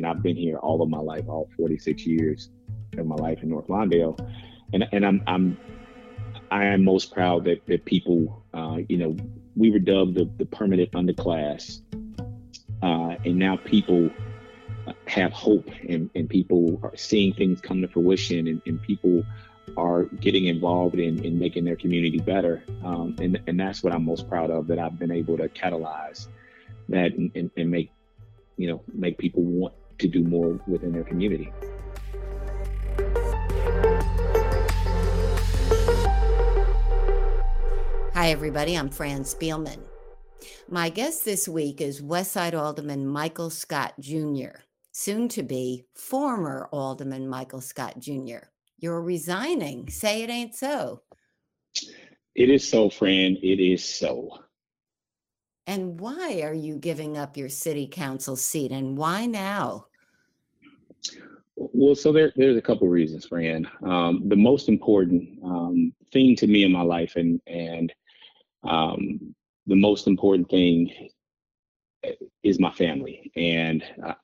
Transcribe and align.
And 0.00 0.06
I've 0.06 0.22
been 0.22 0.34
here 0.36 0.56
all 0.56 0.80
of 0.80 0.88
my 0.88 0.98
life, 0.98 1.28
all 1.28 1.50
46 1.58 2.06
years 2.06 2.48
of 2.96 3.04
my 3.04 3.16
life 3.16 3.42
in 3.42 3.50
North 3.50 3.66
Lawndale. 3.66 4.18
And, 4.72 4.88
and 4.92 5.04
I'm, 5.04 5.22
I'm, 5.26 5.58
I 6.50 6.64
am 6.64 6.84
most 6.84 7.12
proud 7.12 7.44
that, 7.44 7.66
that 7.66 7.84
people, 7.84 8.42
uh, 8.54 8.78
you 8.88 8.96
know, 8.96 9.14
we 9.56 9.70
were 9.70 9.78
dubbed 9.78 10.14
the, 10.14 10.24
the 10.38 10.46
permanent 10.46 10.92
underclass. 10.92 11.82
Uh, 12.82 13.16
and 13.26 13.36
now 13.36 13.58
people 13.58 14.08
have 15.06 15.34
hope 15.34 15.68
and, 15.86 16.08
and 16.14 16.30
people 16.30 16.80
are 16.82 16.96
seeing 16.96 17.34
things 17.34 17.60
come 17.60 17.82
to 17.82 17.88
fruition 17.88 18.46
and, 18.46 18.62
and 18.64 18.80
people 18.80 19.22
are 19.76 20.04
getting 20.04 20.46
involved 20.46 20.94
in, 20.94 21.22
in 21.22 21.38
making 21.38 21.66
their 21.66 21.76
community 21.76 22.20
better. 22.20 22.64
Um, 22.82 23.16
and, 23.20 23.38
and 23.46 23.60
that's 23.60 23.82
what 23.82 23.92
I'm 23.92 24.06
most 24.06 24.30
proud 24.30 24.50
of 24.50 24.66
that 24.68 24.78
I've 24.78 24.98
been 24.98 25.10
able 25.10 25.36
to 25.36 25.50
catalyze 25.50 26.28
that 26.88 27.12
and, 27.12 27.30
and, 27.34 27.50
and 27.58 27.70
make, 27.70 27.92
you 28.56 28.66
know, 28.66 28.82
make 28.94 29.18
people 29.18 29.42
want 29.42 29.74
to 30.00 30.08
do 30.08 30.22
more 30.24 30.60
within 30.66 30.92
their 30.92 31.04
community. 31.04 31.52
Hi, 38.14 38.30
everybody. 38.30 38.76
I'm 38.76 38.90
Fran 38.90 39.22
Spielman. 39.22 39.80
My 40.68 40.88
guest 40.88 41.24
this 41.24 41.48
week 41.48 41.80
is 41.80 42.02
Westside 42.02 42.54
Alderman 42.54 43.06
Michael 43.06 43.50
Scott 43.50 43.94
Jr 44.00 44.60
soon 44.92 45.28
to 45.28 45.42
be 45.42 45.84
former 45.94 46.68
Alderman 46.72 47.28
Michael 47.28 47.60
Scott 47.60 47.98
Jr. 47.98 48.48
You're 48.78 49.00
resigning. 49.00 49.88
Say 49.88 50.22
it 50.22 50.30
ain't 50.30 50.54
so. 50.54 51.02
It 52.34 52.50
is 52.50 52.68
so, 52.68 52.90
Fran. 52.90 53.36
It 53.42 53.60
is 53.60 53.84
so. 53.84 54.30
And 55.66 56.00
why 56.00 56.40
are 56.42 56.54
you 56.54 56.76
giving 56.76 57.16
up 57.16 57.36
your 57.36 57.48
city 57.48 57.86
council 57.86 58.36
seat 58.36 58.72
and 58.72 58.96
why 58.96 59.26
now? 59.26 59.86
Well, 61.62 61.94
so 61.94 62.10
there, 62.10 62.32
there's 62.36 62.56
a 62.56 62.62
couple 62.62 62.88
reasons, 62.88 63.26
Fran. 63.26 63.68
Um, 63.82 64.22
the 64.28 64.36
most 64.36 64.70
important 64.70 65.38
um, 65.44 65.92
thing 66.10 66.34
to 66.36 66.46
me 66.46 66.64
in 66.64 66.72
my 66.72 66.80
life, 66.80 67.16
and 67.16 67.38
and 67.46 67.92
um, 68.64 69.34
the 69.66 69.76
most 69.76 70.06
important 70.06 70.48
thing 70.48 70.90
eh, 72.02 72.12
is 72.42 72.58
my 72.58 72.70
family. 72.70 73.30
And 73.36 73.84
uh, 74.02 74.14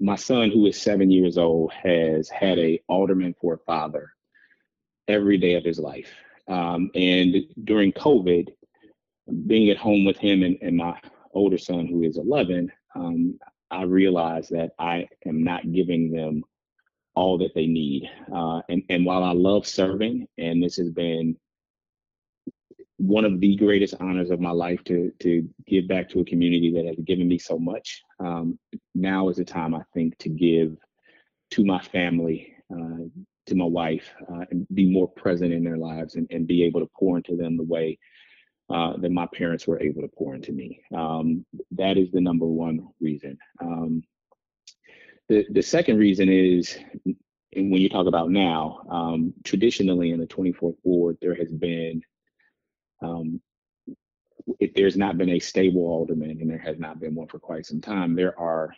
my 0.00 0.16
son, 0.16 0.50
who 0.50 0.64
is 0.64 0.80
seven 0.80 1.10
years 1.10 1.36
old, 1.36 1.70
has 1.74 2.30
had 2.30 2.58
a 2.58 2.80
alderman 2.88 3.34
for 3.38 3.54
a 3.54 3.58
father 3.58 4.14
every 5.06 5.36
day 5.36 5.54
of 5.56 5.64
his 5.64 5.78
life. 5.78 6.10
Um, 6.48 6.90
and 6.94 7.36
during 7.64 7.92
COVID, 7.92 8.48
being 9.46 9.68
at 9.68 9.76
home 9.76 10.06
with 10.06 10.16
him 10.16 10.42
and, 10.42 10.56
and 10.62 10.78
my 10.78 10.98
older 11.34 11.58
son, 11.58 11.86
who 11.86 12.04
is 12.04 12.16
11, 12.16 12.72
um, 12.94 13.38
I 13.70 13.82
realized 13.82 14.50
that 14.52 14.70
I 14.78 15.08
am 15.26 15.44
not 15.44 15.70
giving 15.70 16.10
them 16.10 16.42
all 17.14 17.38
that 17.38 17.54
they 17.54 17.66
need. 17.66 18.08
Uh, 18.34 18.60
and, 18.68 18.82
and 18.88 19.06
while 19.06 19.22
I 19.22 19.32
love 19.32 19.66
serving, 19.66 20.26
and 20.38 20.62
this 20.62 20.76
has 20.76 20.90
been 20.90 21.36
one 22.96 23.24
of 23.24 23.40
the 23.40 23.56
greatest 23.56 23.94
honors 24.00 24.30
of 24.30 24.40
my 24.40 24.50
life 24.50 24.82
to 24.84 25.12
to 25.20 25.48
give 25.66 25.88
back 25.88 26.08
to 26.08 26.20
a 26.20 26.24
community 26.24 26.72
that 26.72 26.86
has 26.86 26.96
given 27.04 27.28
me 27.28 27.38
so 27.38 27.58
much. 27.58 28.02
Um, 28.20 28.58
now 28.94 29.28
is 29.28 29.36
the 29.36 29.44
time 29.44 29.74
I 29.74 29.82
think 29.92 30.16
to 30.18 30.28
give 30.28 30.76
to 31.52 31.64
my 31.64 31.80
family, 31.80 32.54
uh, 32.72 33.04
to 33.46 33.54
my 33.54 33.64
wife, 33.64 34.12
uh, 34.30 34.44
and 34.50 34.66
be 34.74 34.90
more 34.90 35.08
present 35.08 35.52
in 35.52 35.64
their 35.64 35.76
lives 35.76 36.14
and, 36.14 36.26
and 36.30 36.46
be 36.46 36.64
able 36.64 36.80
to 36.80 36.90
pour 36.98 37.16
into 37.16 37.36
them 37.36 37.56
the 37.56 37.64
way 37.64 37.98
uh, 38.70 38.96
that 38.96 39.12
my 39.12 39.26
parents 39.34 39.66
were 39.66 39.80
able 39.80 40.02
to 40.02 40.08
pour 40.08 40.34
into 40.34 40.52
me. 40.52 40.80
Um, 40.94 41.44
that 41.72 41.98
is 41.98 42.10
the 42.10 42.20
number 42.20 42.46
one 42.46 42.88
reason. 43.00 43.36
Um, 43.60 44.02
the 45.28 45.46
the 45.50 45.62
second 45.62 45.98
reason 45.98 46.28
is. 46.28 46.76
And 47.56 47.70
when 47.70 47.80
you 47.80 47.88
talk 47.88 48.08
about 48.08 48.32
now, 48.32 48.80
um, 48.90 49.32
traditionally 49.44 50.10
in 50.10 50.18
the 50.18 50.26
24th 50.26 50.74
ward, 50.82 51.18
there 51.20 51.36
has 51.36 51.52
been 51.52 52.02
um, 53.00 53.40
if 54.58 54.74
there's 54.74 54.96
not 54.96 55.16
been 55.16 55.30
a 55.30 55.38
stable 55.38 55.86
alderman, 55.86 56.38
and 56.40 56.50
there 56.50 56.58
has 56.58 56.78
not 56.78 57.00
been 57.00 57.14
one 57.14 57.28
for 57.28 57.38
quite 57.38 57.66
some 57.66 57.80
time, 57.80 58.14
there 58.14 58.38
are 58.38 58.74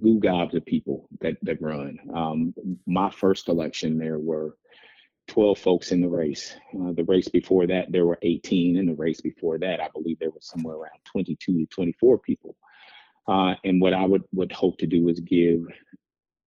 goo 0.00 0.18
gobs 0.18 0.54
of 0.54 0.64
people 0.64 1.08
that 1.20 1.36
that 1.42 1.60
run. 1.60 1.98
Um, 2.14 2.54
my 2.86 3.10
first 3.10 3.48
election, 3.48 3.98
there 3.98 4.18
were 4.18 4.56
12 5.28 5.58
folks 5.58 5.92
in 5.92 6.00
the 6.00 6.08
race. 6.08 6.54
Uh, 6.74 6.92
the 6.92 7.04
race 7.04 7.28
before 7.28 7.66
that, 7.66 7.90
there 7.90 8.06
were 8.06 8.18
18. 8.22 8.76
In 8.76 8.86
the 8.86 8.94
race 8.94 9.20
before 9.20 9.58
that, 9.58 9.80
I 9.80 9.88
believe 9.92 10.18
there 10.18 10.30
was 10.30 10.46
somewhere 10.46 10.76
around 10.76 10.98
22 11.04 11.58
to 11.58 11.66
24 11.66 12.18
people. 12.18 12.56
Uh, 13.26 13.54
and 13.64 13.80
what 13.80 13.94
I 13.94 14.04
would 14.04 14.24
would 14.32 14.52
hope 14.52 14.78
to 14.78 14.86
do 14.86 15.08
is 15.08 15.20
give 15.20 15.66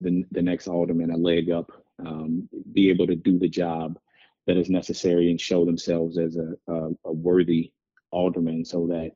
the 0.01 0.23
the 0.31 0.41
next 0.41 0.67
alderman 0.67 1.11
a 1.11 1.17
leg 1.17 1.49
up, 1.49 1.71
um, 1.99 2.47
be 2.73 2.89
able 2.89 3.07
to 3.07 3.15
do 3.15 3.39
the 3.39 3.49
job 3.49 3.97
that 4.45 4.57
is 4.57 4.69
necessary 4.69 5.29
and 5.29 5.41
show 5.41 5.65
themselves 5.65 6.17
as 6.17 6.37
a, 6.37 6.53
a, 6.71 6.89
a 7.05 7.11
worthy 7.11 7.71
alderman 8.11 8.63
so 8.63 8.87
that 8.87 9.11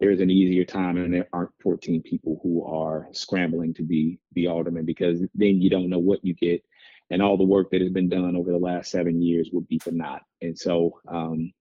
there's 0.00 0.20
an 0.20 0.30
easier 0.30 0.64
time 0.64 0.96
and 0.96 1.14
there 1.14 1.28
aren't 1.32 1.52
14 1.62 2.02
people 2.02 2.40
who 2.42 2.64
are 2.64 3.06
scrambling 3.12 3.72
to 3.74 3.84
be 3.84 4.18
the 4.32 4.48
alderman 4.48 4.84
because 4.84 5.20
then 5.34 5.60
you 5.62 5.70
don't 5.70 5.88
know 5.88 6.00
what 6.00 6.24
you 6.24 6.34
get. 6.34 6.60
And 7.10 7.22
all 7.22 7.36
the 7.36 7.44
work 7.44 7.70
that 7.70 7.82
has 7.82 7.92
been 7.92 8.08
done 8.08 8.34
over 8.34 8.50
the 8.50 8.58
last 8.58 8.90
seven 8.90 9.22
years 9.22 9.50
would 9.52 9.68
be 9.68 9.78
for 9.78 9.92
naught. 9.92 10.22
And 10.40 10.58
so 10.58 10.98
um, 11.06 11.52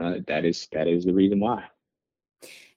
uh, 0.00 0.16
that 0.26 0.44
is 0.44 0.68
that 0.72 0.88
is 0.88 1.04
the 1.04 1.14
reason 1.14 1.40
why 1.40 1.64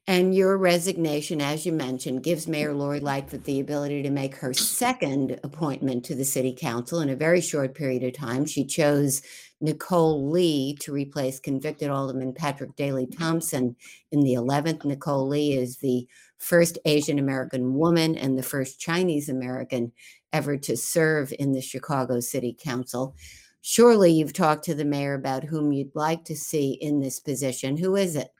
and 0.10 0.34
your 0.34 0.58
resignation, 0.58 1.40
as 1.40 1.68
you 1.68 1.72
mentioned, 1.72 2.24
gives 2.24 2.48
Mayor 2.48 2.74
Lori 2.74 3.00
Lightfoot 3.00 3.44
the 3.44 3.60
ability 3.60 4.02
to 4.02 4.10
make 4.10 4.34
her 4.38 4.56
second 4.56 5.40
appointment 5.44 6.04
to 6.06 6.16
the 6.16 6.26
city 6.26 6.52
council 6.52 7.02
in 7.02 7.10
a 7.10 7.16
very 7.16 7.40
short 7.42 7.76
period 7.76 8.02
of 8.02 8.14
time. 8.14 8.44
She 8.48 8.66
chose 8.66 9.22
Nicole 9.62 10.32
Lee 10.32 10.76
to 10.80 10.92
replace 10.92 11.40
convicted 11.40 11.92
Alderman 11.92 12.34
Patrick 12.34 12.76
Daley 12.76 13.06
Thompson 13.06 13.76
in 14.12 14.22
the 14.22 14.34
11th. 14.34 14.84
Nicole 14.84 15.28
Lee 15.28 15.54
is 15.54 15.78
the 15.78 16.08
first 16.40 16.80
Asian 16.86 17.20
American 17.20 17.76
woman 17.76 18.18
and 18.18 18.36
the 18.36 18.42
first 18.42 18.80
Chinese 18.80 19.30
American 19.30 19.92
ever 20.34 20.58
to 20.58 20.76
serve 20.76 21.32
in 21.38 21.52
the 21.52 21.62
Chicago 21.62 22.20
City 22.20 22.58
Council. 22.60 23.16
Surely 23.62 24.12
you've 24.12 24.34
talked 24.34 24.64
to 24.64 24.74
the 24.74 24.86
mayor 24.86 25.14
about 25.14 25.44
whom 25.44 25.72
you'd 25.72 25.94
like 25.94 26.26
to 26.26 26.36
see 26.36 26.72
in 26.82 27.00
this 27.00 27.20
position. 27.20 27.78
Who 27.78 27.96
is 27.96 28.16
it? 28.16 28.32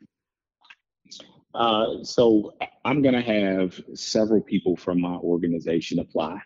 Uh, 1.54 2.04
so 2.04 2.54
I'm 2.86 3.02
going 3.02 3.16
to 3.16 3.22
have 3.22 3.80
several 3.96 4.42
people 4.42 4.76
from 4.76 5.02
my 5.02 5.16
organization 5.16 6.00
apply, 6.00 6.40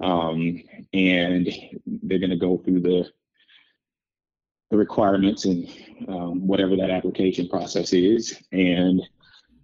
um, 0.00 0.62
and 0.92 1.48
they're 1.86 2.18
going 2.18 2.30
to 2.30 2.36
go 2.36 2.58
through 2.58 2.80
the 2.80 3.10
the 4.70 4.76
requirements 4.76 5.46
and 5.46 5.68
um, 6.06 6.46
whatever 6.46 6.76
that 6.76 6.90
application 6.90 7.48
process 7.48 7.92
is, 7.92 8.40
and 8.52 9.02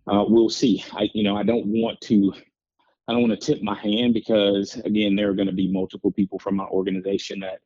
uh, 0.09 0.25
we'll 0.27 0.51
see. 0.51 0.85
I, 0.93 1.09
you 1.15 1.23
know, 1.23 1.37
I 1.37 1.45
don't 1.45 1.67
want 1.67 2.01
to. 2.03 2.33
I 3.09 3.13
don't 3.13 3.29
want 3.29 3.41
to 3.41 3.47
tip 3.55 3.63
my 3.63 3.79
hand 3.79 4.15
because 4.15 4.75
again, 4.85 5.15
there 5.15 5.31
are 5.31 5.35
going 5.35 5.47
to 5.47 5.55
be 5.55 5.71
multiple 5.71 6.11
people 6.11 6.41
from 6.41 6.57
my 6.57 6.65
organization 6.65 7.39
that 7.41 7.61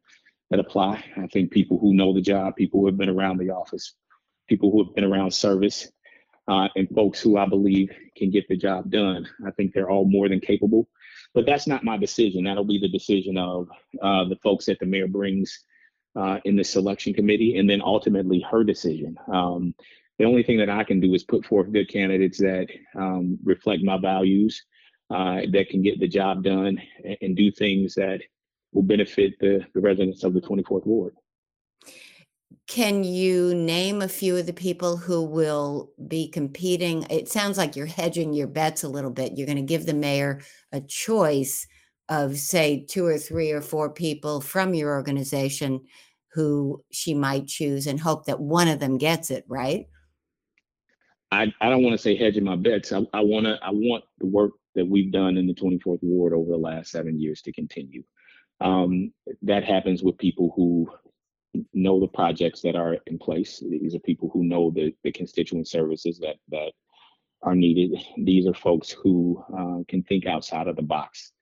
that 0.51 0.61
apply. 0.61 1.03
I 1.17 1.27
think 1.29 1.51
people 1.51 1.79
who 1.79 1.95
know 1.95 2.13
the 2.13 2.21
job, 2.21 2.57
people 2.57 2.81
who 2.81 2.87
have 2.87 2.99
been 2.99 3.09
around 3.09 3.39
the 3.39 3.51
office, 3.51 3.95
people 4.49 4.71
who 4.71 4.85
have 4.85 4.95
been 4.95 5.05
around 5.05 5.33
service, 5.33 5.91
uh, 6.51 6.69
and 6.75 6.89
folks 6.91 7.21
who 7.21 7.37
I 7.37 7.47
believe 7.47 7.91
can 8.17 8.31
get 8.31 8.49
the 8.49 8.57
job 8.57 8.91
done. 8.91 9.29
I 9.47 9.53
think 9.53 9.73
they're 9.73 9.91
all 9.91 10.05
more 10.05 10.29
than 10.29 10.41
capable, 10.41 10.89
but 11.33 11.47
that's 11.47 11.69
not 11.69 11.85
my 11.85 11.97
decision. 11.97 12.43
That'll 12.43 12.65
be 12.65 12.81
the 12.81 12.89
decision 12.89 13.39
of 13.39 13.69
uh, 14.03 14.25
the 14.25 14.39
folks 14.43 14.67
that 14.67 14.81
the 14.81 14.87
mayor 14.87 15.07
brings 15.07 15.65
uh, 16.17 16.39
in 16.45 16.57
the 16.57 16.65
selection 16.65 17.15
committee, 17.15 17.57
and 17.57 17.71
then 17.71 17.81
ultimately 17.81 18.45
her 18.51 18.65
decision. 18.65 19.17
Um, 19.33 19.77
the 20.19 20.25
only 20.25 20.43
thing 20.43 20.59
that 20.59 20.69
I 20.69 20.83
can 20.83 20.99
do 20.99 21.15
is 21.15 21.23
put 21.23 21.47
forth 21.47 21.73
good 21.73 21.89
candidates 21.89 22.39
that 22.39 22.67
um, 22.97 23.39
reflect 23.45 23.85
my 23.85 23.99
values, 23.99 24.61
uh, 25.09 25.43
that 25.53 25.69
can 25.71 25.83
get 25.83 26.01
the 26.01 26.09
job 26.09 26.43
done, 26.43 26.83
and, 27.05 27.17
and 27.21 27.37
do 27.37 27.53
things 27.53 27.95
that 27.95 28.23
will 28.73 28.83
benefit 28.83 29.35
the, 29.39 29.65
the 29.73 29.81
residents 29.81 30.25
of 30.25 30.35
the 30.35 30.41
24th 30.41 30.85
ward. 30.85 31.15
Can 32.71 33.03
you 33.03 33.53
name 33.53 34.01
a 34.01 34.07
few 34.07 34.37
of 34.37 34.47
the 34.47 34.53
people 34.53 34.97
who 34.97 35.25
will 35.25 35.91
be 36.07 36.29
competing? 36.29 37.05
It 37.11 37.29
sounds 37.29 37.59
like 37.59 37.75
you're 37.75 37.87
hedging 37.87 38.33
your 38.33 38.47
bets 38.47 38.85
a 38.85 38.89
little 38.89 39.11
bit. 39.11 39.37
You're 39.37 39.49
going 39.49 39.57
to 39.57 39.63
give 39.63 39.87
the 39.87 39.93
mayor 39.93 40.41
a 40.71 40.81
choice 40.81 41.67
of, 42.09 42.37
say, 42.37 42.87
two 42.89 43.05
or 43.05 43.19
three 43.19 43.51
or 43.51 43.61
four 43.61 43.91
people 43.91 44.41
from 44.41 44.73
your 44.73 44.95
organization 44.95 45.81
who 46.33 46.81
she 46.93 47.13
might 47.13 47.49
choose 47.49 47.89
and 47.89 47.99
hope 47.99 48.27
that 48.27 48.39
one 48.39 48.69
of 48.69 48.79
them 48.79 48.99
gets 48.99 49.33
it, 49.33 49.45
right? 49.49 49.87
I, 51.33 51.53
I 51.61 51.71
don't 51.71 51.83
want 51.83 51.95
to 51.95 51.99
say 51.99 52.15
hedging 52.15 52.45
my 52.45 52.55
bets. 52.55 52.93
I, 52.93 53.05
I 53.13 53.21
want 53.23 53.47
to 53.47 53.59
I 53.65 53.71
want 53.71 54.05
the 54.21 54.27
work 54.27 54.53
that 54.77 54.87
we've 54.87 55.11
done 55.11 55.37
in 55.39 55.49
the 55.49 55.55
24th 55.55 55.99
ward 56.03 56.33
over 56.35 56.53
the 56.53 56.57
last 56.57 56.93
seven 56.93 57.19
years 57.19 57.43
to 57.43 57.53
continue. 57.53 58.05
Um, 58.61 59.13
that 59.43 59.65
happens 59.65 60.05
with 60.05 60.19
people 60.19 60.53
who 60.55 60.89
know 61.73 62.01
the 62.01 62.09
projects 62.09 62.61
that 62.63 62.77
are 62.77 62.99
in 63.07 63.19
place. 63.19 63.63
These 63.69 63.95
are 63.95 64.01
people 64.01 64.31
who 64.33 64.45
know 64.45 64.71
the, 64.71 64.95
the 65.05 65.13
constituent 65.13 65.69
services 65.69 66.19
that 66.19 66.37
that 66.51 66.73
are 67.43 67.55
needed. 67.55 67.99
These 68.19 68.47
are 68.47 68.55
folks 68.55 68.91
who 68.91 69.43
uh, 69.57 69.83
can 69.89 70.03
think 70.03 70.27
outside 70.27 70.69
of 70.69 70.77
the 70.77 70.83
box. 70.83 71.33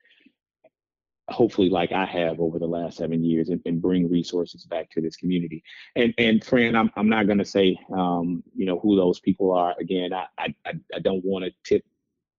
Hopefully, 1.28 1.68
like 1.68 1.92
I 1.92 2.06
have 2.06 2.40
over 2.40 2.58
the 2.58 2.66
last 2.66 2.96
seven 2.96 3.22
years, 3.22 3.50
and, 3.50 3.60
and 3.66 3.82
bring 3.82 4.08
resources 4.08 4.64
back 4.64 4.90
to 4.92 5.02
this 5.02 5.16
community. 5.16 5.62
And 5.94 6.14
and 6.16 6.42
Fran, 6.42 6.74
I'm 6.74 6.90
I'm 6.96 7.08
not 7.08 7.26
going 7.26 7.38
to 7.38 7.44
say 7.44 7.78
um, 7.92 8.42
you 8.56 8.64
know 8.64 8.78
who 8.78 8.96
those 8.96 9.20
people 9.20 9.52
are. 9.52 9.74
Again, 9.78 10.12
I 10.14 10.26
I, 10.38 10.54
I 10.94 10.98
don't 11.00 11.24
want 11.24 11.44
to 11.44 11.52
tip 11.64 11.84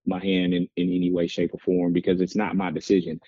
my 0.05 0.19
hand 0.19 0.55
in, 0.55 0.67
in 0.75 0.91
any 0.91 1.11
way, 1.11 1.27
shape, 1.27 1.53
or 1.53 1.59
form 1.59 1.93
because 1.93 2.19
it's 2.19 2.35
not 2.35 2.55
my 2.55 2.71
decision 2.71 3.19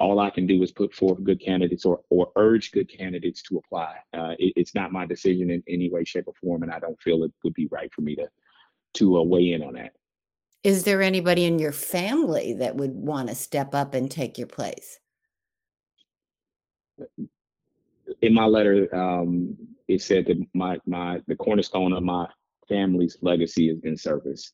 all 0.00 0.18
I 0.18 0.30
can 0.30 0.46
do 0.46 0.62
is 0.62 0.72
put 0.72 0.94
forth 0.94 1.22
good 1.22 1.40
candidates 1.40 1.84
or, 1.84 2.00
or 2.08 2.32
urge 2.36 2.72
good 2.72 2.88
candidates 2.88 3.42
to 3.42 3.58
apply. 3.58 3.96
Uh, 4.14 4.34
it, 4.38 4.54
it's 4.56 4.74
not 4.74 4.92
my 4.92 5.04
decision 5.04 5.50
in 5.50 5.62
any 5.68 5.90
way, 5.90 6.04
shape, 6.04 6.24
or 6.26 6.34
form, 6.40 6.62
and 6.62 6.72
I 6.72 6.78
don't 6.78 7.00
feel 7.00 7.22
it 7.22 7.32
would 7.44 7.54
be 7.54 7.68
right 7.70 7.92
for 7.92 8.00
me 8.00 8.16
to 8.16 8.28
to 8.92 9.18
uh, 9.18 9.22
weigh 9.22 9.52
in 9.52 9.62
on 9.62 9.74
that. 9.74 9.92
Is 10.64 10.82
there 10.82 11.00
anybody 11.00 11.44
in 11.44 11.58
your 11.58 11.72
family 11.72 12.54
that 12.54 12.74
would 12.74 12.94
want 12.94 13.28
to 13.28 13.34
step 13.34 13.74
up 13.74 13.94
and 13.94 14.10
take 14.10 14.36
your 14.36 14.48
place? 14.48 14.98
In 18.20 18.34
my 18.34 18.46
letter, 18.46 18.92
um, 18.94 19.56
it 19.86 20.02
said 20.02 20.26
that 20.26 20.44
my 20.54 20.78
my 20.86 21.20
the 21.28 21.36
cornerstone 21.36 21.92
of 21.92 22.02
my 22.02 22.26
family's 22.70 23.18
legacy 23.20 23.68
has 23.68 23.78
been 23.78 23.96
service. 23.96 24.52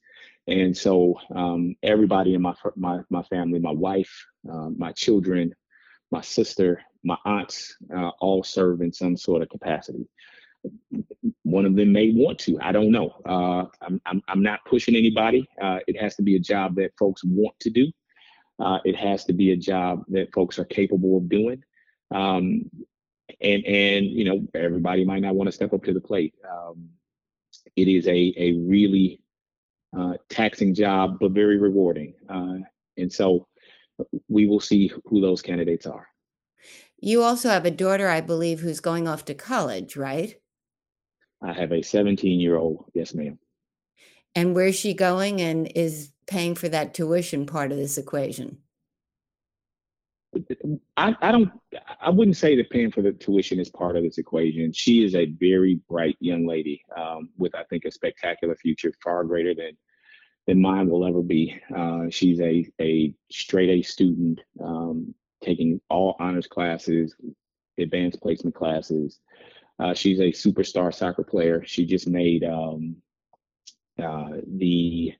And 0.49 0.77
so 0.77 1.15
um, 1.35 1.77
everybody 1.83 2.35
in 2.35 2.43
my, 2.43 2.55
my, 2.77 3.01
my 3.11 3.23
family, 3.25 3.61
my 3.61 3.73
wife, 3.73 4.13
uh, 4.51 4.71
my 4.77 4.93
children, 4.93 5.55
my 6.11 6.21
sister, 6.21 6.81
my 7.05 7.17
aunts, 7.25 7.77
uh, 7.97 8.11
all 8.21 8.43
serve 8.43 8.81
in 8.81 8.93
some 8.93 9.17
sort 9.17 9.43
of 9.43 9.49
capacity. 9.49 10.09
One 11.45 11.67
of 11.67 11.77
them 11.77 11.93
may 11.93 12.11
want 12.11 12.39
to. 12.41 12.59
I 12.61 12.73
don't 12.73 12.91
know. 12.91 13.15
Uh, 13.25 13.67
I'm, 13.83 14.01
I'm, 14.07 14.23
I'm, 14.27 14.43
not 14.43 14.65
pushing 14.65 14.97
anybody. 14.97 15.49
Uh, 15.63 15.79
it 15.87 16.01
has 16.01 16.17
to 16.17 16.23
be 16.23 16.35
a 16.35 16.41
job 16.41 16.75
that 16.77 16.91
folks 16.99 17.23
want 17.25 17.55
to 17.61 17.71
do. 17.71 17.93
Uh, 18.59 18.79
it 18.85 18.97
has 18.97 19.25
to 19.27 19.33
be 19.33 19.53
a 19.53 19.57
job 19.57 20.03
that 20.09 20.33
folks 20.33 20.59
are 20.59 20.65
capable 20.65 21.19
of 21.19 21.29
doing. 21.29 21.63
Um, 22.13 22.71
and 23.41 23.65
and 23.67 24.07
you 24.07 24.25
know 24.25 24.47
everybody 24.55 25.05
might 25.05 25.23
not 25.23 25.35
want 25.35 25.49
to 25.49 25.53
step 25.53 25.73
up 25.73 25.85
to 25.85 25.93
the 25.93 26.01
plate. 26.01 26.35
Um, 26.51 26.89
it 27.75 27.89
is 27.89 28.07
a 28.07 28.35
a 28.37 28.53
really 28.53 29.21
uh, 29.97 30.15
taxing 30.29 30.75
job, 30.75 31.19
but 31.21 31.33
very 31.33 31.59
rewarding. 31.59 32.15
Uh, 32.29 32.59
and 32.97 33.13
so 33.13 33.47
we 34.29 34.47
will 34.47 34.61
see 34.61 34.91
who 35.07 35.21
those 35.21 35.43
candidates 35.43 35.87
are. 35.87 36.07
You 36.99 37.23
also 37.23 37.49
have 37.49 37.67
a 37.67 37.71
daughter, 37.71 38.09
I 38.09 38.21
believe, 38.21 38.61
who's 38.61 38.81
going 38.81 39.07
off 39.07 39.25
to 39.27 39.35
college, 39.35 39.97
right? 39.97 40.35
I 41.43 41.53
have 41.53 41.73
a 41.73 41.83
17 41.83 42.41
year 42.41 42.57
old. 42.57 42.91
Yes, 42.95 43.15
ma'am. 43.15 43.39
And 44.35 44.55
where's 44.55 44.77
she 44.77 44.95
going 44.95 45.41
and 45.41 45.71
is 45.75 46.11
paying 46.27 46.55
for 46.55 46.69
that 46.69 46.95
tuition 46.95 47.47
part 47.47 47.73
of 47.73 47.79
this 47.79 47.99
equation? 47.99 48.59
I, 50.97 51.15
I 51.21 51.33
don't 51.33 51.51
I 52.01 52.11
wouldn't 52.11 52.37
say 52.37 52.57
that 52.57 52.71
paying 52.71 52.91
for 52.91 53.03
the 53.03 53.13
tuition 53.13 53.61
is 53.61 53.71
part 53.71 53.97
of 53.97 54.03
this 54.03 54.19
equation. 54.19 54.73
She 54.73 55.05
is 55.05 55.15
a 55.15 55.27
very 55.27 55.81
bright 55.89 56.17
young 56.21 56.47
lady 56.47 56.83
um, 56.97 57.31
with 57.37 57.55
I 57.55 57.65
think 57.65 57.85
a 57.85 57.91
spectacular 57.91 58.57
future, 58.57 58.93
far 59.03 59.25
greater 59.25 59.55
than 59.55 59.77
than 60.47 60.61
mine 60.61 60.89
will 60.89 61.07
ever 61.07 61.23
be. 61.23 61.61
Uh, 61.75 62.05
she's 62.11 62.41
a 62.41 62.67
a 62.81 63.13
straight 63.31 63.71
A 63.71 63.83
student, 63.83 64.41
um, 64.63 65.15
taking 65.43 65.81
all 65.91 66.17
honors 66.19 66.47
classes, 66.47 67.15
advanced 67.79 68.21
placement 68.21 68.55
classes. 68.55 69.21
Uh, 69.79 69.93
she's 69.93 70.21
a 70.21 70.33
superstar 70.33 70.95
soccer 70.95 71.25
player. 71.25 71.63
She 71.67 71.85
just 71.85 72.09
made 72.09 72.45
um, 72.45 72.97
uh, 74.03 74.39
the 74.57 75.13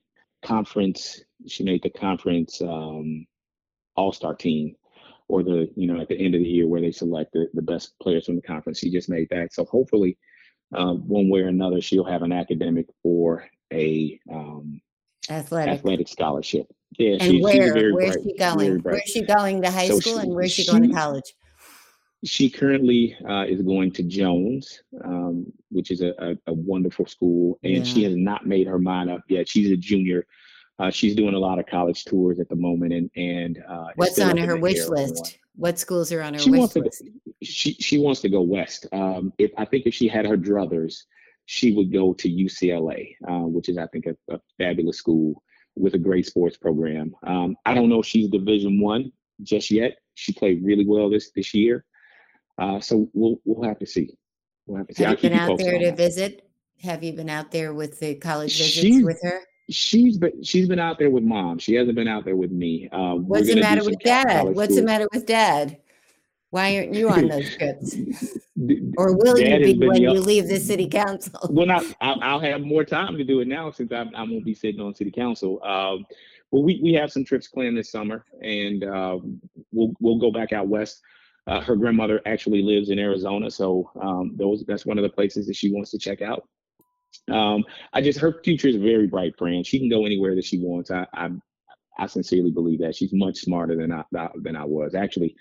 conference. 0.43 1.21
She 1.47 1.63
made 1.63 1.83
the 1.83 1.91
conference 1.91 2.61
um, 2.61 3.27
all 3.95 4.11
star 4.11 4.33
team 4.33 4.75
or 5.27 5.43
the 5.43 5.69
you 5.75 5.87
know 5.87 5.99
at 5.99 6.07
the 6.07 6.17
end 6.17 6.35
of 6.35 6.41
the 6.41 6.47
year 6.47 6.67
where 6.67 6.81
they 6.81 6.91
select 6.91 7.33
the, 7.33 7.47
the 7.53 7.61
best 7.61 7.93
players 8.01 8.25
from 8.25 8.35
the 8.35 8.41
conference. 8.41 8.79
She 8.79 8.91
just 8.91 9.09
made 9.09 9.27
that. 9.29 9.53
So 9.53 9.65
hopefully, 9.65 10.17
uh, 10.73 10.93
one 10.93 11.29
way 11.29 11.41
or 11.41 11.47
another, 11.47 11.81
she'll 11.81 12.05
have 12.05 12.23
an 12.23 12.31
academic 12.31 12.87
or 13.03 13.45
a 13.71 14.19
um, 14.31 14.81
athletic 15.29 15.75
athletic 15.75 16.07
scholarship. 16.07 16.67
Yeah, 16.97 17.13
and 17.13 17.21
she, 17.21 17.41
where 17.41 17.93
where's 17.93 18.15
bright, 18.15 18.23
she 18.23 18.37
going? 18.37 18.79
Where's 18.79 19.01
she 19.03 19.21
going 19.23 19.61
to 19.61 19.71
high 19.71 19.87
so 19.87 19.99
school, 19.99 20.15
she, 20.15 20.19
and 20.19 20.35
where's 20.35 20.51
she, 20.51 20.63
she, 20.63 20.71
going 20.71 20.87
to 20.87 20.93
college? 20.93 21.35
She 22.23 22.49
currently 22.49 23.15
uh, 23.29 23.45
is 23.47 23.61
going 23.61 23.91
to 23.93 24.03
Jones, 24.03 24.81
um, 25.03 25.45
which 25.69 25.91
is 25.91 26.01
a, 26.01 26.13
a, 26.17 26.35
a, 26.47 26.53
wonderful 26.53 27.05
school, 27.05 27.59
and 27.63 27.77
yeah. 27.77 27.83
she 27.83 28.03
has 28.03 28.15
not 28.15 28.47
made 28.47 28.65
her 28.67 28.79
mind 28.79 29.11
up 29.11 29.21
yet. 29.29 29.47
She's 29.47 29.69
a 29.69 29.77
junior 29.77 30.25
uh, 30.79 30.91
she's 30.91 31.15
doing 31.15 31.33
a 31.33 31.39
lot 31.39 31.59
of 31.59 31.65
college 31.65 32.05
tours 32.05 32.39
at 32.39 32.49
the 32.49 32.55
moment, 32.55 32.93
and 32.93 33.09
and 33.15 33.63
uh, 33.67 33.87
what's 33.95 34.19
on 34.19 34.37
her 34.37 34.55
wish 34.57 34.87
list? 34.87 35.39
What 35.55 35.79
schools 35.79 36.11
are 36.11 36.21
on 36.21 36.35
her 36.35 36.39
she 36.39 36.51
wish 36.51 36.75
list? 36.75 37.03
She 37.41 37.73
she 37.73 37.97
wants 37.97 38.21
to 38.21 38.29
go 38.29 38.41
west. 38.41 38.85
Um, 38.91 39.33
if 39.39 39.51
I 39.57 39.65
think 39.65 39.87
if 39.87 39.93
she 39.93 40.07
had 40.07 40.25
her 40.25 40.37
druthers, 40.37 41.03
she 41.45 41.73
would 41.73 41.91
go 41.91 42.13
to 42.13 42.29
UCLA, 42.29 43.15
uh, 43.27 43.47
which 43.47 43.69
is 43.69 43.77
I 43.77 43.87
think 43.87 44.05
a, 44.05 44.15
a, 44.33 44.39
fabulous 44.59 44.97
school 44.97 45.41
with 45.75 45.95
a 45.95 45.97
great 45.97 46.27
sports 46.27 46.57
program. 46.57 47.15
Um, 47.25 47.55
I 47.65 47.73
don't 47.73 47.89
know 47.89 48.01
if 48.01 48.05
she's 48.05 48.29
Division 48.29 48.79
One 48.79 49.11
just 49.41 49.71
yet. 49.71 49.97
She 50.13 50.33
played 50.33 50.63
really 50.63 50.85
well 50.85 51.09
this 51.09 51.31
this 51.35 51.55
year, 51.55 51.85
uh, 52.59 52.79
so 52.79 53.09
we'll 53.13 53.41
we'll 53.45 53.67
have 53.67 53.79
to 53.79 53.87
see. 53.87 54.15
We'll 54.67 54.77
have 54.77 54.87
to 54.89 54.93
see. 54.93 55.03
Have 55.03 55.23
you 55.23 55.29
been 55.29 55.39
out 55.39 55.57
there 55.57 55.79
to 55.79 55.85
that. 55.85 55.97
visit? 55.97 56.43
Have 56.83 57.03
you 57.03 57.13
been 57.13 57.29
out 57.29 57.49
there 57.49 57.73
with 57.73 57.99
the 57.99 58.13
college 58.13 58.55
visits 58.55 58.73
she's, 58.73 59.03
with 59.03 59.19
her? 59.23 59.41
She's 59.69 60.17
been 60.17 60.43
she's 60.43 60.67
been 60.67 60.79
out 60.79 60.99
there 60.99 61.09
with 61.09 61.23
mom. 61.23 61.59
She 61.59 61.75
hasn't 61.75 61.95
been 61.95 62.07
out 62.07 62.25
there 62.25 62.35
with 62.35 62.51
me. 62.51 62.89
Uh, 62.91 63.15
What's 63.15 63.47
the 63.47 63.59
matter 63.59 63.83
with 63.83 63.99
dad? 63.99 64.55
What's 64.55 64.75
the 64.75 64.83
matter 64.83 65.07
with 65.13 65.25
dad? 65.25 65.77
Why 66.49 66.77
aren't 66.77 66.93
you 66.93 67.09
on 67.09 67.27
those 67.27 67.57
trips? 67.57 67.95
or 68.97 69.15
will 69.17 69.35
dad 69.35 69.67
you 69.67 69.77
be 69.77 69.87
when 69.87 70.01
you 70.01 70.13
leave 70.13 70.47
the 70.47 70.59
city 70.59 70.87
council? 70.87 71.39
well, 71.49 71.65
not. 71.65 71.83
I'll, 71.99 72.19
I'll, 72.21 72.39
have 72.39 72.61
more 72.61 72.85
time 72.85 73.17
to 73.17 73.23
do 73.25 73.41
it 73.41 73.49
now 73.49 73.69
since 73.71 73.91
I'm, 73.91 74.15
I 74.15 74.21
won't 74.21 74.45
be 74.45 74.53
sitting 74.53 74.79
on 74.79 74.95
city 74.95 75.11
council. 75.11 75.61
Um, 75.63 76.05
but 76.51 76.61
we, 76.61 76.79
we 76.81 76.93
have 76.93 77.11
some 77.11 77.25
trips 77.25 77.47
planned 77.49 77.77
this 77.77 77.91
summer, 77.91 78.23
and 78.41 78.85
uh, 78.85 79.19
we'll 79.73 79.91
we'll 79.99 80.19
go 80.19 80.31
back 80.31 80.53
out 80.53 80.67
west. 80.67 81.01
Uh, 81.47 81.61
her 81.61 81.75
grandmother 81.75 82.21
actually 82.25 82.61
lives 82.61 82.89
in 82.89 82.99
Arizona, 82.99 83.51
so 83.51 83.91
um, 84.01 84.31
those 84.35 84.63
that's 84.65 84.85
one 84.85 84.97
of 84.97 85.03
the 85.03 85.09
places 85.09 85.47
that 85.47 85.55
she 85.55 85.73
wants 85.73 85.91
to 85.91 85.97
check 85.97 86.21
out. 86.21 86.47
Um, 87.31 87.63
I 87.93 88.01
just 88.01 88.19
her 88.19 88.41
future 88.43 88.67
is 88.67 88.75
very 88.77 89.07
bright, 89.07 89.35
Fran. 89.37 89.63
She 89.63 89.79
can 89.79 89.89
go 89.89 90.05
anywhere 90.05 90.35
that 90.35 90.45
she 90.45 90.59
wants. 90.59 90.91
I, 90.91 91.05
I, 91.13 91.29
I 91.97 92.07
sincerely 92.07 92.51
believe 92.51 92.79
that 92.79 92.95
she's 92.95 93.13
much 93.13 93.39
smarter 93.39 93.75
than 93.75 93.91
I 93.91 94.03
than 94.41 94.55
I 94.55 94.65
was. 94.65 94.95
Actually, 94.95 95.35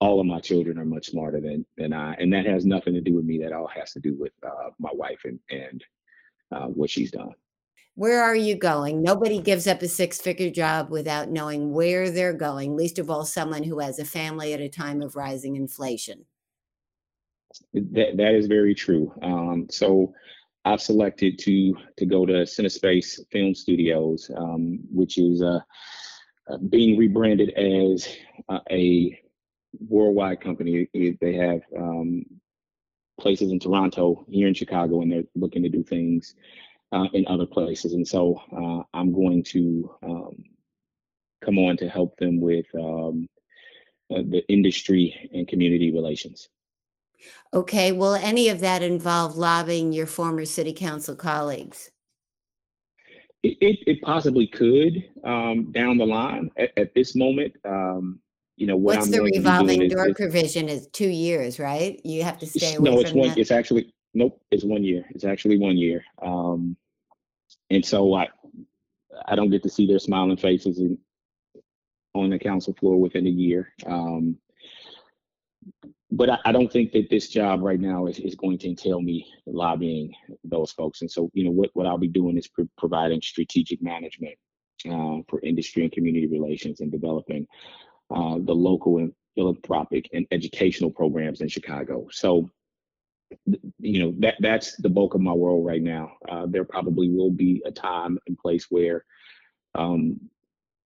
all 0.00 0.20
of 0.20 0.26
my 0.26 0.40
children 0.40 0.78
are 0.78 0.84
much 0.84 1.06
smarter 1.06 1.40
than 1.40 1.64
than 1.76 1.92
I, 1.92 2.14
and 2.14 2.32
that 2.32 2.46
has 2.46 2.64
nothing 2.64 2.94
to 2.94 3.00
do 3.00 3.14
with 3.14 3.24
me. 3.24 3.38
That 3.38 3.52
all 3.52 3.68
has 3.68 3.92
to 3.92 4.00
do 4.00 4.16
with 4.18 4.32
uh, 4.44 4.70
my 4.78 4.90
wife 4.92 5.20
and 5.24 5.38
and 5.50 5.84
uh, 6.52 6.66
what 6.66 6.90
she's 6.90 7.10
done. 7.10 7.34
Where 7.94 8.22
are 8.22 8.36
you 8.36 8.54
going? 8.54 9.02
Nobody 9.02 9.40
gives 9.40 9.66
up 9.66 9.82
a 9.82 9.88
six 9.88 10.20
figure 10.20 10.50
job 10.50 10.88
without 10.88 11.30
knowing 11.30 11.72
where 11.72 12.10
they're 12.10 12.32
going. 12.32 12.76
Least 12.76 13.00
of 13.00 13.10
all, 13.10 13.24
someone 13.24 13.64
who 13.64 13.80
has 13.80 13.98
a 13.98 14.04
family 14.04 14.54
at 14.54 14.60
a 14.60 14.68
time 14.68 15.02
of 15.02 15.16
rising 15.16 15.56
inflation. 15.56 16.24
That 17.74 18.16
that 18.16 18.34
is 18.34 18.46
very 18.46 18.74
true. 18.74 19.12
Um, 19.20 19.66
so 19.68 20.14
I've 20.68 20.82
selected 20.82 21.38
to 21.40 21.74
to 21.96 22.04
go 22.04 22.26
to 22.26 22.44
Cinespace 22.44 23.20
Film 23.32 23.54
Studios, 23.54 24.30
um, 24.36 24.80
which 24.92 25.16
is 25.16 25.40
uh, 25.42 25.60
uh, 26.50 26.58
being 26.68 26.98
rebranded 26.98 27.50
as 27.50 28.06
uh, 28.50 28.60
a 28.70 29.18
worldwide 29.88 30.42
company. 30.42 30.86
They 30.92 31.34
have 31.34 31.62
um, 31.74 32.26
places 33.18 33.50
in 33.50 33.58
Toronto, 33.58 34.26
here 34.28 34.46
in 34.46 34.52
Chicago, 34.52 35.00
and 35.00 35.10
they're 35.10 35.30
looking 35.34 35.62
to 35.62 35.70
do 35.70 35.82
things 35.82 36.34
uh, 36.92 37.06
in 37.14 37.26
other 37.28 37.46
places. 37.46 37.94
And 37.94 38.06
so 38.06 38.42
uh, 38.52 38.82
I'm 38.92 39.12
going 39.12 39.44
to 39.44 39.94
um, 40.02 40.44
come 41.42 41.58
on 41.58 41.78
to 41.78 41.88
help 41.88 42.18
them 42.18 42.42
with 42.42 42.66
um, 42.74 43.26
uh, 44.10 44.22
the 44.28 44.44
industry 44.48 45.30
and 45.32 45.48
community 45.48 45.92
relations. 45.92 46.50
Okay, 47.52 47.92
will 47.92 48.14
any 48.14 48.48
of 48.48 48.60
that 48.60 48.82
involve 48.82 49.36
lobbying 49.36 49.92
your 49.92 50.06
former 50.06 50.44
city 50.44 50.72
council 50.72 51.16
colleagues? 51.16 51.90
It, 53.42 53.56
it, 53.60 53.78
it 53.86 54.02
possibly 54.02 54.46
could 54.46 55.04
um, 55.24 55.70
down 55.72 55.96
the 55.96 56.06
line. 56.06 56.50
At, 56.56 56.72
at 56.76 56.94
this 56.94 57.14
moment, 57.14 57.54
um, 57.64 58.20
you 58.56 58.66
know 58.66 58.76
what 58.76 58.96
What's 58.96 59.06
I'm 59.06 59.12
the 59.12 59.18
going 59.18 59.32
to 59.32 59.32
be 59.32 59.38
revolving 59.38 59.78
doing 59.78 59.82
is, 59.82 59.92
door 59.92 60.08
is 60.08 60.14
provision 60.14 60.68
is 60.68 60.88
two 60.88 61.08
years, 61.08 61.60
right? 61.60 62.00
You 62.04 62.24
have 62.24 62.38
to 62.38 62.46
stay 62.46 62.74
away 62.74 62.90
no, 62.90 63.00
it's 63.00 63.10
from 63.10 63.20
one. 63.20 63.28
that. 63.28 63.38
It's 63.38 63.52
actually 63.52 63.94
nope. 64.14 64.40
It's 64.50 64.64
one 64.64 64.82
year. 64.82 65.04
It's 65.10 65.24
actually 65.24 65.58
one 65.58 65.76
year. 65.76 66.04
Um, 66.20 66.76
and 67.70 67.84
so 67.84 68.14
I 68.14 68.28
I 69.26 69.36
don't 69.36 69.50
get 69.50 69.62
to 69.62 69.68
see 69.68 69.86
their 69.86 69.98
smiling 69.98 70.36
faces 70.36 70.78
in, 70.80 70.98
on 72.14 72.30
the 72.30 72.38
council 72.38 72.74
floor 72.74 73.00
within 73.00 73.26
a 73.26 73.30
year. 73.30 73.72
Um, 73.86 74.36
but 76.10 76.30
I, 76.30 76.38
I 76.46 76.52
don't 76.52 76.72
think 76.72 76.92
that 76.92 77.10
this 77.10 77.28
job 77.28 77.62
right 77.62 77.80
now 77.80 78.06
is, 78.06 78.18
is 78.18 78.34
going 78.34 78.58
to 78.58 78.68
entail 78.68 79.00
me 79.00 79.26
lobbying 79.46 80.14
those 80.44 80.72
folks. 80.72 81.02
And 81.02 81.10
so, 81.10 81.30
you 81.34 81.44
know, 81.44 81.50
what, 81.50 81.70
what 81.74 81.86
I'll 81.86 81.98
be 81.98 82.08
doing 82.08 82.38
is 82.38 82.48
pro- 82.48 82.68
providing 82.78 83.20
strategic 83.20 83.82
management 83.82 84.34
uh, 84.86 85.18
for 85.28 85.40
industry 85.42 85.82
and 85.82 85.92
community 85.92 86.26
relations 86.26 86.80
and 86.80 86.90
developing 86.90 87.46
uh, 88.14 88.36
the 88.40 88.54
local 88.54 88.98
and 88.98 89.12
philanthropic 89.34 90.08
and 90.12 90.26
educational 90.30 90.90
programs 90.90 91.40
in 91.42 91.48
Chicago. 91.48 92.06
So, 92.10 92.50
you 93.78 94.02
know, 94.02 94.14
that 94.20 94.36
that's 94.40 94.76
the 94.76 94.88
bulk 94.88 95.14
of 95.14 95.20
my 95.20 95.32
role 95.32 95.62
right 95.62 95.82
now. 95.82 96.12
Uh, 96.26 96.46
there 96.48 96.64
probably 96.64 97.10
will 97.10 97.30
be 97.30 97.62
a 97.66 97.70
time 97.70 98.18
and 98.26 98.38
place 98.38 98.66
where 98.70 99.04
um, 99.74 100.18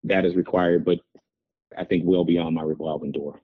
that 0.03 0.25
is 0.25 0.35
required, 0.35 0.83
but 0.83 0.99
I 1.77 1.83
think 1.83 2.03
well 2.05 2.25
beyond 2.25 2.55
my 2.55 2.63
revolving 2.63 3.11
door. 3.11 3.39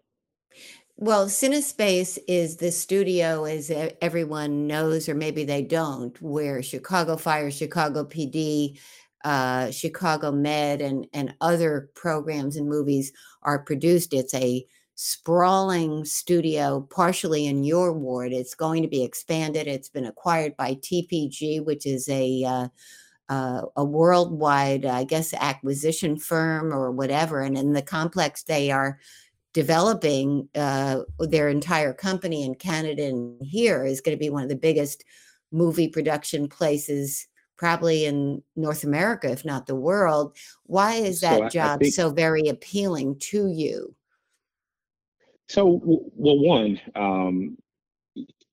Well, 1.00 1.28
Cinespace 1.28 2.18
is 2.28 2.58
the 2.58 2.72
studio, 2.72 3.44
as 3.44 3.70
everyone 4.02 4.66
knows, 4.66 5.08
or 5.08 5.14
maybe 5.14 5.44
they 5.46 5.62
don't, 5.62 6.20
where 6.22 6.64
Chicago 6.64 7.18
Fire, 7.18 7.52
Chicago 7.52 8.04
PD, 8.04 8.80
uh, 9.24 9.70
Chicago 9.70 10.32
Med, 10.32 10.82
and 10.82 11.06
and 11.14 11.36
other 11.40 11.92
programs 11.94 12.56
and 12.56 12.68
movies 12.68 13.12
are 13.44 13.60
produced. 13.60 14.12
It's 14.12 14.34
a 14.34 14.66
sprawling 14.96 16.04
studio, 16.04 16.82
partially 16.90 17.46
in 17.46 17.64
your 17.64 17.94
ward. 17.94 18.34
It's 18.34 18.56
going 18.56 18.82
to 18.82 18.90
be 18.90 19.04
expanded. 19.04 19.68
It's 19.68 19.90
been 19.90 20.06
acquired 20.06 20.58
by 20.58 20.76
TPG, 20.76 21.64
which 21.64 21.86
is 21.86 22.10
a 22.10 22.44
uh, 22.44 22.68
uh, 23.30 23.62
a 23.76 23.84
worldwide, 23.84 24.86
I 24.86 25.04
guess, 25.04 25.34
acquisition 25.34 26.18
firm 26.18 26.74
or 26.74 26.92
whatever. 26.92 27.42
And 27.42 27.58
in 27.58 27.74
the 27.74 27.82
complex, 27.82 28.44
they 28.44 28.72
are 28.72 29.00
developing 29.54 30.50
uh, 30.56 31.00
their 31.20 31.50
entire 31.50 31.94
company 31.94 32.44
in 32.44 32.56
Canada 32.56 33.06
and 33.06 33.42
here 33.42 33.86
is 33.86 34.02
going 34.02 34.16
to 34.16 34.20
be 34.20 34.30
one 34.30 34.44
of 34.44 34.50
the 34.50 34.56
biggest 34.56 35.04
movie 35.52 35.88
production 35.88 36.48
places 36.48 37.28
probably 37.58 38.06
in 38.06 38.44
North 38.56 38.84
America, 38.84 39.32
if 39.32 39.44
not 39.44 39.66
the 39.66 39.76
world. 39.76 40.38
Why 40.64 40.94
is 40.94 41.22
that 41.22 41.42
I, 41.42 41.46
I 41.46 41.50
job 41.50 41.80
think 41.80 41.94
so 41.94 42.12
very 42.12 42.48
appealing 42.48 43.20
to 43.32 43.48
you? 43.48 43.96
so. 45.50 45.82
Well, 45.84 46.40
one, 46.40 46.80
um, 46.96 47.58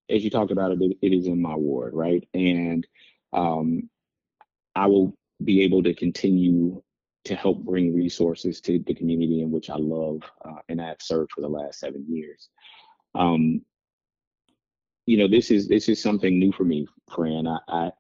as 0.09 0.25
you 0.25 0.31
talked 0.31 0.53
about 0.53 0.73
it, 0.73 0.81
it, 0.81 0.97
it 1.03 1.13
is 1.13 1.27
in 1.27 1.41
my 1.41 1.55
ward, 1.55 1.95
right? 1.95 2.27
And 2.35 2.87
um, 3.33 3.91
I 4.75 4.87
will 4.87 5.15
be 5.43 5.63
able 5.63 5.83
to 5.83 5.95
continue 5.95 6.83
to 7.25 7.35
help 7.35 7.65
bring 7.65 7.95
resources 7.95 8.61
to 8.61 8.79
the 8.87 8.95
community 8.95 9.43
in 9.43 9.51
which 9.51 9.71
I 9.71 9.77
love 9.77 10.21
uh, 10.45 10.61
and 10.69 10.81
I 10.81 10.89
have 10.89 11.01
served 11.01 11.33
for 11.33 11.41
the 11.41 11.49
last 11.49 11.81
seven 11.81 12.05
years. 12.09 12.49
Um, 13.15 13.63
you 15.07 15.19
know, 15.19 15.29
this 15.29 15.51
is 15.51 15.69
this 15.69 15.89
is 15.89 16.03
something 16.03 16.39
new 16.39 16.53
for 16.53 16.65
me, 16.65 16.87
Fran. 17.15 17.47
I 17.47 17.59
I, 17.69 17.91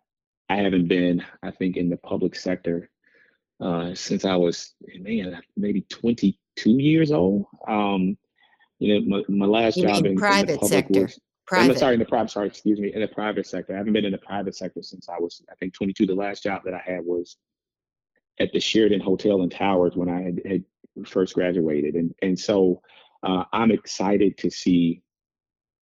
I 0.48 0.56
haven't 0.56 0.88
been, 0.88 1.24
I 1.42 1.50
think, 1.50 1.76
in 1.76 1.88
the 1.88 1.96
public 1.98 2.34
sector 2.34 2.90
uh, 3.60 3.94
since 3.94 4.24
I 4.24 4.36
was 4.36 4.74
man 4.98 5.40
maybe 5.56 5.82
22 5.82 6.70
years 6.70 7.12
old. 7.12 7.46
Um, 7.68 8.16
you 8.78 9.00
know, 9.00 9.22
my, 9.28 9.46
my 9.46 9.46
last 9.46 9.76
You 9.76 9.86
job 9.86 10.00
in, 10.00 10.06
in 10.06 10.14
the 10.14 10.20
private 10.20 10.60
public 10.60 10.86
sector? 10.86 11.00
was 11.02 11.20
I'm 11.52 11.76
sorry, 11.76 11.94
in 11.94 12.00
the 12.00 12.06
private, 12.06 12.30
sorry, 12.30 12.48
excuse 12.48 12.80
me, 12.80 12.92
in 12.94 13.00
the 13.00 13.08
private 13.08 13.46
sector. 13.46 13.74
I 13.74 13.78
haven't 13.78 13.92
been 13.92 14.04
in 14.04 14.12
the 14.12 14.18
private 14.18 14.56
sector 14.56 14.82
since 14.82 15.08
I 15.08 15.18
was, 15.18 15.42
I 15.50 15.54
think, 15.56 15.74
22. 15.74 16.06
The 16.06 16.14
last 16.14 16.42
job 16.42 16.62
that 16.64 16.74
I 16.74 16.82
had 16.84 17.04
was 17.04 17.36
at 18.38 18.52
the 18.52 18.60
Sheraton 18.60 19.00
Hotel 19.00 19.42
and 19.42 19.50
Towers 19.50 19.96
when 19.96 20.08
I 20.08 20.22
had, 20.22 20.40
had 20.44 20.64
first 21.06 21.34
graduated, 21.34 21.94
and 21.94 22.14
and 22.22 22.38
so 22.38 22.82
uh, 23.22 23.44
I'm 23.52 23.70
excited 23.70 24.36
to 24.38 24.50
see, 24.50 25.02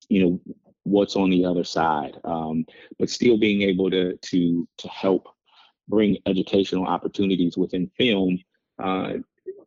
you 0.09 0.25
know, 0.25 0.41
what's 0.85 1.17
on 1.17 1.31
the 1.31 1.45
other 1.45 1.65
side, 1.65 2.19
um, 2.25 2.65
but 2.99 3.11
still 3.11 3.39
being 3.39 3.63
able 3.63 3.91
to 3.91 4.17
to 4.17 4.69
to 4.79 4.89
help 4.89 5.29
bring 5.89 6.19
educational 6.27 6.87
opportunities 6.87 7.57
within 7.57 7.91
film 7.99 8.39
uh, 8.83 9.15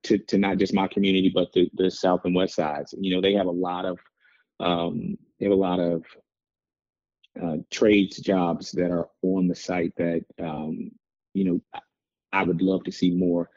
to 0.04 0.18
to 0.18 0.38
not 0.38 0.58
just 0.58 0.74
my 0.74 0.88
community, 0.88 1.32
but 1.34 1.52
the 1.54 1.70
the 1.74 1.90
South 1.90 2.22
and 2.26 2.36
West 2.36 2.56
sides. 2.56 2.94
You 2.98 3.16
know, 3.16 3.22
they 3.22 3.34
have 3.34 3.48
a 3.48 3.52
lot 3.52 3.86
of 3.86 4.00
um, 4.60 5.18
they 5.40 5.46
have 5.46 5.54
a 5.54 5.56
lot 5.56 5.80
of 5.80 6.04
uh, 7.42 7.58
trades 7.70 8.18
jobs 8.18 8.72
that 8.72 8.92
are 8.92 9.08
on 9.22 9.48
the 9.48 9.56
site 9.56 9.94
that 9.98 10.24
um, 10.40 10.92
you 11.34 11.44
know 11.44 11.82
I 12.32 12.44
would 12.44 12.62
love 12.62 12.84
to 12.86 12.92
see 12.92 13.12
more 13.12 13.50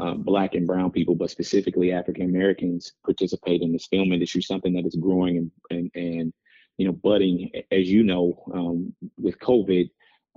uh, 0.00 0.14
Black 0.14 0.54
and 0.54 0.66
Brown 0.66 0.90
people, 0.90 1.14
but 1.14 1.30
specifically 1.30 1.92
African 1.92 2.24
Americans, 2.24 2.92
participate 3.04 3.62
in 3.62 3.72
this 3.72 3.86
film 3.86 4.12
industry. 4.12 4.42
Something 4.42 4.74
that 4.74 4.86
is 4.86 4.96
growing 4.96 5.38
and 5.38 5.50
and, 5.70 5.90
and 5.94 6.32
you 6.76 6.86
know 6.86 6.92
budding. 6.92 7.50
As 7.70 7.88
you 7.88 8.02
know, 8.02 8.42
um, 8.52 8.94
with 9.16 9.38
COVID, 9.38 9.90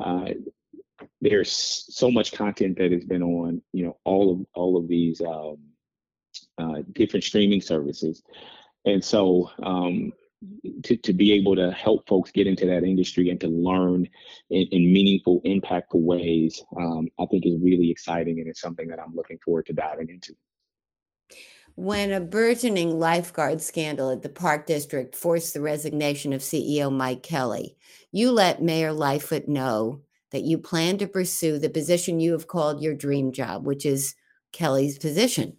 uh, 0.04 0.30
there's 1.22 1.52
so 1.90 2.10
much 2.10 2.32
content 2.32 2.78
that 2.78 2.92
has 2.92 3.04
been 3.04 3.24
on 3.24 3.62
you 3.74 3.86
know 3.86 3.98
all 4.06 4.32
of 4.32 4.46
all 4.54 4.78
of 4.78 4.88
these 4.88 5.22
um, 5.22 5.58
uh, 6.58 6.82
different 6.94 7.26
streaming 7.26 7.62
services, 7.62 8.24
and 8.86 9.04
so 9.04 9.52
um, 9.62 10.14
to, 10.84 10.96
to 10.98 11.14
be 11.14 11.34
able 11.34 11.56
to 11.56 11.72
help 11.72 12.08
folks 12.08 12.32
get 12.32 12.48
into 12.48 12.66
that 12.66 12.84
industry 12.84 13.30
and 13.30 13.40
to 13.42 13.48
learn 13.48 14.08
in, 14.50 14.68
in 14.72 14.94
meaningful, 14.94 15.42
impactful 15.46 16.02
ways, 16.02 16.64
um, 16.78 17.08
I 17.20 17.26
think 17.26 17.46
is 17.46 17.60
really 17.62 17.92
exciting 17.92 18.40
and 18.40 18.48
it's 18.48 18.62
something 18.62 18.88
that 18.88 19.00
I'm 19.00 19.16
looking 19.16 19.40
forward 19.44 19.66
to 19.68 19.74
diving 19.74 20.10
into. 20.10 20.34
When 21.76 22.12
a 22.12 22.20
burgeoning 22.20 23.00
lifeguard 23.00 23.62
scandal 23.62 24.12
at 24.12 24.22
the 24.22 24.30
Park 24.30 24.66
District 24.66 25.16
forced 25.16 25.54
the 25.54 25.62
resignation 25.62 26.34
of 26.34 26.42
CEO 26.42 26.92
Mike 26.92 27.24
Kelly, 27.24 27.78
you 28.12 28.32
let 28.32 28.62
Mayor 28.62 28.92
Lightfoot 28.92 29.48
know 29.48 30.02
that 30.32 30.44
you 30.44 30.58
plan 30.58 30.98
to 30.98 31.08
pursue 31.08 31.58
the 31.58 31.70
position 31.70 32.20
you 32.20 32.34
have 32.34 32.48
called 32.48 32.82
your 32.82 32.94
dream 32.94 33.32
job, 33.32 33.66
which 33.66 33.86
is 33.86 34.16
Kelly's 34.52 34.98
position. 34.98 35.58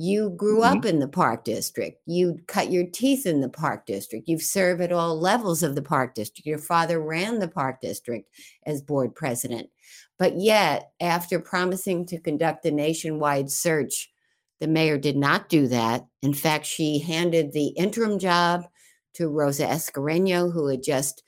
You 0.00 0.30
grew 0.30 0.60
Mhm. 0.60 0.76
up 0.78 0.84
in 0.84 1.00
the 1.00 1.08
Park 1.08 1.44
District. 1.44 2.00
You 2.06 2.38
cut 2.46 2.70
your 2.70 2.86
teeth 2.86 3.26
in 3.26 3.40
the 3.40 3.48
Park 3.48 3.84
District. 3.84 4.28
You've 4.28 4.42
served 4.42 4.80
at 4.80 4.92
all 4.92 5.18
levels 5.18 5.64
of 5.64 5.74
the 5.74 5.82
Park 5.82 6.14
District. 6.14 6.46
Your 6.46 6.58
father 6.58 7.00
ran 7.00 7.40
the 7.40 7.48
Park 7.48 7.80
District 7.80 8.30
as 8.64 8.80
board 8.80 9.16
president. 9.16 9.70
But 10.16 10.38
yet, 10.38 10.92
after 11.00 11.40
promising 11.40 12.06
to 12.06 12.20
conduct 12.20 12.64
a 12.64 12.70
nationwide 12.70 13.50
search, 13.50 14.12
the 14.60 14.68
mayor 14.68 14.98
did 14.98 15.16
not 15.16 15.48
do 15.48 15.66
that. 15.66 16.06
In 16.22 16.32
fact, 16.32 16.64
she 16.66 17.00
handed 17.00 17.52
the 17.52 17.68
interim 17.68 18.20
job 18.20 18.68
to 19.14 19.28
Rosa 19.28 19.66
Escareno, 19.66 20.52
who 20.52 20.68
had 20.68 20.84
just 20.84 21.24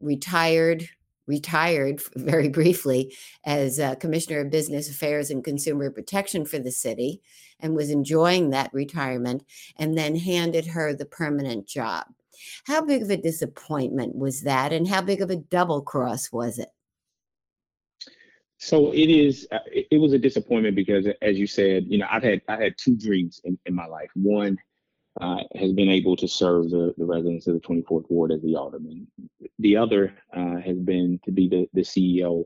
retired 0.00 0.88
retired 1.30 2.02
very 2.16 2.50
briefly 2.50 3.16
as 3.46 3.80
uh, 3.80 3.94
commissioner 3.96 4.40
of 4.40 4.50
business 4.50 4.90
affairs 4.90 5.30
and 5.30 5.44
consumer 5.44 5.90
protection 5.90 6.44
for 6.44 6.58
the 6.58 6.72
city 6.72 7.22
and 7.60 7.74
was 7.76 7.90
enjoying 7.90 8.50
that 8.50 8.74
retirement 8.74 9.42
and 9.78 9.96
then 9.96 10.16
handed 10.16 10.66
her 10.66 10.92
the 10.94 11.06
permanent 11.06 11.66
job 11.66 12.06
how 12.66 12.82
big 12.84 13.02
of 13.02 13.10
a 13.10 13.16
disappointment 13.16 14.16
was 14.16 14.42
that 14.42 14.72
and 14.72 14.88
how 14.88 15.02
big 15.02 15.22
of 15.22 15.30
a 15.30 15.36
double 15.36 15.82
cross 15.82 16.32
was 16.32 16.58
it 16.58 16.70
So 18.58 18.92
it 18.92 19.08
is. 19.10 19.48
uh, 19.52 19.58
It 19.72 20.00
was 20.00 20.12
a 20.12 20.18
disappointment 20.18 20.76
because, 20.76 21.06
as 21.22 21.38
you 21.38 21.46
said, 21.46 21.86
you 21.88 21.98
know, 21.98 22.06
I've 22.10 22.22
had 22.22 22.42
I 22.48 22.56
had 22.62 22.74
two 22.78 22.96
dreams 22.96 23.40
in, 23.44 23.58
in 23.66 23.74
my 23.74 23.86
life. 23.86 24.10
One 24.14 24.58
uh, 25.20 25.38
has 25.54 25.72
been 25.72 25.88
able 25.88 26.16
to 26.16 26.28
serve 26.28 26.70
the, 26.70 26.94
the 26.96 27.04
residents 27.04 27.46
of 27.46 27.54
the 27.54 27.60
24th 27.60 28.08
Ward 28.10 28.32
as 28.32 28.42
the 28.42 28.56
alderman. 28.56 29.06
The 29.58 29.76
other 29.76 30.14
uh, 30.34 30.56
has 30.56 30.78
been 30.78 31.20
to 31.24 31.32
be 31.32 31.48
the, 31.48 31.68
the 31.72 31.82
CEO 31.82 32.44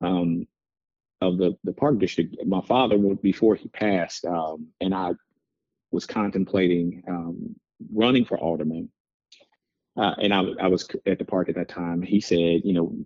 um, 0.00 0.46
of 1.20 1.38
the, 1.38 1.56
the 1.64 1.72
park 1.72 1.98
district. 1.98 2.36
My 2.44 2.60
father, 2.62 2.98
before 2.98 3.54
he 3.54 3.68
passed, 3.68 4.24
um, 4.24 4.68
and 4.80 4.94
I 4.94 5.12
was 5.92 6.06
contemplating 6.06 7.02
um, 7.08 7.54
running 7.92 8.24
for 8.24 8.38
alderman. 8.38 8.90
Uh, 9.96 10.14
and 10.22 10.32
I, 10.32 10.42
I 10.60 10.68
was 10.68 10.88
at 11.06 11.18
the 11.18 11.24
park 11.24 11.48
at 11.50 11.54
that 11.56 11.68
time. 11.68 12.00
He 12.00 12.20
said, 12.20 12.62
you 12.64 12.72
know, 12.72 12.96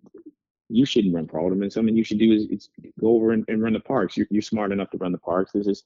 you 0.68 0.86
shouldn't 0.86 1.14
run 1.14 1.26
for 1.26 1.40
alderman. 1.40 1.70
Something 1.70 1.96
you 1.96 2.04
should 2.04 2.18
do 2.18 2.32
is, 2.32 2.46
is 2.46 2.68
go 3.00 3.08
over 3.08 3.32
and, 3.32 3.44
and, 3.48 3.62
run 3.62 3.72
the 3.72 3.80
parks. 3.80 4.16
You're, 4.16 4.26
you're, 4.30 4.42
smart 4.42 4.72
enough 4.72 4.90
to 4.90 4.98
run 4.98 5.12
the 5.12 5.18
parks. 5.18 5.52
This 5.52 5.66
is 5.66 5.84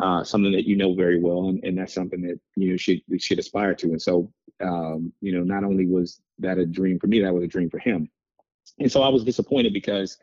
uh, 0.00 0.24
something 0.24 0.52
that 0.52 0.66
you 0.66 0.76
know 0.76 0.94
very 0.94 1.20
well, 1.20 1.48
and, 1.48 1.62
and 1.64 1.78
that's 1.78 1.94
something 1.94 2.22
that 2.22 2.38
you 2.56 2.70
know 2.70 2.76
should 2.76 3.00
we 3.08 3.18
should 3.18 3.38
aspire 3.38 3.74
to. 3.74 3.88
And 3.88 4.00
so, 4.00 4.32
um, 4.62 5.12
you 5.20 5.32
know, 5.32 5.44
not 5.44 5.64
only 5.64 5.86
was 5.86 6.20
that 6.38 6.58
a 6.58 6.66
dream 6.66 6.98
for 6.98 7.06
me, 7.06 7.20
that 7.20 7.34
was 7.34 7.44
a 7.44 7.48
dream 7.48 7.70
for 7.70 7.78
him. 7.78 8.08
And 8.78 8.90
so 8.90 9.02
I 9.02 9.08
was 9.08 9.24
disappointed 9.24 9.72
because 9.72 10.18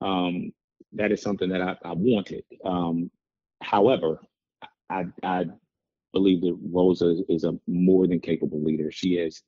um, 0.00 0.52
that 0.92 1.12
is 1.12 1.22
something 1.22 1.48
that 1.50 1.62
I, 1.62 1.76
I 1.84 1.92
wanted. 1.92 2.44
Um, 2.64 3.10
however, 3.62 4.20
I, 4.90 5.06
I 5.22 5.46
believe 6.12 6.42
that 6.42 6.58
Rosa 6.70 7.16
is 7.28 7.44
a 7.44 7.54
more 7.66 8.06
than 8.06 8.20
capable 8.20 8.62
leader. 8.62 8.90
She 8.90 9.14
has 9.16 9.42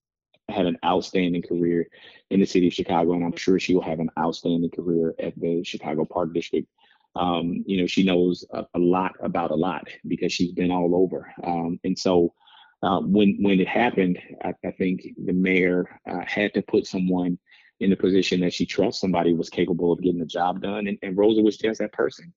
had 0.49 0.66
an 0.66 0.78
outstanding 0.85 1.43
career 1.43 1.88
in 2.31 2.40
the 2.40 2.47
city 2.47 2.66
of 2.66 2.75
Chicago, 2.75 3.12
and 3.14 3.25
I'm 3.25 3.37
sure 3.37 3.59
she 3.59 3.75
will 3.75 3.83
have 3.83 4.00
an 4.00 4.11
outstanding 4.19 4.71
career 4.71 5.14
at 5.19 5.38
the 5.38 5.62
Chicago 5.64 6.04
Park 6.04 6.33
District. 6.35 6.69
Um, 7.16 7.62
you 7.66 7.80
know, 7.80 7.87
she 7.87 8.02
knows 8.02 8.44
a, 8.52 8.64
a, 8.75 8.78
lot 8.78 9.12
about 9.21 9.52
a 9.52 9.54
lot 9.54 9.87
because 10.09 10.33
she's 10.33 10.52
been 10.52 10.73
all 10.73 10.97
over. 10.97 11.33
Um, 11.44 11.78
and 11.85 11.97
so 11.97 12.35
uh, 12.83 13.00
when 13.00 13.38
when 13.40 13.61
it 13.61 13.68
happened, 13.68 14.18
I, 14.44 14.52
I 14.64 14.73
think 14.73 15.06
the 15.25 15.33
mayor 15.33 16.00
uh, 16.11 16.25
had 16.26 16.52
to 16.54 16.62
put 16.62 16.87
someone 16.87 17.38
in 17.80 17.90
the 17.90 17.97
position 17.97 18.40
that 18.40 18.52
she 18.52 18.66
trusts, 18.66 19.00
somebody 19.00 19.35
was 19.35 19.49
capable 19.49 19.92
of 19.92 20.00
getting 20.02 20.21
the 20.21 20.26
job 20.26 20.62
done, 20.62 20.87
and, 20.87 20.99
and 21.02 21.16
Rosa 21.16 21.42
was 21.42 21.56
just 21.56 21.80
that 21.80 21.92
person. 21.92 22.33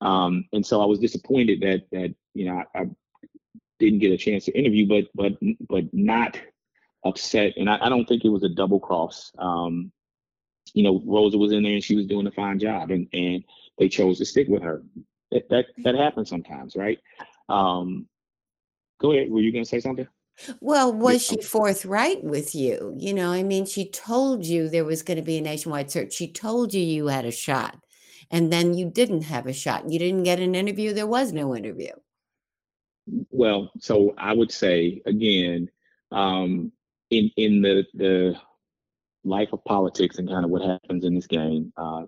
Um, 0.00 0.44
and 0.52 0.64
so 0.64 0.82
I 0.82 0.86
was 0.86 0.98
disappointed 0.98 1.60
that 1.60 1.82
that 1.92 2.14
you 2.34 2.46
know 2.46 2.62
I, 2.74 2.80
I, 2.80 2.84
didn't 3.80 3.98
get 3.98 4.12
a 4.12 4.16
chance 4.16 4.44
to 4.44 4.58
interview, 4.58 4.86
but 4.86 5.04
but 5.14 5.32
but 5.68 5.84
not 5.92 6.38
upset, 7.04 7.54
and 7.56 7.68
I, 7.68 7.78
I 7.82 7.88
don't 7.88 8.06
think 8.06 8.24
it 8.24 8.30
was 8.30 8.44
a 8.44 8.48
double 8.48 8.80
cross. 8.80 9.32
Um, 9.38 9.92
you 10.72 10.82
know, 10.82 11.02
Rosa 11.06 11.38
was 11.38 11.52
in 11.52 11.62
there 11.62 11.72
and 11.72 11.84
she 11.84 11.96
was 11.96 12.06
doing 12.06 12.26
a 12.26 12.32
fine 12.32 12.58
job, 12.58 12.90
and 12.90 13.08
and 13.12 13.44
they 13.78 13.88
chose 13.88 14.18
to 14.18 14.24
stick 14.24 14.48
with 14.48 14.62
her. 14.62 14.82
That 15.30 15.48
that, 15.50 15.66
that 15.84 15.94
happens 15.94 16.28
sometimes, 16.28 16.76
right? 16.76 16.98
Um, 17.48 18.06
go 19.00 19.12
ahead. 19.12 19.30
Were 19.30 19.40
you 19.40 19.52
going 19.52 19.64
to 19.64 19.68
say 19.68 19.80
something? 19.80 20.06
Well, 20.60 20.92
was 20.92 21.24
she 21.24 21.40
forthright 21.40 22.24
with 22.24 22.54
you? 22.54 22.94
You 22.98 23.14
know, 23.14 23.32
I 23.32 23.42
mean, 23.42 23.66
she 23.66 23.88
told 23.88 24.44
you 24.44 24.68
there 24.68 24.84
was 24.84 25.02
going 25.02 25.16
to 25.16 25.22
be 25.22 25.38
a 25.38 25.40
nationwide 25.40 25.90
search. 25.90 26.12
She 26.12 26.32
told 26.32 26.74
you 26.74 26.82
you 26.82 27.06
had 27.06 27.24
a 27.24 27.30
shot, 27.30 27.76
and 28.30 28.52
then 28.52 28.74
you 28.74 28.90
didn't 28.90 29.22
have 29.22 29.46
a 29.46 29.52
shot. 29.52 29.90
You 29.90 29.98
didn't 29.98 30.24
get 30.24 30.40
an 30.40 30.54
interview. 30.54 30.92
There 30.92 31.06
was 31.06 31.32
no 31.32 31.54
interview. 31.54 31.92
Well, 33.30 33.70
so 33.78 34.14
I 34.18 34.32
would 34.32 34.50
say 34.50 35.02
again, 35.06 35.70
um, 36.10 36.72
in 37.10 37.30
in 37.36 37.62
the 37.62 37.84
the 37.94 38.36
life 39.24 39.52
of 39.52 39.64
politics 39.64 40.18
and 40.18 40.28
kind 40.28 40.44
of 40.44 40.50
what 40.50 40.62
happens 40.62 41.04
in 41.04 41.14
this 41.14 41.26
game, 41.26 41.72
uh, 41.76 42.02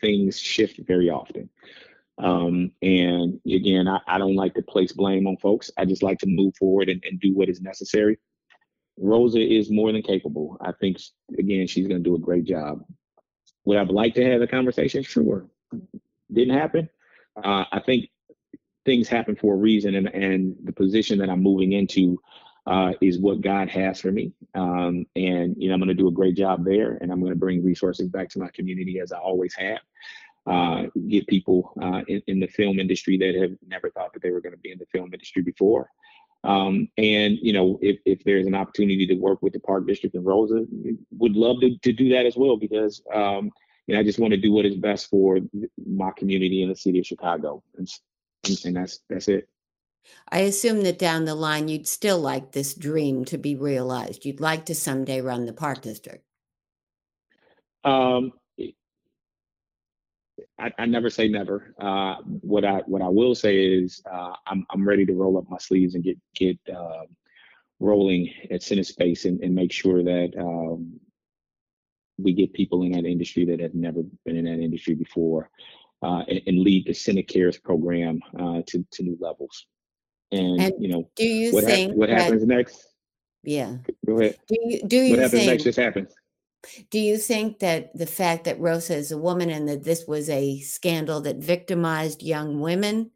things 0.00 0.38
shift 0.38 0.80
very 0.86 1.10
often. 1.10 1.48
Um, 2.18 2.70
and 2.80 3.40
again, 3.46 3.88
I, 3.88 3.98
I, 4.06 4.18
don't 4.18 4.36
like 4.36 4.54
to 4.54 4.62
place 4.62 4.92
blame 4.92 5.26
on 5.26 5.36
folks. 5.38 5.70
I 5.76 5.84
just 5.84 6.02
like 6.02 6.18
to 6.20 6.28
move 6.28 6.54
forward 6.56 6.88
and, 6.88 7.02
and 7.04 7.18
do 7.18 7.34
what 7.34 7.48
is 7.48 7.60
necessary. 7.60 8.18
Rosa 8.96 9.40
is 9.40 9.70
more 9.70 9.90
than 9.90 10.02
capable. 10.02 10.56
I 10.60 10.70
think, 10.80 10.98
again, 11.36 11.66
she's 11.66 11.88
going 11.88 12.02
to 12.02 12.08
do 12.08 12.14
a 12.14 12.20
great 12.20 12.44
job. 12.44 12.84
Would 13.64 13.78
I 13.78 13.82
like 13.82 14.14
to 14.14 14.24
have 14.24 14.42
a 14.42 14.46
conversation? 14.46 15.02
Sure. 15.02 15.48
Didn't 16.32 16.54
happen. 16.54 16.88
Uh, 17.42 17.64
I 17.72 17.80
think 17.80 18.10
things 18.84 19.08
happen 19.08 19.34
for 19.34 19.54
a 19.54 19.56
reason, 19.56 19.96
and, 19.96 20.08
and 20.08 20.56
the 20.62 20.72
position 20.72 21.18
that 21.18 21.30
I'm 21.30 21.42
moving 21.42 21.72
into 21.72 22.20
uh, 22.66 22.92
is 23.00 23.18
what 23.18 23.40
God 23.40 23.68
has 23.68 24.00
for 24.00 24.10
me. 24.10 24.32
Um, 24.54 25.06
and, 25.16 25.54
you 25.58 25.68
know, 25.68 25.74
I'm 25.74 25.80
going 25.80 25.88
to 25.88 25.94
do 25.94 26.08
a 26.08 26.12
great 26.12 26.36
job 26.36 26.64
there 26.64 26.98
and 27.00 27.12
I'm 27.12 27.20
going 27.20 27.32
to 27.32 27.38
bring 27.38 27.64
resources 27.64 28.08
back 28.08 28.28
to 28.30 28.38
my 28.38 28.48
community 28.48 29.00
as 29.00 29.12
I 29.12 29.18
always 29.18 29.54
have. 29.54 29.80
Uh, 30.46 30.84
get 31.08 31.26
people 31.26 31.72
uh, 31.80 32.02
in, 32.06 32.22
in, 32.26 32.38
the 32.38 32.46
film 32.46 32.78
industry 32.78 33.16
that 33.16 33.34
have 33.34 33.52
never 33.66 33.88
thought 33.88 34.12
that 34.12 34.22
they 34.22 34.28
were 34.28 34.42
going 34.42 34.52
to 34.52 34.58
be 34.58 34.70
in 34.70 34.78
the 34.78 34.84
film 34.92 35.10
industry 35.14 35.40
before. 35.40 35.88
Um, 36.44 36.90
and, 36.98 37.38
you 37.40 37.54
know, 37.54 37.78
if, 37.80 37.98
if 38.04 38.22
there's 38.24 38.46
an 38.46 38.54
opportunity 38.54 39.06
to 39.06 39.14
work 39.14 39.40
with 39.40 39.54
the 39.54 39.60
Park 39.60 39.86
District 39.86 40.14
and 40.14 40.26
Rosa, 40.26 40.66
would 41.12 41.34
love 41.34 41.60
to, 41.62 41.78
to 41.78 41.92
do 41.94 42.10
that 42.10 42.26
as 42.26 42.36
well 42.36 42.58
because, 42.58 43.00
um, 43.14 43.50
you 43.86 43.94
know, 43.94 44.00
I 44.00 44.02
just 44.02 44.18
want 44.18 44.32
to 44.32 44.36
do 44.36 44.52
what 44.52 44.66
is 44.66 44.76
best 44.76 45.08
for 45.08 45.38
my 45.86 46.10
community 46.14 46.62
in 46.62 46.68
the 46.68 46.76
city 46.76 46.98
of 46.98 47.06
Chicago. 47.06 47.62
And, 47.78 47.88
and 48.66 48.76
that's, 48.76 49.00
that's 49.08 49.28
it. 49.28 49.48
I 50.30 50.40
assume 50.40 50.82
that 50.82 50.98
down 50.98 51.24
the 51.24 51.34
line, 51.34 51.68
you'd 51.68 51.86
still 51.86 52.18
like 52.18 52.52
this 52.52 52.74
dream 52.74 53.24
to 53.26 53.38
be 53.38 53.54
realized. 53.56 54.24
You'd 54.24 54.40
like 54.40 54.66
to 54.66 54.74
someday 54.74 55.20
run 55.20 55.46
the 55.46 55.52
park 55.52 55.82
district. 55.82 56.24
Um, 57.84 58.32
I, 60.58 60.72
I 60.78 60.86
never 60.86 61.10
say 61.10 61.28
never. 61.28 61.74
Uh, 61.78 62.16
what 62.24 62.64
I 62.64 62.78
what 62.86 63.02
I 63.02 63.08
will 63.08 63.34
say 63.34 63.64
is 63.66 64.02
uh, 64.10 64.32
I'm 64.46 64.66
I'm 64.70 64.86
ready 64.86 65.04
to 65.06 65.12
roll 65.12 65.38
up 65.38 65.48
my 65.48 65.58
sleeves 65.58 65.94
and 65.94 66.04
get 66.04 66.18
get 66.34 66.58
uh, 66.74 67.04
rolling 67.80 68.30
at 68.50 68.60
CineSpace 68.60 69.24
and, 69.24 69.40
and 69.42 69.54
make 69.54 69.72
sure 69.72 70.02
that 70.02 70.32
um, 70.38 70.98
we 72.18 72.32
get 72.32 72.52
people 72.52 72.82
in 72.84 72.92
that 72.92 73.04
industry 73.04 73.44
that 73.46 73.60
have 73.60 73.74
never 73.74 74.02
been 74.24 74.36
in 74.36 74.44
that 74.44 74.62
industry 74.62 74.94
before, 74.94 75.50
uh, 76.02 76.22
and, 76.28 76.40
and, 76.46 76.58
lead 76.60 76.86
the 76.86 76.92
CineCares 76.92 77.62
program 77.62 78.20
uh, 78.38 78.62
to 78.66 78.84
to 78.92 79.02
new 79.02 79.18
levels. 79.20 79.66
And, 80.34 80.60
and 80.60 80.74
you 80.78 80.88
know, 80.88 81.08
do 81.16 81.24
you 81.24 81.52
what, 81.52 81.64
think 81.64 81.92
ha- 81.92 81.96
what 81.96 82.08
happens 82.08 82.44
next? 82.44 82.86
Yeah. 83.42 83.76
Go 84.06 84.18
ahead. 84.18 84.38
Do 84.48 84.56
you 84.60 84.82
do 84.86 84.96
you 84.96 85.10
what 85.10 85.20
happens 85.20 85.40
think, 85.40 85.50
next 85.50 85.64
just 85.64 85.78
happens? 85.78 86.14
Do 86.90 86.98
you 86.98 87.18
think 87.18 87.58
that 87.60 87.96
the 87.96 88.06
fact 88.06 88.44
that 88.44 88.58
Rosa 88.58 88.96
is 88.96 89.12
a 89.12 89.18
woman 89.18 89.50
and 89.50 89.68
that 89.68 89.84
this 89.84 90.06
was 90.06 90.30
a 90.30 90.60
scandal 90.60 91.20
that 91.22 91.36
victimized 91.36 92.22
young 92.22 92.60
women 92.60 93.10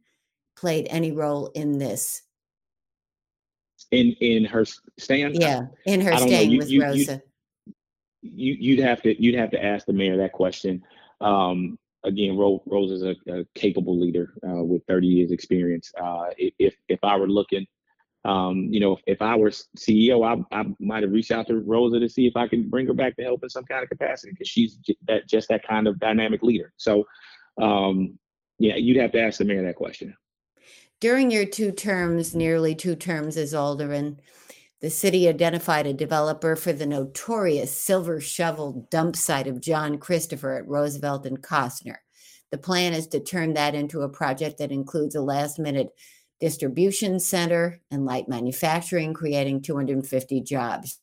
played 0.56 0.86
any 0.90 1.12
role 1.12 1.50
in 1.54 1.78
this? 1.78 2.22
In 3.90 4.12
in 4.20 4.44
her 4.44 4.64
stand? 4.98 5.36
Yeah, 5.36 5.62
in 5.86 6.00
her 6.02 6.16
staying 6.18 6.50
you, 6.50 6.58
with 6.58 6.70
you, 6.70 6.82
Rosa. 6.82 7.22
You, 8.20 8.56
you'd 8.58 8.80
have 8.80 9.00
to 9.02 9.22
you'd 9.22 9.36
have 9.36 9.50
to 9.52 9.64
ask 9.64 9.86
the 9.86 9.92
mayor 9.92 10.18
that 10.18 10.32
question. 10.32 10.82
Um, 11.20 11.78
again, 12.08 12.36
Rose 12.36 12.90
is 12.90 13.02
a, 13.02 13.14
a 13.30 13.44
capable 13.54 13.98
leader 13.98 14.34
uh, 14.46 14.64
with 14.64 14.82
30 14.88 15.06
years 15.06 15.30
experience. 15.30 15.92
Uh, 16.00 16.26
if 16.36 16.74
if 16.88 16.98
I 17.02 17.16
were 17.16 17.28
looking, 17.28 17.66
um, 18.24 18.68
you 18.70 18.80
know, 18.80 18.92
if, 18.92 19.00
if 19.06 19.22
I 19.22 19.36
were 19.36 19.50
CEO, 19.50 20.26
I, 20.26 20.58
I 20.58 20.64
might 20.80 21.02
have 21.02 21.12
reached 21.12 21.30
out 21.30 21.46
to 21.46 21.58
Rosa 21.58 22.00
to 22.00 22.08
see 22.08 22.26
if 22.26 22.36
I 22.36 22.48
could 22.48 22.70
bring 22.70 22.86
her 22.86 22.94
back 22.94 23.16
to 23.16 23.22
help 23.22 23.42
in 23.42 23.50
some 23.50 23.64
kind 23.64 23.82
of 23.82 23.88
capacity 23.88 24.32
because 24.32 24.48
she's 24.48 24.76
j- 24.76 24.96
that 25.06 25.28
just 25.28 25.48
that 25.48 25.66
kind 25.66 25.86
of 25.86 25.98
dynamic 26.00 26.42
leader. 26.42 26.72
So, 26.76 27.04
um, 27.60 28.18
yeah, 28.58 28.76
you'd 28.76 28.96
have 28.96 29.12
to 29.12 29.20
ask 29.20 29.38
the 29.38 29.44
mayor 29.44 29.64
that 29.64 29.76
question. 29.76 30.16
During 31.00 31.30
your 31.30 31.46
two 31.46 31.70
terms, 31.70 32.34
nearly 32.34 32.74
two 32.74 32.96
terms 32.96 33.36
as 33.36 33.54
alderman, 33.54 34.20
the 34.80 34.90
city 34.90 35.28
identified 35.28 35.86
a 35.86 35.92
developer 35.92 36.54
for 36.54 36.72
the 36.72 36.86
notorious 36.86 37.78
silver 37.78 38.20
shovel 38.20 38.86
dump 38.90 39.16
site 39.16 39.48
of 39.48 39.60
John 39.60 39.98
Christopher 39.98 40.56
at 40.56 40.68
Roosevelt 40.68 41.26
and 41.26 41.42
Kostner. 41.42 41.96
The 42.50 42.58
plan 42.58 42.92
is 42.92 43.08
to 43.08 43.20
turn 43.20 43.54
that 43.54 43.74
into 43.74 44.02
a 44.02 44.08
project 44.08 44.58
that 44.58 44.72
includes 44.72 45.14
a 45.14 45.20
last 45.20 45.58
minute 45.58 45.88
distribution 46.40 47.18
center 47.18 47.80
and 47.90 48.06
light 48.06 48.28
manufacturing, 48.28 49.12
creating 49.14 49.62
250 49.62 50.40
jobs. 50.42 51.00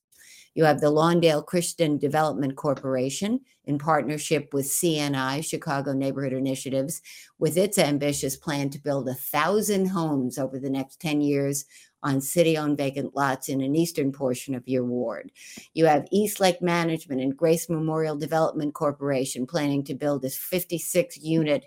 You 0.55 0.63
have 0.63 0.79
the 0.79 0.91
Lawndale 0.91 1.45
Christian 1.45 1.97
Development 1.97 2.55
Corporation 2.55 3.41
in 3.65 3.77
partnership 3.77 4.53
with 4.53 4.65
CNI, 4.65 5.43
Chicago 5.43 5.91
Neighborhood 5.91 6.31
Initiatives, 6.31 7.01
with 7.37 7.57
its 7.57 7.77
ambitious 7.77 8.37
plan 8.37 8.69
to 8.69 8.79
build 8.79 9.09
a 9.09 9.15
thousand 9.15 9.87
homes 9.87 10.37
over 10.37 10.57
the 10.57 10.69
next 10.69 11.01
10 11.01 11.19
years 11.19 11.65
on 12.05 12.21
city 12.21 12.55
owned 12.55 12.77
vacant 12.77 13.15
lots 13.15 13.49
in 13.49 13.61
an 13.61 13.75
eastern 13.75 14.11
portion 14.11 14.53
of 14.53 14.67
your 14.67 14.85
ward. 14.85 15.31
You 15.73 15.87
have 15.87 16.07
East 16.11 16.39
Lake 16.39 16.61
Management 16.61 17.19
and 17.19 17.35
Grace 17.35 17.67
Memorial 17.67 18.15
Development 18.15 18.73
Corporation 18.73 19.47
planning 19.47 19.83
to 19.85 19.95
build 19.95 20.21
this 20.21 20.37
56 20.37 21.17
unit, 21.17 21.65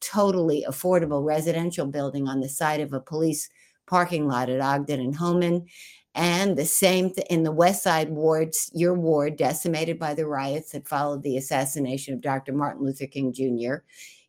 totally 0.00 0.64
affordable 0.66 1.24
residential 1.24 1.86
building 1.86 2.28
on 2.28 2.40
the 2.40 2.48
site 2.48 2.80
of 2.80 2.92
a 2.92 3.00
police 3.00 3.50
parking 3.86 4.28
lot 4.28 4.48
at 4.48 4.60
Ogden 4.60 5.00
and 5.00 5.16
Homan. 5.16 5.66
And 6.14 6.56
the 6.56 6.66
same 6.66 7.12
th- 7.12 7.26
in 7.28 7.42
the 7.42 7.52
West 7.52 7.82
Side 7.82 8.10
wards, 8.10 8.70
your 8.72 8.94
ward 8.94 9.36
decimated 9.36 9.98
by 9.98 10.14
the 10.14 10.26
riots 10.26 10.72
that 10.72 10.88
followed 10.88 11.22
the 11.22 11.36
assassination 11.36 12.14
of 12.14 12.20
Dr. 12.20 12.52
Martin 12.52 12.84
Luther 12.84 13.06
King 13.06 13.32
Jr. 13.32 13.82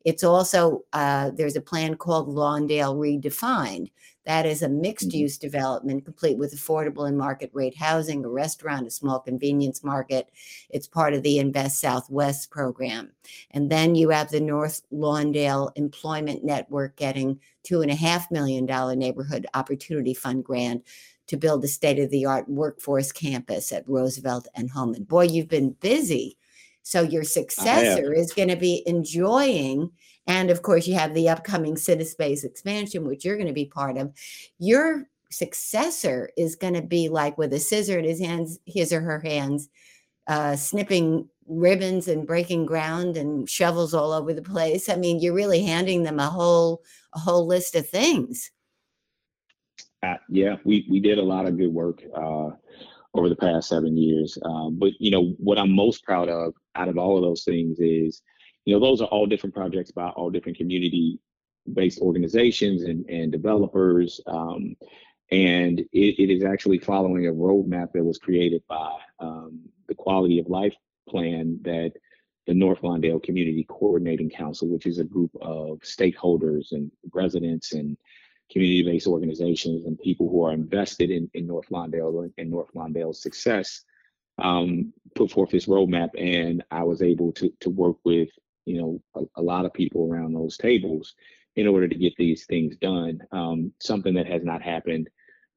It's 0.06 0.24
also, 0.24 0.84
uh, 0.94 1.32
there's 1.32 1.56
a 1.56 1.62
plan 1.62 1.96
called 1.96 2.28
Lawndale 2.30 2.96
Redefined. 2.96 3.92
That 4.26 4.46
is 4.46 4.62
a 4.62 4.70
mixed 4.70 5.10
Mhm. 5.10 5.14
use 5.16 5.38
development 5.38 6.06
complete 6.06 6.38
with 6.38 6.54
affordable 6.56 7.08
and 7.08 7.18
market 7.18 7.50
rate 7.54 7.76
housing, 7.76 8.24
a 8.24 8.30
restaurant, 8.30 8.86
a 8.86 8.92
small 8.92 9.20
convenience 9.20 9.84
market. 9.84 10.30
It's 10.70 10.88
part 10.88 11.14
of 11.14 11.24
the 11.24 11.40
Invest 11.40 11.80
Southwest 11.80 12.52
program. 12.52 13.12
And 13.50 13.72
then 13.72 13.96
you 13.96 14.10
have 14.10 14.30
the 14.30 14.40
North 14.40 14.84
Lawndale 14.94 15.72
Employment 15.76 16.44
Network 16.44 16.96
getting 16.98 17.40
two 17.64 17.82
and 17.82 17.90
a 17.92 17.96
half 17.96 18.30
million 18.30 18.66
dollar 18.68 18.96
neighborhood 18.96 19.48
opportunity 19.56 20.14
fund 20.14 20.44
grant 20.44 20.84
to 21.28 21.38
build 21.38 21.64
a 21.64 21.68
state 21.68 21.98
of 21.98 22.10
the 22.10 22.26
art 22.26 22.48
workforce 22.50 23.12
campus 23.12 23.72
at 23.72 23.88
Roosevelt 23.88 24.48
and 24.54 24.70
Homan. 24.70 25.04
Boy, 25.04 25.24
you've 25.24 25.48
been 25.48 25.72
busy. 25.80 26.38
So 26.84 27.02
your 27.02 27.24
successor 27.24 28.14
is 28.14 28.34
going 28.34 28.50
to 28.50 28.56
be 28.56 28.84
enjoying, 28.86 29.92
and 30.28 30.50
of 30.50 30.62
course, 30.62 30.88
you 30.88 30.96
have 30.96 31.14
the 31.14 31.30
upcoming 31.30 31.76
Cinespace 31.76 32.44
expansion, 32.44 33.06
which 33.06 33.24
you're 33.24 33.38
going 33.38 33.48
to 33.48 33.54
be 33.54 33.66
part 33.66 33.98
of. 33.98 34.14
Your 34.60 35.08
successor 35.30 36.30
is 36.38 36.56
going 36.56 36.74
to 36.74 36.82
be 36.82 37.10
like 37.10 37.38
with 37.38 37.54
a 37.54 37.60
scissor 37.60 37.98
in 37.98 38.06
his 38.06 38.20
hands, 38.20 38.60
his 38.66 38.92
or 38.92 39.02
her 39.02 39.20
hands, 39.20 39.70
uh, 40.28 40.56
snipping 40.56 41.28
ribbons 41.48 42.08
and 42.08 42.28
breaking 42.28 42.66
ground 42.66 43.18
and 43.18 43.50
shovels 43.50 43.94
all 43.94 44.12
over 44.12 44.34
the 44.34 44.42
place. 44.42 44.90
I 44.90 44.96
mean, 44.96 45.20
you're 45.20 45.34
really 45.34 45.64
handing 45.64 46.04
them 46.04 46.20
a 46.20 46.30
whole 46.30 46.82
a 47.14 47.20
whole 47.20 47.46
list 47.46 47.76
of 47.76 47.90
things. 47.90 48.52
Uh, 50.04 50.16
yeah, 50.30 50.56
we 50.64 50.86
we 50.90 51.00
did 51.00 51.18
a 51.18 51.24
lot 51.24 51.46
of 51.46 51.58
good 51.58 51.74
work 51.74 52.02
uh, 52.16 52.52
over 53.14 53.30
the 53.30 53.36
past 53.36 53.70
seven 53.70 53.98
years. 53.98 54.38
Um, 54.44 54.78
but 54.80 54.92
you 55.00 55.12
know 55.12 55.34
what 55.38 55.58
I'm 55.58 55.72
most 55.72 56.04
proud 56.04 56.30
of 56.30 56.54
out 56.76 56.88
of 56.88 56.98
all 56.98 57.18
of 57.18 57.24
those 57.24 57.44
things 57.44 57.80
is, 57.80 58.22
you 58.66 58.74
know, 58.74 58.80
those 58.80 59.02
are 59.02 59.08
all 59.08 59.26
different 59.26 59.56
projects 59.56 59.92
by 59.92 60.10
all 60.10 60.30
different 60.30 60.58
community-based 60.58 62.00
organizations 62.00 62.84
and 62.84 63.06
and 63.10 63.32
developers. 63.32 64.22
Um, 64.28 64.76
and 65.32 65.80
it, 65.80 66.20
it 66.20 66.30
is 66.30 66.44
actually 66.44 66.80
following 66.80 67.28
a 67.28 67.32
roadmap 67.32 67.94
that 67.94 68.04
was 68.04 68.18
created 68.18 68.62
by 68.68 68.92
um, 69.20 69.62
the 69.88 69.96
Quality 69.96 70.40
of 70.40 70.48
Life 70.48 70.76
Plan 71.08 71.58
that 71.64 71.94
the 72.48 72.54
North 72.54 72.82
Lawndale 72.82 73.24
Community 73.24 73.66
Coordinating 73.70 74.30
Council, 74.30 74.68
which 74.68 74.86
is 74.86 74.98
a 74.98 75.04
group 75.04 75.32
of 75.42 75.80
stakeholders 75.80 76.72
and 76.72 76.92
residents 77.14 77.72
and 77.74 77.98
community-based 78.52 79.08
organizations 79.08 79.86
and 79.86 80.00
people 80.00 80.30
who 80.30 80.44
are 80.44 80.54
invested 80.54 81.10
in, 81.10 81.30
in 81.34 81.48
North 81.48 81.70
Lawndale 81.70 82.32
and 82.38 82.50
North 82.50 82.70
Lawndale's 82.76 83.22
success, 83.22 83.84
um, 84.42 84.94
put 85.16 85.32
forth 85.32 85.52
this 85.52 85.68
roadmap. 85.68 86.10
And 86.18 86.64
I 86.72 86.84
was 86.84 87.02
able 87.02 87.32
to, 87.34 87.52
to 87.62 87.70
work 87.70 87.98
with, 88.04 88.30
you 88.66 88.82
know, 88.82 89.02
a, 89.16 89.42
a 89.42 89.42
lot 89.42 89.66
of 89.66 89.74
people 89.74 90.10
around 90.12 90.34
those 90.34 90.58
tables 90.58 91.16
in 91.56 91.68
order 91.68 91.88
to 91.88 91.96
get 91.96 92.14
these 92.18 92.46
things 92.46 92.76
done. 92.78 93.20
Um, 93.32 93.74
something 93.80 94.14
that 94.16 94.28
has 94.28 94.44
not 94.44 94.62
happened 94.62 95.10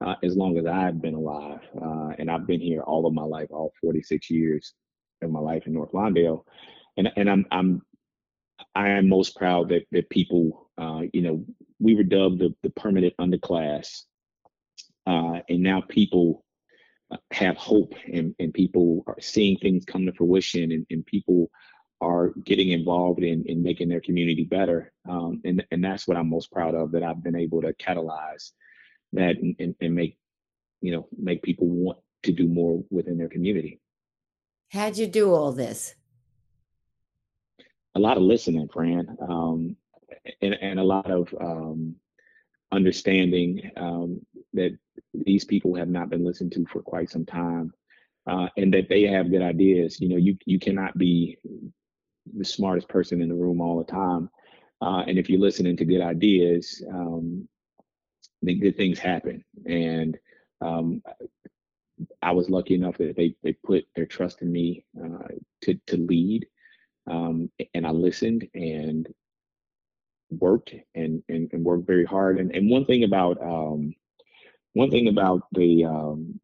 uh, 0.05 0.15
as 0.23 0.37
long 0.37 0.59
as 0.59 0.67
I've 0.67 1.01
been 1.01 1.15
alive. 1.15 1.61
Uh, 1.81 2.11
and 2.19 2.31
I've 2.31 2.47
been 2.47 2.61
here 2.61 2.83
all 2.83 3.07
of 3.07 3.15
my 3.15 3.23
life, 3.25 3.49
all 3.51 3.73
46 3.81 4.31
years 4.31 4.75
of 5.23 5.31
my 5.31 5.41
life 5.41 5.67
in 5.67 5.73
North 5.73 5.93
Lawndale. 5.93 6.45
And, 6.97 7.11
and 7.17 7.31
I'm, 7.31 7.47
I'm, 7.51 7.83
I 8.75 8.91
am 8.91 9.09
most 9.09 9.37
proud 9.37 9.69
that, 9.71 9.87
that 9.93 10.11
people, 10.11 10.71
uh, 10.79 11.03
you 11.13 11.23
know, 11.23 11.45
we 11.79 11.95
were 11.95 12.03
dubbed 12.03 12.41
the, 12.41 12.55
the 12.63 12.71
permanent 12.71 13.15
underclass. 13.21 14.03
Uh, 15.07 15.41
and 15.49 15.63
now 15.63 15.83
people 15.89 16.45
uh, 17.11 17.17
have 17.31 17.57
hope 17.57 17.95
and, 18.13 18.35
and 18.39 18.55
people 18.55 19.05
are 19.07 19.21
seeing 19.21 19.59
things 19.59 19.85
come 19.85 20.07
to 20.07 20.13
fruition 20.13 20.73
and, 20.73 20.87
and 20.91 21.05
people 21.07 21.51
are 22.01 22.33
getting 22.45 22.71
involved 22.71 23.23
in, 23.23 23.45
in 23.47 23.63
making 23.63 23.89
their 23.89 24.01
community 24.01 24.45
better. 24.45 24.93
Um, 25.09 25.41
and, 25.45 25.65
and 25.71 25.85
that's 25.85 26.07
what 26.07 26.17
I'm 26.17 26.29
most 26.29 26.51
proud 26.51 26.75
of 26.75 26.93
that 26.93 27.03
I've 27.03 27.23
been 27.23 27.37
able 27.37 27.63
to 27.63 27.73
catalyze 27.75 28.53
that 29.13 29.37
and, 29.37 29.55
and, 29.59 29.75
and 29.81 29.95
make, 29.95 30.17
you 30.81 30.93
know, 30.93 31.09
make 31.19 31.43
people 31.43 31.69
want 31.69 31.99
to 32.25 32.33
do 32.33 32.49
more 32.49 32.83
within 32.91 33.19
their 33.19 33.29
community. 33.29 33.81
How'd 34.71 34.97
you 34.97 35.07
do 35.07 35.33
all 35.33 35.53
this? 35.53 35.95
A 37.95 38.01
lot 38.01 38.17
of 38.17 38.23
listening, 38.25 38.69
Fran, 38.73 39.17
um, 39.21 39.77
and, 40.43 40.55
and 40.55 40.81
a 40.81 40.85
lot 40.85 41.11
of 41.11 41.33
um, 41.41 41.95
understanding 42.73 43.71
um, 43.77 44.21
that 44.53 44.77
these 45.13 45.45
people 45.45 45.75
have 45.77 45.89
not 45.89 46.11
been 46.11 46.25
listened 46.25 46.53
to 46.53 46.67
for 46.67 46.83
quite 46.83 47.11
some 47.11 47.25
time, 47.25 47.73
uh, 48.27 48.49
and 48.57 48.73
that 48.75 48.89
they 48.89 49.03
have 49.05 49.31
good 49.31 49.43
ideas. 49.43 50.01
You 50.01 50.09
know, 50.09 50.17
you 50.17 50.37
you 50.45 50.59
cannot 50.59 50.99
be 50.99 51.39
the 52.37 52.45
smartest 52.45 52.89
person 52.89 53.23
in 53.23 53.29
the 53.29 53.35
room 53.35 53.61
all 53.61 53.79
the 53.79 53.85
time, 53.85 54.29
uh, 54.81 55.05
and 55.07 55.19
if 55.19 55.31
you're 55.31 55.41
listening 55.41 55.77
to 55.77 55.85
good 55.85 56.01
ideas, 56.01 56.83
um, 56.93 57.49
then 58.43 58.61
good 58.61 58.77
things 58.77 58.99
happen. 58.99 59.45
And 59.67 60.19
um, 60.61 61.03
I 62.23 62.33
was 62.33 62.51
lucky 62.51 62.75
enough 62.75 62.99
that 62.99 63.17
they 63.17 63.35
they 63.43 63.53
put 63.53 63.85
their 63.95 64.07
trust 64.07 64.43
in 64.43 64.51
me 64.51 64.85
uh, 65.03 65.29
to 65.63 65.75
to 65.87 65.97
lead, 65.97 66.47
um, 67.07 67.51
and 67.75 67.87
I 67.87 67.91
listened 67.91 68.49
and 68.55 69.07
worked 70.31 70.75
and, 70.95 71.23
and, 71.29 71.51
and 71.53 71.65
worked 71.65 71.87
very 71.87 72.05
hard. 72.05 72.39
And, 72.39 72.55
and 72.55 72.71
one 72.71 72.85
thing 72.85 73.05
about 73.05 73.41
um, 73.43 73.95
one 74.73 74.91
thing 74.91 75.09
about 75.09 75.43
the 75.53 75.85
um, 75.85 76.41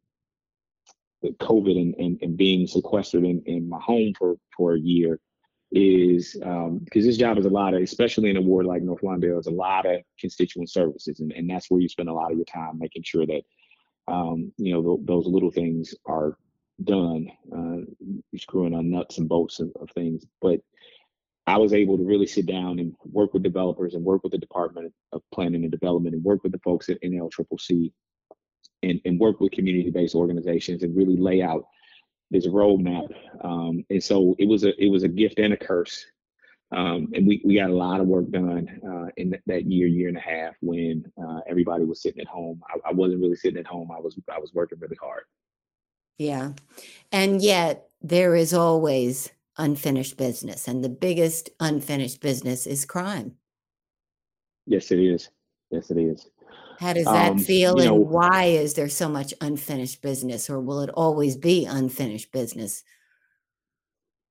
the 1.23 1.31
COVID 1.31 1.79
and, 1.79 1.95
and, 1.97 2.19
and 2.23 2.37
being 2.37 2.67
sequestered 2.67 3.25
in, 3.25 3.43
in 3.47 3.69
my 3.69 3.81
home 3.81 4.15
for 4.19 4.37
for 4.57 4.75
a 4.75 4.81
year 4.81 5.19
is 5.73 6.35
because 6.35 6.65
um, 6.69 6.81
this 6.91 7.17
job 7.17 7.39
is 7.39 7.47
a 7.47 7.51
lot 7.51 7.75
of, 7.75 7.83
especially 7.83 8.31
in 8.31 8.37
a 8.37 8.41
ward 8.41 8.67
like 8.67 8.83
North 8.83 9.03
Lawndale, 9.03 9.39
is 9.39 9.47
a 9.47 9.53
lot 9.53 9.87
of 9.87 10.01
constituent 10.19 10.69
services, 10.69 11.21
and, 11.21 11.33
and 11.33 11.49
that's 11.49 11.71
where 11.71 11.81
you 11.81 11.89
spend 11.89 12.09
a 12.09 12.13
lot 12.13 12.33
of 12.33 12.37
your 12.37 12.47
time 12.47 12.79
making 12.79 13.03
sure 13.05 13.25
that 13.27 13.43
um, 14.09 14.53
you 14.57 14.73
know 14.73 14.97
th- 14.97 15.07
those 15.07 15.27
little 15.27 15.51
things 15.51 15.95
are 16.07 16.37
done, 16.85 17.31
uh, 17.55 18.37
screwing 18.37 18.75
on 18.75 18.91
nuts 18.91 19.19
and 19.19 19.29
bolts 19.29 19.61
of, 19.61 19.71
of 19.81 19.91
things. 19.91 20.27
But 20.41 20.61
I 21.47 21.57
was 21.57 21.73
able 21.73 21.99
to 21.99 22.05
really 22.05 22.27
sit 22.27 22.47
down 22.47 22.79
and 22.79 22.95
work 23.05 23.35
with 23.35 23.43
developers 23.43 23.95
and 23.95 24.05
work 24.05 24.23
with 24.23 24.33
the 24.33 24.39
Department 24.39 24.93
of 25.13 25.23
Planning 25.33 25.63
and 25.63 25.71
Development 25.71 26.15
and 26.15 26.25
work 26.25 26.43
with 26.43 26.53
the 26.53 26.61
folks 26.61 26.89
at 26.89 27.03
NLCCC 27.03 27.93
and, 28.83 29.01
and 29.05 29.19
work 29.19 29.41
with 29.41 29.53
community-based 29.53 30.15
organizations 30.15 30.83
and 30.83 30.97
really 30.97 31.17
lay 31.17 31.43
out 31.43 31.67
this 32.31 32.47
roadmap. 32.47 33.13
Um, 33.43 33.85
and 33.91 34.03
so 34.03 34.37
it 34.39 34.49
was 34.49 34.65
a 34.65 34.81
it 34.83 34.89
was 34.89 35.03
a 35.03 35.09
gift 35.09 35.39
and 35.39 35.53
a 35.53 35.57
curse. 35.57 36.07
Um, 36.73 37.09
and 37.15 37.27
we, 37.27 37.43
we 37.45 37.57
got 37.57 37.71
a 37.71 37.75
lot 37.75 38.01
of 38.01 38.07
work 38.07 38.31
done 38.31 38.69
uh, 38.87 39.11
in 39.17 39.31
th- 39.31 39.43
that 39.47 39.65
year, 39.65 39.89
year 39.89 40.07
and 40.07 40.17
a 40.17 40.21
half 40.21 40.55
when 40.61 41.05
uh, 41.21 41.41
everybody 41.49 41.85
was 41.85 42.01
sitting 42.01 42.21
at 42.21 42.29
home. 42.29 42.63
I, 42.69 42.91
I 42.91 42.93
wasn't 42.93 43.23
really 43.23 43.35
sitting 43.35 43.59
at 43.59 43.67
home. 43.67 43.91
I 43.91 43.99
was 43.99 44.17
I 44.33 44.39
was 44.39 44.53
working 44.55 44.79
really 44.79 44.99
hard. 45.01 45.25
Yeah. 46.21 46.53
And 47.13 47.41
yet 47.41 47.89
there 48.03 48.37
is 48.37 48.53
always 48.53 49.31
unfinished 49.57 50.19
business. 50.19 50.69
And 50.69 50.85
the 50.85 50.91
biggest 50.91 51.49
unfinished 51.61 52.21
business 52.21 52.67
is 52.67 52.85
crime. 52.85 53.37
Yes, 54.67 54.91
it 54.91 54.99
is. 54.99 55.31
Yes, 55.71 55.91
it 55.91 55.97
is. 55.97 56.29
How 56.79 56.93
does 56.93 57.07
that 57.07 57.33
Um, 57.33 57.39
feel? 57.39 57.79
and 57.79 57.87
know- 57.87 57.95
why 57.95 58.45
is 58.45 58.75
there 58.75 58.91
so 58.91 59.09
much 59.09 59.33
unfinished 59.41 60.03
business, 60.03 60.51
or 60.51 60.61
will 60.61 60.81
it 60.81 60.91
always 60.91 61.39
be 61.39 61.65
unfinished 61.65 62.33
business? 62.33 62.85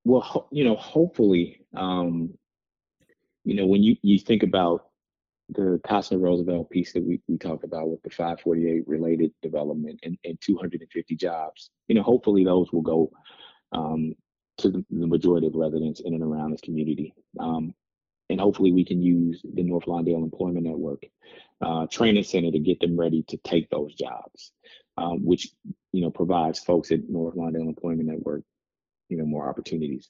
Well, 0.04 0.46
you 0.52 0.62
know, 0.62 0.76
hopefully, 0.76 1.66
um, 1.74 2.38
you 3.44 3.54
know, 3.54 3.66
when 3.66 3.82
you, 3.82 3.96
you 4.02 4.20
think 4.20 4.44
about 4.44 4.89
the 5.52 5.80
Casa 5.86 6.18
Roosevelt 6.18 6.70
piece 6.70 6.92
that 6.92 7.04
we, 7.04 7.20
we 7.28 7.38
talked 7.38 7.64
about 7.64 7.88
with 7.88 8.02
the 8.02 8.10
548 8.10 8.86
related 8.86 9.32
development 9.42 10.00
and, 10.02 10.18
and 10.24 10.38
250 10.40 11.16
jobs, 11.16 11.70
you 11.88 11.94
know, 11.94 12.02
hopefully 12.02 12.44
those 12.44 12.72
will 12.72 12.82
go 12.82 13.10
um, 13.72 14.14
to 14.58 14.70
the, 14.70 14.84
majority 14.90 15.46
of 15.46 15.54
residents 15.54 16.00
in 16.00 16.14
and 16.14 16.22
around 16.22 16.52
this 16.52 16.60
community. 16.60 17.14
Um, 17.38 17.74
and 18.28 18.40
hopefully 18.40 18.72
we 18.72 18.84
can 18.84 19.02
use 19.02 19.42
the 19.54 19.62
North 19.62 19.86
Lawndale 19.86 20.22
Employment 20.22 20.66
Network 20.66 21.02
uh, 21.60 21.86
training 21.90 22.24
center 22.24 22.50
to 22.50 22.58
get 22.58 22.80
them 22.80 22.98
ready 22.98 23.24
to 23.28 23.36
take 23.38 23.68
those 23.70 23.94
jobs, 23.94 24.52
um, 24.96 25.24
which, 25.24 25.48
you 25.92 26.02
know, 26.02 26.10
provides 26.10 26.58
folks 26.60 26.92
at 26.92 27.08
North 27.08 27.34
Lawndale 27.34 27.68
Employment 27.68 28.08
Network 28.08 28.42
you 29.10 29.18
know 29.18 29.26
more 29.26 29.48
opportunities 29.48 30.08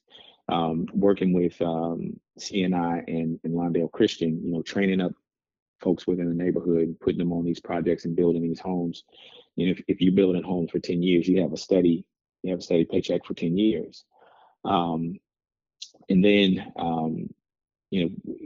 um, 0.48 0.86
working 0.92 1.32
with 1.32 1.60
um, 1.62 2.20
cni 2.38 3.02
and, 3.08 3.40
and 3.42 3.54
lawndale 3.54 3.90
christian 3.90 4.40
you 4.44 4.52
know 4.52 4.62
training 4.62 5.00
up 5.00 5.12
folks 5.80 6.06
within 6.06 6.28
the 6.28 6.44
neighborhood 6.44 6.96
putting 7.00 7.18
them 7.18 7.32
on 7.32 7.44
these 7.44 7.60
projects 7.60 8.04
and 8.04 8.16
building 8.16 8.42
these 8.42 8.60
homes. 8.60 9.04
Know 9.56 9.72
if, 9.72 9.82
if 9.88 10.00
you're 10.00 10.14
building 10.14 10.42
homes 10.42 10.70
for 10.70 10.78
10 10.78 11.02
years 11.02 11.28
you 11.28 11.40
have 11.42 11.52
a 11.52 11.56
steady 11.56 12.04
you 12.42 12.50
have 12.50 12.60
a 12.60 12.62
steady 12.62 12.84
paycheck 12.84 13.24
for 13.24 13.34
10 13.34 13.56
years. 13.56 14.04
Um, 14.64 15.18
and 16.08 16.24
then 16.24 16.72
um, 16.76 17.28
you 17.90 18.04
know 18.04 18.36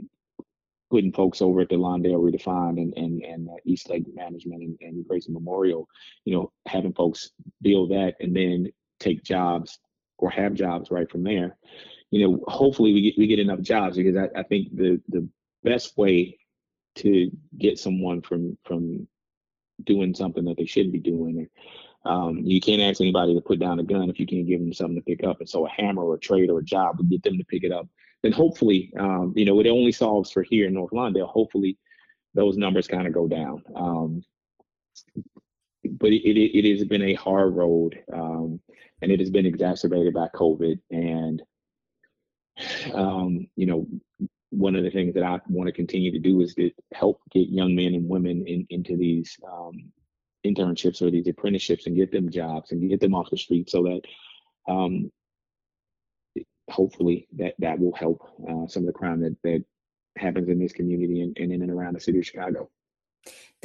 putting 0.91 1.11
folks 1.11 1.41
over 1.41 1.61
at 1.61 1.69
the 1.69 1.75
Lawndale 1.75 2.21
Redefined 2.21 2.81
and 2.81 2.93
and 2.95 3.21
and 3.23 3.49
East 3.65 3.89
Lake 3.89 4.05
Management 4.13 4.61
and, 4.63 4.77
and 4.81 5.07
Grayson 5.07 5.33
Memorial, 5.33 5.87
you 6.23 6.33
know, 6.33 6.51
having 6.67 6.93
folks 6.93 7.31
build 7.61 7.91
that 7.91 8.15
and 8.19 8.35
then 8.35 8.71
take 8.99 9.23
jobs 9.23 9.79
or 10.17 10.29
have 10.29 10.53
jobs 10.53 10.91
right 10.91 11.09
from 11.09 11.23
there, 11.23 11.57
you 12.11 12.25
know, 12.25 12.43
hopefully 12.47 12.93
we 12.93 13.01
get 13.01 13.17
we 13.17 13.27
get 13.27 13.39
enough 13.39 13.61
jobs 13.61 13.97
because 13.97 14.15
I, 14.15 14.39
I 14.39 14.43
think 14.43 14.75
the 14.75 15.01
the 15.09 15.27
best 15.63 15.97
way 15.97 16.37
to 16.95 17.31
get 17.57 17.79
someone 17.79 18.21
from 18.21 18.57
from 18.63 19.07
doing 19.83 20.13
something 20.13 20.45
that 20.45 20.57
they 20.57 20.65
shouldn't 20.65 20.93
be 20.93 20.99
doing. 20.99 21.47
Um, 22.05 22.37
you 22.43 22.61
can't 22.61 22.81
ask 22.81 23.01
anybody 23.01 23.33
to 23.33 23.41
put 23.41 23.59
down 23.59 23.79
a 23.79 23.83
gun 23.83 24.09
if 24.09 24.19
you 24.19 24.27
can't 24.27 24.47
give 24.47 24.59
them 24.59 24.73
something 24.73 24.95
to 24.95 25.01
pick 25.01 25.23
up. 25.23 25.39
And 25.39 25.49
so 25.49 25.65
a 25.65 25.69
hammer 25.69 26.03
or 26.03 26.15
a 26.15 26.19
trade 26.19 26.49
or 26.49 26.59
a 26.59 26.63
job 26.63 26.97
would 26.97 27.09
get 27.09 27.23
them 27.23 27.37
to 27.37 27.43
pick 27.45 27.63
it 27.63 27.71
up. 27.71 27.87
Then 28.21 28.31
hopefully, 28.31 28.93
um, 28.99 29.33
you 29.35 29.45
know, 29.45 29.59
it 29.59 29.67
only 29.67 29.91
solves 29.91 30.31
for 30.31 30.43
here 30.43 30.67
in 30.67 30.73
North 30.73 30.91
Lawndale. 30.91 31.27
Hopefully, 31.27 31.77
those 32.33 32.57
numbers 32.57 32.87
kind 32.87 33.07
of 33.07 33.13
go 33.13 33.27
down. 33.27 33.63
Um, 33.75 34.23
but 35.83 36.11
it, 36.11 36.27
it, 36.27 36.65
it, 36.65 36.77
has 36.77 36.87
been 36.87 37.03
a 37.03 37.13
hard 37.13 37.55
road, 37.55 37.99
um, 38.13 38.59
and 39.01 39.11
it 39.11 39.19
has 39.19 39.29
been 39.29 39.45
exacerbated 39.45 40.13
by 40.13 40.27
COVID. 40.33 40.79
And 40.89 41.41
um, 42.93 43.47
you 43.55 43.65
know, 43.65 43.87
one 44.57 44.75
of 44.75 44.83
the 44.83 44.89
things 44.89 45.13
that 45.13 45.23
I 45.23 45.39
want 45.49 45.67
to 45.67 45.73
continue 45.73 46.11
to 46.11 46.19
do 46.19 46.41
is 46.41 46.53
to 46.55 46.71
help 46.93 47.21
get 47.31 47.49
young 47.49 47.75
men 47.75 47.93
and 47.93 48.07
women 48.07 48.45
in, 48.47 48.65
into 48.69 48.97
these 48.97 49.37
um, 49.51 49.91
internships 50.45 51.01
or 51.01 51.11
these 51.11 51.27
apprenticeships 51.27 51.87
and 51.87 51.95
get 51.95 52.11
them 52.11 52.29
jobs 52.29 52.71
and 52.71 52.89
get 52.89 52.99
them 52.99 53.15
off 53.15 53.29
the 53.29 53.37
street 53.37 53.69
so 53.69 53.83
that 53.83 54.01
um, 54.71 55.11
hopefully 56.69 57.27
that 57.37 57.53
that 57.59 57.79
will 57.79 57.93
help 57.93 58.21
uh, 58.49 58.67
some 58.67 58.83
of 58.83 58.87
the 58.87 58.93
crime 58.93 59.21
that 59.21 59.35
that 59.43 59.63
happens 60.17 60.49
in 60.49 60.59
this 60.59 60.73
community 60.73 61.21
and, 61.21 61.37
and 61.37 61.51
in 61.51 61.61
and 61.61 61.71
around 61.71 61.95
the 61.95 61.99
city 61.99 62.19
of 62.19 62.25
Chicago. 62.25 62.69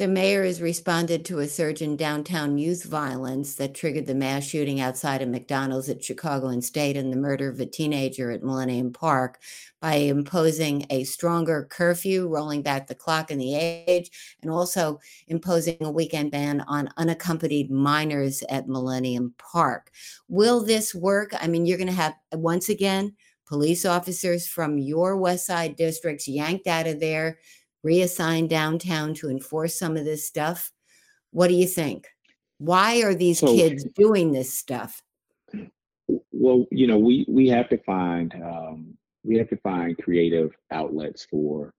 The 0.01 0.07
mayor 0.07 0.43
has 0.45 0.63
responded 0.63 1.25
to 1.25 1.39
a 1.39 1.47
surge 1.47 1.83
in 1.83 1.95
downtown 1.95 2.57
youth 2.57 2.85
violence 2.85 3.53
that 3.57 3.75
triggered 3.75 4.07
the 4.07 4.15
mass 4.15 4.43
shooting 4.43 4.81
outside 4.81 5.21
of 5.21 5.29
McDonald's 5.29 5.89
at 5.89 6.03
Chicago 6.03 6.47
and 6.47 6.63
State 6.63 6.97
and 6.97 7.13
the 7.13 7.17
murder 7.17 7.49
of 7.49 7.59
a 7.59 7.67
teenager 7.67 8.31
at 8.31 8.41
Millennium 8.41 8.93
Park 8.93 9.39
by 9.79 9.97
imposing 9.97 10.87
a 10.89 11.03
stronger 11.03 11.67
curfew, 11.69 12.27
rolling 12.27 12.63
back 12.63 12.87
the 12.87 12.95
clock 12.95 13.29
and 13.29 13.39
the 13.39 13.53
age, 13.53 14.09
and 14.41 14.49
also 14.49 14.99
imposing 15.27 15.77
a 15.81 15.91
weekend 15.91 16.31
ban 16.31 16.61
on 16.61 16.89
unaccompanied 16.97 17.69
minors 17.69 18.41
at 18.49 18.67
Millennium 18.67 19.35
Park. 19.37 19.91
Will 20.27 20.63
this 20.63 20.95
work? 20.95 21.31
I 21.39 21.45
mean, 21.45 21.67
you're 21.67 21.77
going 21.77 21.85
to 21.85 21.93
have, 21.93 22.15
once 22.33 22.69
again, 22.69 23.15
police 23.45 23.85
officers 23.85 24.47
from 24.47 24.79
your 24.79 25.17
West 25.17 25.45
Side 25.45 25.75
districts 25.75 26.27
yanked 26.27 26.65
out 26.65 26.87
of 26.87 26.99
there 26.99 27.37
reassigned 27.83 28.49
downtown 28.49 29.13
to 29.15 29.29
enforce 29.29 29.77
some 29.77 29.97
of 29.97 30.05
this 30.05 30.25
stuff. 30.25 30.71
What 31.31 31.47
do 31.47 31.53
you 31.53 31.67
think? 31.67 32.07
Why 32.57 33.01
are 33.01 33.15
these 33.15 33.39
so, 33.39 33.47
kids 33.47 33.85
doing 33.95 34.31
this 34.31 34.53
stuff? 34.53 35.01
Well, 36.31 36.65
you 36.71 36.87
know, 36.87 36.99
we 36.99 37.25
we 37.27 37.47
have 37.49 37.69
to 37.69 37.77
find 37.79 38.33
um, 38.35 38.97
we 39.23 39.37
have 39.37 39.49
to 39.49 39.57
find 39.57 39.97
creative 39.97 40.51
outlets 40.71 41.25
for 41.25 41.73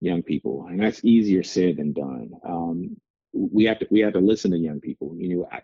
young 0.00 0.22
people, 0.22 0.66
and 0.68 0.80
that's 0.80 1.04
easier 1.04 1.42
said 1.42 1.78
than 1.78 1.92
done. 1.92 2.30
Um, 2.46 2.96
we 3.32 3.64
have 3.64 3.78
to 3.80 3.86
we 3.90 4.00
have 4.00 4.12
to 4.12 4.20
listen 4.20 4.50
to 4.52 4.58
young 4.58 4.80
people. 4.80 5.16
You 5.16 5.36
know, 5.36 5.48
I, 5.50 5.60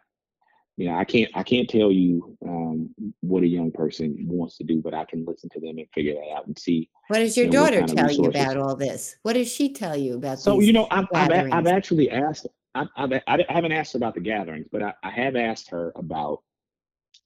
you 0.81 0.89
know, 0.89 0.97
I 0.97 1.05
can't 1.05 1.31
I 1.35 1.43
can't 1.43 1.69
tell 1.69 1.93
you 1.93 2.39
um, 2.43 2.89
what 3.21 3.43
a 3.43 3.47
young 3.47 3.71
person 3.71 4.17
wants 4.27 4.57
to 4.57 4.65
do, 4.65 4.81
but 4.81 4.95
I 4.95 5.05
can 5.05 5.27
listen 5.27 5.51
to 5.51 5.61
them 5.61 5.77
and 5.77 5.87
figure 5.93 6.15
that 6.15 6.35
out 6.35 6.47
and 6.47 6.59
see. 6.59 6.89
What 7.09 7.19
does 7.19 7.37
your 7.37 7.47
you 7.47 7.53
know, 7.53 7.65
daughter 7.67 7.83
tell 7.83 8.11
you 8.11 8.25
about 8.25 8.57
all 8.57 8.75
this? 8.75 9.17
What 9.21 9.35
does 9.35 9.53
she 9.53 9.75
tell 9.75 9.95
you 9.95 10.15
about? 10.15 10.39
So 10.39 10.59
you 10.61 10.73
know, 10.73 10.89
I've, 10.91 11.05
I've, 11.13 11.53
I've 11.53 11.67
actually 11.67 12.11
asked. 12.11 12.47
I've, 12.75 12.89
I've, 12.97 13.13
I 13.13 13.45
haven't 13.51 13.73
asked 13.73 13.93
her 13.93 13.99
about 13.99 14.15
the 14.15 14.23
gatherings, 14.23 14.69
but 14.73 14.83
I, 14.83 14.95
I 15.03 15.11
have 15.11 15.37
asked 15.37 15.69
her 15.69 15.93
about 15.97 16.41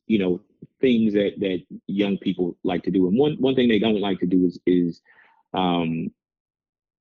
you 0.09 0.19
know 0.19 0.40
things 0.81 1.12
that 1.12 1.35
that 1.38 1.62
young 1.87 2.19
people 2.19 2.57
like 2.64 2.83
to 2.83 2.90
do, 2.90 3.07
and 3.07 3.17
one 3.17 3.35
one 3.35 3.55
thing 3.55 3.69
they 3.69 3.79
don't 3.79 4.01
like 4.01 4.19
to 4.19 4.27
do 4.27 4.47
is 4.47 4.59
is 4.67 5.01
um, 5.53 6.11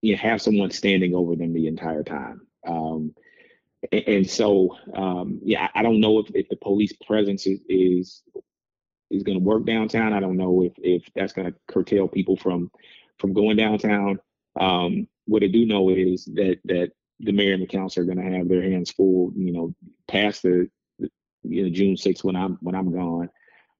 you 0.03 0.11
know, 0.11 0.21
have 0.21 0.39
someone 0.39 0.69
standing 0.69 1.15
over 1.15 1.35
them 1.35 1.51
the 1.51 1.65
entire 1.65 2.03
time. 2.03 2.45
Um, 2.67 3.15
and 3.91 4.29
so 4.29 4.75
um, 4.95 5.39
yeah 5.43 5.67
i 5.75 5.81
don't 5.81 5.99
know 5.99 6.19
if, 6.19 6.27
if 6.33 6.47
the 6.49 6.55
police 6.57 6.93
presence 7.05 7.45
is 7.45 7.59
is, 7.67 8.23
is 9.09 9.23
going 9.23 9.37
to 9.37 9.43
work 9.43 9.65
downtown. 9.65 10.13
I 10.13 10.19
don't 10.19 10.37
know 10.37 10.63
if 10.63 10.73
if 10.77 11.03
that's 11.15 11.33
going 11.33 11.51
to 11.51 11.57
curtail 11.67 12.07
people 12.07 12.35
from 12.35 12.71
from 13.19 13.33
going 13.33 13.57
downtown. 13.57 14.19
Um, 14.59 15.07
what 15.25 15.43
i 15.43 15.47
do 15.47 15.65
know 15.65 15.89
is 15.89 16.25
that 16.25 16.59
that 16.65 16.91
the 17.19 17.31
mayor 17.31 17.53
and 17.53 17.61
the 17.61 17.67
council 17.67 18.01
are 18.01 18.05
going 18.05 18.17
to 18.17 18.37
have 18.37 18.49
their 18.49 18.61
hands 18.61 18.91
full 18.91 19.31
you 19.35 19.53
know 19.53 19.73
past 20.07 20.43
the, 20.43 20.69
the 20.99 21.09
you 21.43 21.63
know 21.63 21.69
june 21.69 21.95
6th 21.95 22.23
when 22.23 22.35
i'm 22.35 22.57
when 22.61 22.75
i'm 22.75 22.91
gone 22.93 23.29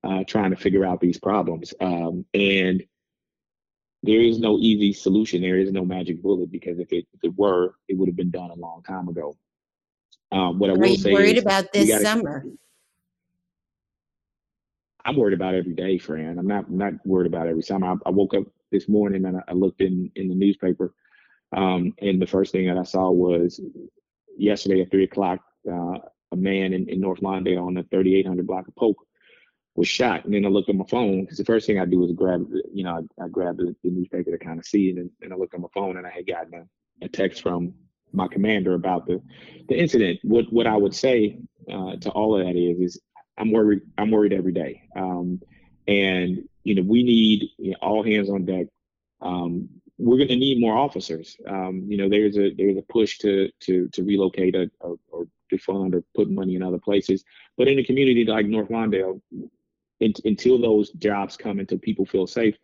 uh, 0.04 0.24
trying 0.26 0.52
to 0.52 0.58
figure 0.58 0.86
out 0.86 1.00
these 1.00 1.20
problems. 1.20 1.74
Um, 1.80 2.26
and 2.34 2.84
there 4.04 4.20
is 4.20 4.39
no 4.39 4.58
easy 4.58 4.92
solution. 4.92 5.42
There 5.42 5.58
is 5.58 5.72
no 5.72 5.86
magic 5.86 6.22
bullet 6.22 6.52
because 6.52 6.80
if 6.80 6.92
it, 6.92 7.06
if 7.13 7.24
it 7.24 7.34
were 7.38 7.76
it 7.88 7.98
would 7.98 8.10
have 8.10 8.18
been 8.18 8.32
done 8.32 8.52
a 8.52 8.56
long 8.56 8.84
time 8.84 9.08
ago 9.08 9.36
um, 10.34 10.60
what 10.60 10.69
I 10.69 10.74
will 10.74 10.96
say 10.96 11.13
worried 11.13 11.38
is 11.38 11.43
about 11.43 11.72
this 11.72 11.89
gotta, 11.89 12.04
summer? 12.04 12.46
I'm 15.06 15.15
worried 15.15 15.34
about 15.34 15.54
every 15.54 15.74
day, 15.74 15.98
Fran. 15.98 16.39
I'm 16.39 16.48
not 16.48 16.67
I'm 16.67 16.78
not 16.78 16.93
worried 17.06 17.28
about 17.28 17.48
every 17.48 17.62
summer. 17.62 17.88
I, 17.88 17.96
I 18.08 18.10
woke 18.10 18.34
up 18.34 18.43
this 18.72 18.89
morning 18.89 19.26
and 19.26 19.38
I, 19.38 19.41
I 19.50 19.54
looked 19.54 19.82
in 19.82 20.12
in 20.15 20.28
the 20.28 20.36
newspaper, 20.36 20.93
um, 21.56 21.93
and 22.02 22.22
the 22.22 22.28
first 22.28 22.52
thing 22.52 22.67
that 22.67 22.78
I 22.78 22.84
saw 22.84 23.12
was 23.12 23.62
yesterday 24.38 24.82
at 24.82 24.89
three 24.89 25.04
o'clock, 25.04 25.39
uh, 25.72 25.98
a 26.32 26.36
man 26.36 26.74
in, 26.74 26.89
in 26.89 27.00
North 27.00 27.22
Lawndale 27.22 27.65
on 27.65 27.76
the 27.76 27.84
3800 27.91 28.48
block 28.48 28.67
of 28.67 28.76
Polk 28.76 28.98
was 29.76 29.88
shot. 29.88 30.26
And 30.26 30.34
then 30.34 30.46
I 30.46 30.50
looked 30.50 30.69
at 30.69 30.76
my 30.76 30.86
phone 30.89 31.22
because 31.22 31.38
the 31.38 31.46
first 31.46 31.65
thing 31.65 31.80
I 31.80 31.86
do 31.86 32.04
is 32.04 32.12
grab, 32.12 32.48
you 32.74 32.84
know, 32.84 33.08
I, 33.19 33.26
I 33.26 33.28
grab 33.28 33.58
the, 33.58 33.76
the, 33.84 33.89
newspaper 33.89 34.32
to 34.32 34.38
kind 34.38 34.60
of 34.60 34.65
see 34.65 34.89
it, 34.89 34.98
and, 34.98 35.10
and 35.22 35.34
I 35.34 35.36
looked 35.36 35.54
at 35.54 35.60
my 35.60 35.67
phone 35.74 35.98
and 35.98 36.06
I 36.06 36.12
had 36.12 36.28
gotten 36.28 36.54
a, 36.54 37.06
a 37.06 37.10
text 37.10 37.41
from 37.41 37.74
my 38.13 38.28
commander 38.28 38.73
about 38.73 39.06
the 39.06 39.21
the 39.67 39.76
incident. 39.76 40.19
What 40.23 40.52
what 40.52 40.67
I 40.67 40.78
would 40.78 40.95
say 40.95 41.39
uh, 41.71 41.95
to 41.97 42.10
all 42.12 42.39
of 42.39 42.45
that 42.45 42.56
is 42.56 42.80
is 42.80 43.02
I'm 43.38 43.52
worried. 43.52 43.82
I'm 43.97 44.12
worried 44.12 44.34
every 44.34 44.54
day. 44.54 44.84
Um, 44.95 45.41
and 45.88 46.47
you 46.63 46.76
know 46.76 46.84
we 46.84 47.04
need 47.04 47.49
you 47.58 47.71
know, 47.71 47.78
all 47.82 48.04
hands 48.04 48.30
on 48.30 48.45
deck. 48.45 48.67
Um, 49.21 49.69
we're 49.97 50.17
going 50.17 50.30
to 50.30 50.36
need 50.36 50.60
more 50.60 50.78
officers. 50.78 51.38
Um, 51.47 51.86
you 51.88 51.97
know 51.97 52.10
there's 52.10 52.38
a 52.38 52.54
there's 52.54 52.78
a 52.78 52.84
push 52.84 53.17
to 53.19 53.49
to 53.62 53.89
to 53.89 54.04
relocate 54.04 54.56
a, 54.56 54.69
or, 54.80 54.97
or 55.10 55.28
defund 55.52 55.95
or 55.95 56.04
put 56.15 56.30
money 56.30 56.56
in 56.56 56.63
other 56.63 56.80
places. 56.80 57.23
But 57.58 57.67
in 57.67 57.80
a 57.80 57.84
community 57.84 58.26
like 58.26 58.45
North 58.45 58.69
Lawndale, 58.69 59.21
in, 59.99 60.13
until 60.26 60.60
those 60.60 60.91
jobs 60.91 61.38
come, 61.38 61.60
until 61.60 61.78
people 61.78 62.06
feel 62.06 62.28
safe, 62.28 62.56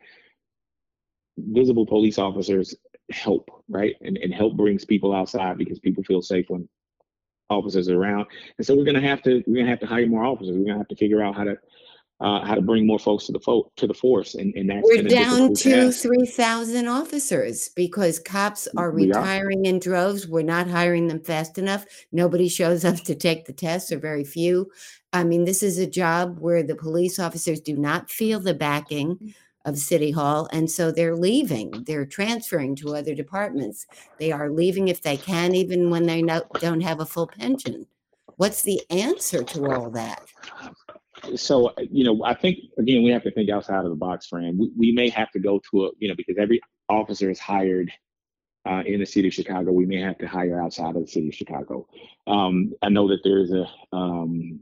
visible 1.38 1.85
police 1.85 2.17
officers 2.17 2.75
help, 3.12 3.50
right? 3.67 3.95
And, 4.02 4.17
and 4.17 4.34
help 4.34 4.56
brings 4.56 4.86
people 4.86 5.13
outside 5.13 5.58
because 5.58 5.80
people 5.80 6.04
feel 6.04 6.22
safe 6.22 6.45
when 6.50 6.67
officers 7.50 7.89
are 7.89 8.00
around. 8.00 8.28
And 8.58 8.65
so 8.65 8.76
we're 8.76 8.86
gonna 8.86 9.02
have 9.02 9.22
to 9.24 9.43
we're 9.48 9.58
gonna 9.58 9.69
have 9.69 9.80
to 9.82 9.88
hire 9.88 10.08
more 10.08 10.24
officers. 10.24 10.58
We're 10.58 10.65
gonna 10.65 10.78
have 10.78 10.88
to 10.89 10.95
figure 10.95 11.24
out 11.24 11.36
how 11.36 11.45
to 11.45 11.58
uh, 12.22 12.45
how 12.45 12.54
to 12.54 12.62
bring 12.62 12.86
more 12.86 13.00
folks 13.00 13.26
to 13.26 13.32
the 13.32 13.39
fo- 13.39 13.72
to 13.78 13.88
the 13.88 13.93
force, 13.93 14.36
and, 14.36 14.54
and 14.56 14.69
that's 14.69 14.82
we're 14.84 15.04
down 15.04 15.54
to 15.54 15.89
three 15.91 16.26
thousand 16.26 16.88
officers 16.88 17.69
because 17.76 18.19
cops 18.19 18.67
are 18.76 18.91
retiring 18.91 19.65
are. 19.65 19.69
in 19.69 19.80
droves. 19.80 20.28
We're 20.28 20.43
not 20.43 20.67
hiring 20.67 21.08
them 21.08 21.22
fast 21.22 21.58
enough. 21.58 21.86
Nobody 22.12 22.50
shows 22.50 22.84
up 22.84 22.98
to 22.98 23.15
take 23.15 23.45
the 23.45 23.54
tests, 23.54 23.91
or 23.91 24.00
very 24.00 24.26
few. 24.26 24.69
I 25.13 25.24
mean, 25.24 25.45
this 25.45 25.63
is 25.63 25.78
a 25.78 25.88
job 25.88 26.39
where 26.39 26.62
the 26.62 26.76
police 26.76 27.19
officers 27.19 27.62
do 27.62 27.78
not 27.78 28.10
feel 28.10 28.41
the 28.41 28.54
backing 28.54 29.34
of 29.65 29.78
City 29.78 30.12
Hall. 30.12 30.48
And 30.52 30.69
so 30.69 30.91
they're 30.91 31.15
leaving, 31.15 31.84
they're 31.86 32.06
transferring 32.06 32.76
to 32.78 32.95
other 32.95 33.13
departments. 33.13 33.86
They 34.17 34.32
are 34.32 34.50
leaving 34.50 34.88
if 34.88 35.02
they 35.02 35.17
can, 35.17 35.54
even 35.56 35.89
when 35.89 36.06
they 36.06 36.22
no, 36.22 36.43
don't 36.60 36.82
have 36.82 37.00
a 37.00 37.06
full 37.06 37.28
pension. 37.28 37.86
What's 38.38 38.62
the 38.62 38.82
answer 38.89 39.43
to 39.43 39.72
all 39.72 39.89
that? 39.91 40.24
So, 41.36 41.74
you 41.91 42.06
know, 42.06 42.24
I 42.24 42.34
think, 42.34 42.60
again, 42.78 43.04
we 43.04 43.12
have 43.12 43.24
to 43.24 43.32
think 43.32 43.50
outside 43.50 43.84
of 43.84 43.89
the 43.89 43.95
box, 43.95 44.28
Fran. 44.28 44.58
We, 44.58 44.72
we 44.78 44.91
may 44.93 45.10
have 45.10 45.30
to 45.32 45.39
go 45.39 45.62
to 45.72 45.88
a, 45.88 45.89
you 46.00 46.08
know, 46.08 46.15
because 46.15 46.38
every 46.39 46.62
officer 46.88 47.30
is 47.30 47.39
hired 47.39 47.91
uh, 48.65 48.84
in 48.86 49.00
the 49.00 49.06
city 49.06 49.28
of 49.28 49.34
Chicago, 49.34 49.72
we 49.72 49.86
may 49.86 50.00
have 50.00 50.17
to 50.17 50.28
hire 50.28 50.62
outside 50.62 50.95
of 50.95 51.02
the 51.02 51.08
city 51.08 51.30
of 51.30 51.36
Chicago. 51.36 51.88
Um, 52.28 52.74
I 52.82 52.89
know 52.89 53.08
that 53.08 53.19
there's 53.24 53.52
a 53.52 53.65
um, 53.95 54.60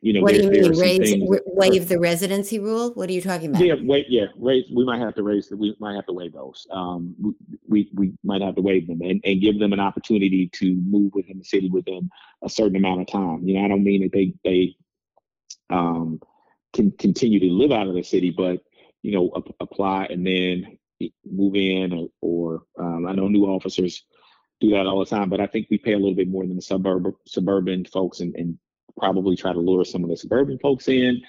you 0.00 0.12
know, 0.12 0.20
what 0.20 0.34
do 0.34 0.42
you 0.42 0.50
mean 0.50 0.78
raise, 0.78 1.14
waive 1.46 1.88
the 1.88 1.98
residency 1.98 2.58
rule? 2.58 2.92
What 2.94 3.08
are 3.08 3.12
you 3.12 3.22
talking 3.22 3.50
about? 3.50 3.64
Yeah, 3.64 3.74
wait, 3.80 4.06
yeah, 4.08 4.26
raise. 4.36 4.64
We 4.74 4.84
might 4.84 5.00
have 5.00 5.14
to 5.16 5.22
raise. 5.22 5.50
We 5.50 5.76
might 5.78 5.94
have 5.94 6.06
to 6.06 6.12
waive 6.12 6.32
those. 6.32 6.66
Um, 6.70 7.36
we 7.66 7.90
we 7.94 8.12
might 8.24 8.42
have 8.42 8.56
to 8.56 8.62
waive 8.62 8.86
them 8.86 9.00
and, 9.02 9.20
and 9.24 9.40
give 9.40 9.58
them 9.58 9.72
an 9.72 9.80
opportunity 9.80 10.48
to 10.54 10.74
move 10.76 11.12
within 11.14 11.38
the 11.38 11.44
city 11.44 11.68
within 11.70 12.10
a 12.42 12.48
certain 12.48 12.76
amount 12.76 13.02
of 13.02 13.06
time. 13.08 13.46
You 13.46 13.54
know, 13.54 13.64
I 13.64 13.68
don't 13.68 13.84
mean 13.84 14.02
that 14.02 14.12
they 14.12 14.34
they 14.44 14.76
um 15.70 16.20
can 16.72 16.90
continue 16.92 17.40
to 17.40 17.46
live 17.46 17.72
out 17.72 17.88
of 17.88 17.94
the 17.94 18.02
city, 18.02 18.30
but 18.30 18.60
you 19.02 19.12
know, 19.12 19.30
ap- 19.36 19.54
apply 19.60 20.06
and 20.06 20.26
then 20.26 20.78
move 21.24 21.54
in 21.54 21.92
or, 21.92 22.08
or 22.20 22.62
um, 22.78 23.06
I 23.06 23.12
know 23.12 23.28
new 23.28 23.44
officers 23.44 24.04
do 24.60 24.70
that 24.70 24.86
all 24.86 24.98
the 24.98 25.06
time, 25.06 25.30
but 25.30 25.40
I 25.40 25.46
think 25.46 25.68
we 25.70 25.78
pay 25.78 25.92
a 25.92 25.98
little 25.98 26.14
bit 26.14 26.28
more 26.28 26.44
than 26.44 26.56
the 26.56 26.62
suburb 26.62 27.14
suburban 27.26 27.84
folks 27.84 28.20
and, 28.20 28.34
and 28.34 28.58
probably 28.98 29.36
try 29.36 29.52
to 29.52 29.58
lure 29.58 29.84
some 29.84 30.04
of 30.04 30.10
the 30.10 30.16
suburban 30.16 30.58
folks 30.58 30.88
in. 30.88 31.22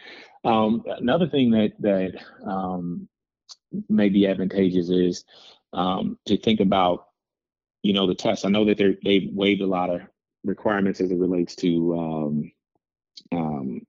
Um, 0.44 0.84
another 0.88 1.28
thing 1.28 1.52
that 1.52 1.74
that 1.80 2.14
um, 2.46 3.08
may 3.90 4.10
be 4.10 4.28
advantageous 4.28 4.90
is 4.90 5.26
um, 5.74 6.18
to 6.26 6.38
think 6.38 6.60
about, 6.60 7.08
you 7.84 7.94
know, 7.94 8.08
the 8.08 8.16
tests. 8.16 8.46
I 8.46 8.50
know 8.50 8.66
that 8.66 8.78
they 8.78 8.98
they've 9.04 9.30
waived 9.34 9.62
a 9.62 9.68
lot 9.68 9.90
of 9.90 10.02
requirements 10.44 11.02
as 11.02 11.12
it 11.12 11.18
relates 11.18 11.56
to 11.58 12.00
um, 12.00 12.52
um, 13.32 13.82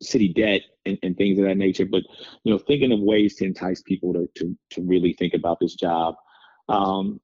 city 0.00 0.28
debt 0.28 0.62
and, 0.86 0.98
and, 1.02 1.16
things 1.16 1.38
of 1.38 1.44
that 1.44 1.56
nature. 1.56 1.84
But 1.84 2.02
you 2.44 2.52
know, 2.52 2.58
thinking 2.58 2.92
of 2.92 3.00
ways 3.00 3.36
to 3.36 3.44
entice 3.44 3.82
people 3.82 4.12
to 4.14 4.28
to, 4.36 4.56
to 4.70 4.82
really 4.82 5.12
think 5.12 5.34
about 5.34 5.58
this 5.60 5.74
job. 5.74 6.14
Um, 6.68 7.20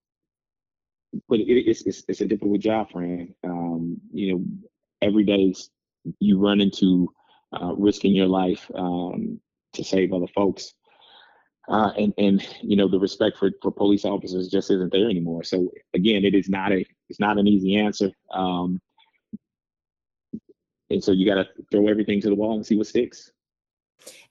but 1.28 1.40
it, 1.40 1.48
it's, 1.48 1.82
it's, 1.86 2.04
it's 2.08 2.20
a 2.20 2.26
difficult 2.26 2.60
job. 2.60 2.88
Um, 2.94 3.98
you 4.12 4.32
know, 4.32 4.44
every 5.00 5.24
day 5.24 5.54
you 6.20 6.38
run 6.38 6.60
into 6.60 7.12
uh, 7.52 7.74
risking 7.76 8.14
your 8.14 8.26
life 8.26 8.70
um, 8.74 9.40
to 9.74 9.84
save 9.84 10.12
other 10.12 10.26
folks. 10.34 10.74
Uh, 11.68 11.92
and 11.98 12.14
and 12.16 12.48
you 12.62 12.76
know 12.76 12.88
the 12.88 12.98
respect 12.98 13.36
for, 13.36 13.50
for 13.60 13.70
police 13.70 14.06
officers 14.06 14.48
just 14.48 14.70
isn't 14.70 14.90
there 14.90 15.10
anymore. 15.10 15.44
So 15.44 15.70
again, 15.94 16.24
it 16.24 16.34
is 16.34 16.48
not 16.48 16.72
a 16.72 16.84
it's 17.10 17.20
not 17.20 17.36
an 17.38 17.46
easy 17.46 17.76
answer. 17.76 18.10
Um, 18.32 18.80
and 20.90 21.04
so 21.04 21.12
you 21.12 21.26
got 21.26 21.34
to 21.34 21.46
throw 21.70 21.88
everything 21.88 22.20
to 22.22 22.28
the 22.28 22.34
wall 22.34 22.54
and 22.54 22.64
see 22.64 22.76
what 22.76 22.86
sticks. 22.86 23.30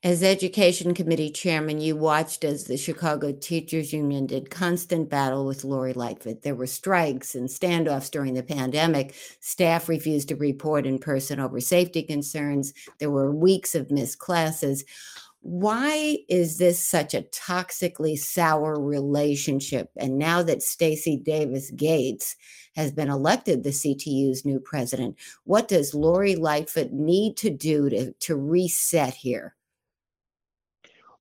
As 0.04 0.24
Education 0.24 0.94
Committee 0.94 1.32
Chairman, 1.32 1.82
you 1.82 1.96
watched 1.96 2.44
as 2.44 2.64
the 2.64 2.78
Chicago 2.78 3.32
Teachers 3.32 3.92
Union 3.92 4.28
did 4.28 4.50
constant 4.50 5.10
battle 5.10 5.46
with 5.46 5.64
Lori 5.64 5.92
Lightfoot. 5.92 6.44
There 6.44 6.56
were 6.56 6.68
strikes 6.68 7.36
and 7.36 7.50
standoffs 7.50 8.12
during 8.12 8.36
the 8.36 8.44
pandemic. 8.44 9.16
Staff 9.40 9.90
refused 9.90 10.30
to 10.30 10.36
report 10.36 10.86
in 10.86 11.00
person 11.00 11.40
over 11.40 11.60
safety 11.60 12.04
concerns. 12.04 12.74
There 13.00 13.12
were 13.12 13.32
weeks 13.32 13.76
of 13.76 13.92
missed 13.92 14.20
classes. 14.20 14.86
Why 15.42 16.20
is 16.30 16.58
this 16.58 16.80
such 16.80 17.14
a 17.14 17.24
toxically 17.24 18.18
sour 18.18 18.80
relationship? 18.80 19.90
And 19.98 20.18
now 20.18 20.44
that 20.44 20.64
Stacy 20.64 21.18
Davis 21.18 21.72
Gates 21.72 22.36
has 22.76 22.92
been 22.92 23.10
elected 23.10 23.64
the 23.64 23.70
CTU's 23.72 24.46
new 24.46 24.60
president, 24.60 25.18
what 25.44 25.68
does 25.68 25.94
Lori 25.94 26.36
Lightfoot 26.36 26.92
need 26.92 27.36
to 27.38 27.50
do 27.50 27.90
to, 27.90 28.14
to 28.14 28.36
reset 28.36 29.14
here? 29.14 29.57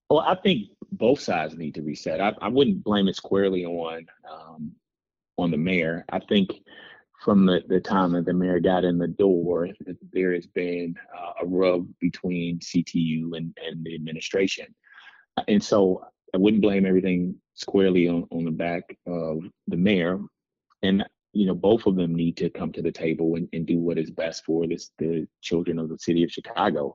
Well, 0.09 0.21
I 0.21 0.37
think 0.37 0.69
both 0.93 1.21
sides 1.21 1.57
need 1.57 1.75
to 1.75 1.83
reset. 1.83 2.21
I, 2.21 2.33
I 2.41 2.49
wouldn't 2.49 2.85
blame 2.85 3.09
it 3.09 3.17
squarely 3.17 3.65
on 3.65 4.07
um, 4.31 4.73
on 5.37 5.51
the 5.51 5.57
mayor. 5.57 6.05
I 6.11 6.21
think 6.21 6.51
from 7.25 7.47
the, 7.47 7.63
the 7.67 7.81
time 7.81 8.13
that 8.13 8.25
the 8.25 8.33
mayor 8.33 8.61
got 8.61 8.85
in 8.85 8.99
the 8.99 9.09
door, 9.09 9.69
there 10.13 10.33
has 10.33 10.47
been 10.47 10.95
uh, 11.17 11.33
a 11.43 11.47
rub 11.47 11.87
between 12.01 12.61
CTU 12.61 13.37
and, 13.37 13.57
and 13.67 13.85
the 13.85 13.95
administration. 13.95 14.67
And 15.49 15.63
so 15.63 16.05
I 16.35 16.39
wouldn't 16.39 16.63
blame 16.63 16.87
everything 16.87 17.37
squarely 17.55 18.09
on, 18.09 18.27
on 18.31 18.45
the 18.45 18.51
back 18.51 18.97
of 19.07 19.41
the 19.67 19.77
mayor. 19.77 20.21
And, 20.83 21.05
you 21.33 21.47
know, 21.47 21.55
both 21.55 21.87
of 21.87 21.97
them 21.97 22.15
need 22.15 22.37
to 22.39 22.51
come 22.51 22.73
to 22.73 22.83
the 22.83 22.93
table 22.93 23.35
and, 23.37 23.49
and 23.53 23.67
do 23.67 23.79
what 23.79 23.99
is 23.99 24.11
best 24.11 24.45
for 24.45 24.67
this, 24.67 24.91
the 24.99 25.27
children 25.43 25.79
of 25.79 25.89
the 25.89 25.99
city 25.99 26.23
of 26.23 26.31
Chicago. 26.31 26.95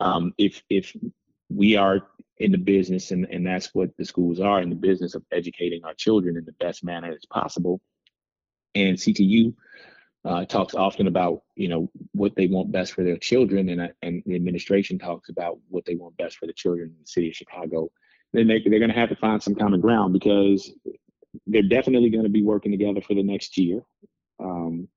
Um, 0.00 0.32
if, 0.38 0.62
if 0.68 0.94
we 1.48 1.76
are 1.76 2.00
in 2.38 2.52
the 2.52 2.58
business, 2.58 3.10
and, 3.10 3.26
and 3.30 3.46
that's 3.46 3.74
what 3.74 3.96
the 3.96 4.04
schools 4.04 4.40
are 4.40 4.60
in 4.60 4.68
the 4.68 4.76
business 4.76 5.14
of 5.14 5.24
educating 5.32 5.84
our 5.84 5.94
children 5.94 6.36
in 6.36 6.44
the 6.44 6.52
best 6.52 6.84
manner 6.84 7.12
as 7.12 7.24
possible. 7.30 7.80
And 8.74 8.96
CTU 8.96 9.54
uh, 10.24 10.44
talks 10.44 10.74
often 10.74 11.06
about 11.06 11.42
you 11.54 11.68
know 11.68 11.90
what 12.12 12.34
they 12.36 12.46
want 12.46 12.72
best 12.72 12.92
for 12.92 13.04
their 13.04 13.16
children, 13.16 13.68
and 13.68 13.80
uh, 13.80 13.88
and 14.02 14.22
the 14.26 14.34
administration 14.34 14.98
talks 14.98 15.28
about 15.28 15.58
what 15.68 15.84
they 15.84 15.94
want 15.94 16.16
best 16.16 16.36
for 16.36 16.46
the 16.46 16.52
children 16.52 16.88
in 16.88 16.96
the 17.00 17.06
city 17.06 17.28
of 17.28 17.34
Chicago. 17.34 17.90
Then 18.32 18.48
they, 18.48 18.60
they're 18.60 18.80
going 18.80 18.90
to 18.90 18.98
have 18.98 19.08
to 19.10 19.16
find 19.16 19.42
some 19.42 19.54
common 19.54 19.80
ground 19.80 20.12
because 20.12 20.70
they're 21.46 21.62
definitely 21.62 22.10
going 22.10 22.24
to 22.24 22.30
be 22.30 22.42
working 22.42 22.72
together 22.72 23.00
for 23.00 23.14
the 23.14 23.22
next 23.22 23.56
year. 23.56 23.82
Um, 24.40 24.88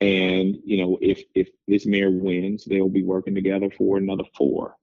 and 0.00 0.56
you 0.64 0.78
know, 0.78 0.98
if 1.00 1.22
if 1.34 1.48
this 1.68 1.86
mayor 1.86 2.10
wins, 2.10 2.64
they'll 2.64 2.88
be 2.88 3.04
working 3.04 3.34
together 3.34 3.70
for 3.70 3.98
another 3.98 4.24
four. 4.34 4.76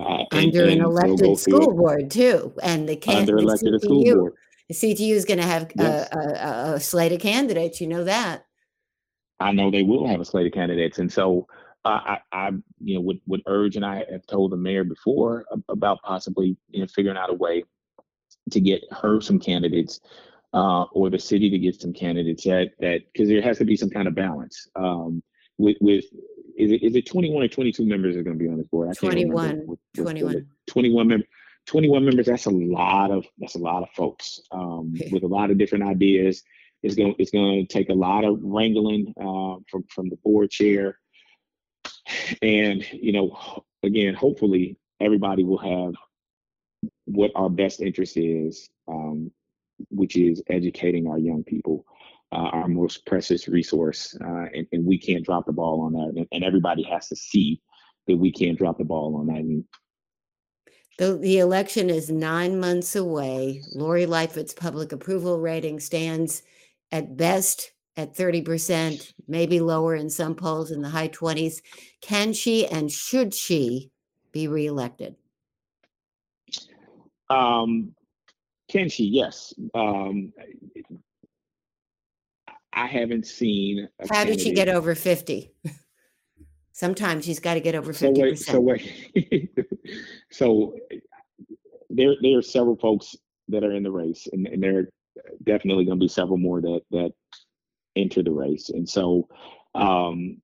Uh, 0.00 0.24
under 0.32 0.62
and, 0.62 0.72
an 0.72 0.80
elected 0.80 1.38
school 1.38 1.74
board 1.74 2.10
too, 2.10 2.52
and 2.62 2.88
the 2.88 2.96
can 2.96 3.18
under 3.18 3.36
elected 3.36 3.74
CTU, 3.74 3.80
school 3.82 4.04
board. 4.04 4.32
The 4.68 4.74
CTU 4.74 5.12
is 5.12 5.24
going 5.24 5.40
to 5.40 5.46
have 5.46 5.70
yes. 5.76 6.08
a, 6.12 6.18
a, 6.18 6.74
a, 6.74 6.80
slate 6.80 7.12
of 7.12 7.20
candidates. 7.20 7.80
You 7.80 7.86
know 7.86 8.04
that. 8.04 8.46
I 9.40 9.52
know 9.52 9.70
they 9.70 9.82
will 9.82 10.06
have 10.06 10.20
a 10.20 10.24
slate 10.24 10.46
of 10.46 10.52
candidates, 10.52 10.98
and 10.98 11.12
so 11.12 11.46
uh, 11.84 12.00
I, 12.04 12.18
I, 12.32 12.50
you 12.80 12.94
know, 12.94 13.00
would 13.02 13.20
would 13.26 13.42
urge, 13.46 13.76
and 13.76 13.84
I 13.84 14.04
have 14.10 14.26
told 14.26 14.52
the 14.52 14.56
mayor 14.56 14.84
before 14.84 15.44
about 15.68 16.00
possibly 16.02 16.56
you 16.70 16.80
know 16.80 16.86
figuring 16.86 17.18
out 17.18 17.30
a 17.30 17.34
way 17.34 17.64
to 18.50 18.60
get 18.60 18.82
her 18.92 19.20
some 19.20 19.38
candidates, 19.38 20.00
uh, 20.54 20.84
or 20.92 21.10
the 21.10 21.18
city 21.18 21.50
to 21.50 21.58
get 21.58 21.80
some 21.80 21.92
candidates 21.92 22.44
that 22.44 22.70
that 22.80 23.02
because 23.12 23.28
there 23.28 23.42
has 23.42 23.58
to 23.58 23.64
be 23.64 23.76
some 23.76 23.90
kind 23.90 24.08
of 24.08 24.14
balance 24.14 24.68
um, 24.76 25.22
with 25.58 25.76
with 25.80 26.04
is 26.60 26.70
it 26.72 26.82
is 26.82 26.96
it 26.96 27.06
21 27.06 27.42
or 27.42 27.48
22 27.48 27.84
members 27.86 28.16
are 28.16 28.22
going 28.22 28.38
to 28.38 28.42
be 28.42 28.50
on 28.50 28.58
this 28.58 28.66
board? 28.66 28.88
I 28.88 28.92
21. 28.92 29.62
What, 29.66 29.78
21. 29.96 30.46
21 30.68 31.08
members. 31.08 31.28
21 31.66 32.04
members. 32.04 32.26
That's 32.26 32.46
a 32.46 32.50
lot 32.50 33.10
of 33.10 33.26
that's 33.38 33.54
a 33.54 33.58
lot 33.58 33.82
of 33.82 33.90
folks 33.90 34.40
um, 34.50 34.94
with 35.10 35.22
a 35.22 35.28
lot 35.28 35.50
of 35.50 35.58
different 35.58 35.84
ideas. 35.84 36.42
It's 36.82 36.94
going 36.94 37.14
it's 37.18 37.30
going 37.30 37.66
to 37.66 37.72
take 37.72 37.90
a 37.90 37.94
lot 37.94 38.24
of 38.24 38.38
wrangling 38.42 39.14
uh, 39.18 39.62
from 39.70 39.84
from 39.88 40.08
the 40.08 40.16
board 40.24 40.50
chair, 40.50 40.98
and 42.42 42.84
you 42.92 43.12
know, 43.12 43.64
again, 43.82 44.14
hopefully 44.14 44.76
everybody 45.00 45.44
will 45.44 45.58
have 45.58 45.94
what 47.04 47.30
our 47.34 47.50
best 47.50 47.80
interest 47.80 48.16
is, 48.16 48.70
um, 48.88 49.30
which 49.90 50.16
is 50.16 50.42
educating 50.48 51.06
our 51.08 51.18
young 51.18 51.44
people 51.44 51.84
our 52.32 52.68
most 52.68 53.04
precious 53.06 53.48
resource, 53.48 54.16
uh, 54.20 54.46
and, 54.54 54.66
and, 54.72 54.84
we 54.84 54.98
can't 54.98 55.24
drop 55.24 55.46
the 55.46 55.52
ball 55.52 55.80
on 55.82 55.92
that. 55.92 56.12
And, 56.16 56.26
and, 56.30 56.44
everybody 56.44 56.84
has 56.84 57.08
to 57.08 57.16
see 57.16 57.60
that 58.06 58.16
we 58.16 58.30
can't 58.30 58.56
drop 58.56 58.78
the 58.78 58.84
ball 58.84 59.16
on 59.16 59.26
that. 59.26 59.64
the, 60.98 61.18
the 61.18 61.38
election 61.38 61.90
is 61.90 62.08
nine 62.08 62.60
months 62.60 62.94
away. 62.94 63.62
Lori 63.74 64.06
Lightfoot's 64.06 64.54
public 64.54 64.92
approval 64.92 65.40
rating 65.40 65.80
stands 65.80 66.42
at 66.92 67.16
best 67.16 67.72
at 67.96 68.14
30%, 68.14 69.12
maybe 69.26 69.60
lower 69.60 69.94
in 69.96 70.08
some 70.08 70.34
polls 70.34 70.70
in 70.70 70.82
the 70.82 70.88
high 70.88 71.08
20s. 71.08 71.60
Can 72.00 72.32
she 72.32 72.66
and 72.66 72.90
should 72.90 73.34
she 73.34 73.90
be 74.32 74.46
reelected? 74.46 75.16
Um, 77.28 77.94
can 78.68 78.88
she? 78.88 79.04
Yes. 79.04 79.52
Um, 79.74 80.32
I 82.72 82.86
haven't 82.86 83.26
seen. 83.26 83.88
How 84.10 84.24
did 84.24 84.40
she 84.40 84.52
get 84.52 84.68
over 84.68 84.94
50? 84.94 85.52
Sometimes 86.72 87.24
she's 87.24 87.40
got 87.40 87.54
to 87.54 87.60
get 87.60 87.74
over 87.74 87.92
50%. 87.92 88.38
So 88.38 88.60
wait, 88.60 88.84
so, 88.84 89.20
wait. 89.20 89.50
so 90.30 90.74
there, 91.90 92.14
there 92.22 92.38
are 92.38 92.42
several 92.42 92.76
folks 92.76 93.16
that 93.48 93.64
are 93.64 93.72
in 93.72 93.82
the 93.82 93.90
race, 93.90 94.28
and, 94.32 94.46
and 94.46 94.62
there 94.62 94.78
are 94.78 94.88
definitely 95.42 95.84
going 95.84 95.98
to 95.98 96.02
be 96.02 96.08
several 96.08 96.38
more 96.38 96.60
that 96.60 96.80
that 96.92 97.12
enter 97.96 98.22
the 98.22 98.30
race. 98.30 98.70
And 98.70 98.88
so, 98.88 99.28
um, 99.74 100.40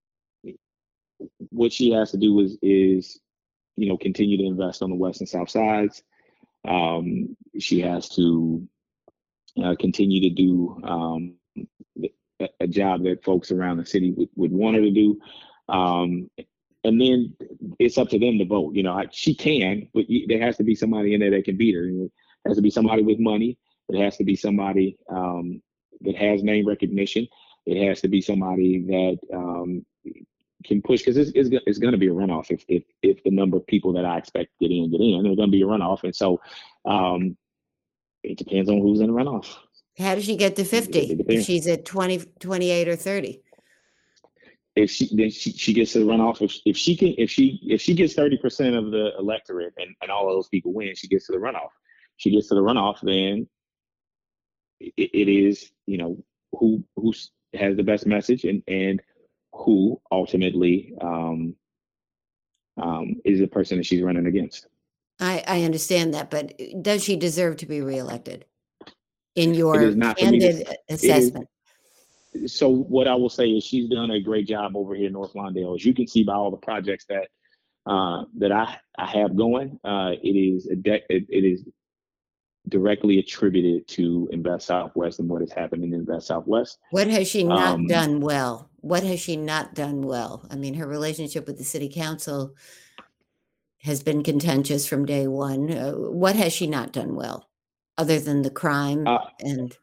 what 1.50 1.72
she 1.72 1.90
has 1.92 2.10
to 2.10 2.16
do 2.16 2.40
is 2.40 2.58
is 2.62 3.20
you 3.76 3.88
know 3.88 3.96
continue 3.96 4.36
to 4.38 4.44
invest 4.44 4.82
on 4.82 4.90
the 4.90 4.96
west 4.96 5.20
and 5.20 5.28
south 5.28 5.50
sides. 5.50 6.02
Um, 6.66 7.36
she 7.58 7.80
has 7.80 8.08
to 8.10 8.66
uh, 9.62 9.74
continue 9.78 10.20
to 10.28 10.30
do 10.30 10.80
um, 10.84 11.34
a, 12.60 12.66
job 12.66 13.02
that 13.04 13.24
folks 13.24 13.50
around 13.50 13.78
the 13.78 13.86
city 13.86 14.12
would, 14.12 14.28
would 14.36 14.52
want 14.52 14.76
her 14.76 14.82
to 14.82 14.90
do. 14.90 15.18
Um, 15.68 16.30
and 16.84 17.00
then 17.00 17.34
it's 17.78 17.98
up 17.98 18.08
to 18.10 18.18
them 18.18 18.38
to 18.38 18.44
vote. 18.44 18.74
You 18.74 18.82
know, 18.82 19.02
she 19.10 19.34
can, 19.34 19.88
but 19.92 20.04
there 20.28 20.40
has 20.40 20.56
to 20.58 20.64
be 20.64 20.74
somebody 20.74 21.14
in 21.14 21.20
there 21.20 21.30
that 21.30 21.44
can 21.44 21.56
beat 21.56 21.74
her. 21.74 21.84
it 21.84 22.10
has 22.46 22.56
to 22.56 22.62
be 22.62 22.70
somebody 22.70 23.02
with 23.02 23.18
money. 23.18 23.58
It 23.88 24.00
has 24.02 24.16
to 24.18 24.24
be 24.24 24.36
somebody 24.36 24.96
um, 25.10 25.62
that 26.02 26.16
has 26.16 26.42
name 26.42 26.66
recognition. 26.66 27.26
It 27.66 27.86
has 27.88 28.00
to 28.02 28.08
be 28.08 28.20
somebody 28.20 28.82
that 28.82 29.18
um, 29.34 29.84
can 30.64 30.82
push 30.82 31.00
because 31.00 31.16
it's, 31.16 31.32
it's, 31.34 31.48
it's 31.66 31.78
going 31.78 31.92
to 31.92 31.98
be 31.98 32.08
a 32.08 32.12
runoff 32.12 32.50
if, 32.50 32.64
if 32.68 32.84
if 33.02 33.22
the 33.24 33.30
number 33.30 33.56
of 33.56 33.66
people 33.66 33.92
that 33.94 34.04
I 34.04 34.18
expect 34.18 34.50
get 34.60 34.70
in 34.70 34.90
get 34.90 35.00
in. 35.00 35.22
There's 35.22 35.36
going 35.36 35.50
to 35.50 35.56
be 35.56 35.62
a 35.62 35.66
runoff, 35.66 36.04
and 36.04 36.14
so 36.14 36.40
um, 36.84 37.36
it 38.22 38.38
depends 38.38 38.70
on 38.70 38.78
who's 38.78 39.00
in 39.00 39.08
the 39.08 39.12
runoff. 39.12 39.54
How 39.98 40.14
does 40.14 40.24
she 40.24 40.36
get 40.36 40.56
to 40.56 40.64
50 40.64 41.24
if 41.28 41.44
she's 41.44 41.66
at 41.66 41.84
20, 41.84 42.18
28 42.38 42.88
or 42.88 42.96
30? 42.96 43.42
If 44.74 44.90
she 44.90 45.08
then 45.16 45.30
she, 45.30 45.52
she 45.52 45.72
gets 45.72 45.94
to 45.94 46.06
run 46.06 46.20
off 46.20 46.42
if, 46.42 46.54
if 46.66 46.76
she 46.76 46.96
can 46.96 47.14
if 47.16 47.30
she 47.30 47.58
if 47.62 47.80
she 47.80 47.94
gets 47.94 48.14
30% 48.14 48.76
of 48.76 48.90
the 48.90 49.12
electorate 49.18 49.72
and, 49.78 49.96
and 50.02 50.10
all 50.10 50.28
of 50.28 50.34
those 50.34 50.48
people 50.48 50.74
win, 50.74 50.94
she 50.94 51.08
gets 51.08 51.26
to 51.26 51.32
the 51.32 51.38
runoff. 51.38 51.70
She 52.18 52.30
gets 52.30 52.48
to 52.48 52.54
the 52.54 52.60
runoff, 52.60 52.98
then 53.02 53.48
it, 54.80 55.10
it 55.14 55.28
is, 55.30 55.70
you 55.86 55.96
know, 55.96 56.22
who 56.52 56.84
who 56.96 57.14
has 57.54 57.76
the 57.76 57.82
best 57.82 58.06
message 58.06 58.44
and 58.44 58.62
and 58.68 59.00
who 59.54 59.98
ultimately 60.12 60.92
um 61.00 61.56
um, 62.76 63.16
is 63.24 63.40
the 63.40 63.46
person 63.46 63.78
that 63.78 63.86
she's 63.86 64.02
running 64.02 64.26
against. 64.26 64.66
I, 65.18 65.42
I 65.46 65.62
understand 65.62 66.12
that, 66.12 66.30
but 66.30 66.60
does 66.82 67.02
she 67.02 67.16
deserve 67.16 67.56
to 67.58 67.66
be 67.66 67.80
reelected? 67.80 68.44
In 69.36 69.54
your 69.54 69.80
is 69.82 69.96
not 69.96 70.18
for 70.18 70.30
me 70.30 70.40
to- 70.40 70.52
candid 70.52 70.76
assessment, 70.88 71.48
so 72.46 72.68
what 72.68 73.08
I 73.08 73.14
will 73.14 73.30
say 73.30 73.48
is 73.48 73.64
she's 73.64 73.88
done 73.88 74.10
a 74.10 74.20
great 74.20 74.46
job 74.46 74.76
over 74.76 74.94
here 74.94 75.06
in 75.06 75.12
North 75.12 75.34
Lawndale. 75.34 75.74
As 75.74 75.84
you 75.84 75.94
can 75.94 76.06
see 76.06 76.24
by 76.24 76.34
all 76.34 76.50
the 76.50 76.56
projects 76.56 77.06
that 77.08 77.28
uh, 77.86 78.24
that 78.38 78.52
I 78.52 78.78
I 78.98 79.06
have 79.06 79.36
going, 79.36 79.78
uh, 79.84 80.12
it 80.22 80.36
is 80.36 80.66
a 80.66 80.76
de- 80.76 81.04
it, 81.08 81.24
it 81.28 81.44
is 81.44 81.64
directly 82.68 83.20
attributed 83.20 83.86
to 83.86 84.28
Invest 84.32 84.66
South/West 84.66 85.20
and 85.20 85.28
what 85.28 85.40
is 85.40 85.52
happening 85.52 85.92
in 85.92 86.00
Invest 86.00 86.26
South/West. 86.26 86.78
what 86.90 87.06
has 87.06 87.28
she 87.28 87.44
not 87.44 87.74
um, 87.74 87.86
done 87.86 88.20
well? 88.20 88.70
What 88.80 89.04
has 89.04 89.20
she 89.20 89.36
not 89.36 89.74
done 89.74 90.02
well? 90.02 90.46
I 90.50 90.56
mean, 90.56 90.74
her 90.74 90.86
relationship 90.86 91.46
with 91.46 91.58
the 91.58 91.64
city 91.64 91.88
council 91.88 92.54
has 93.82 94.02
been 94.02 94.22
contentious 94.24 94.86
from 94.86 95.06
day 95.06 95.28
one. 95.28 95.70
Uh, 95.70 95.92
what 95.92 96.34
has 96.34 96.52
she 96.52 96.66
not 96.66 96.92
done 96.92 97.14
well, 97.14 97.48
other 97.98 98.18
than 98.20 98.42
the 98.42 98.50
crime 98.50 99.06
Uh, 99.06 99.26
and? 99.40 99.76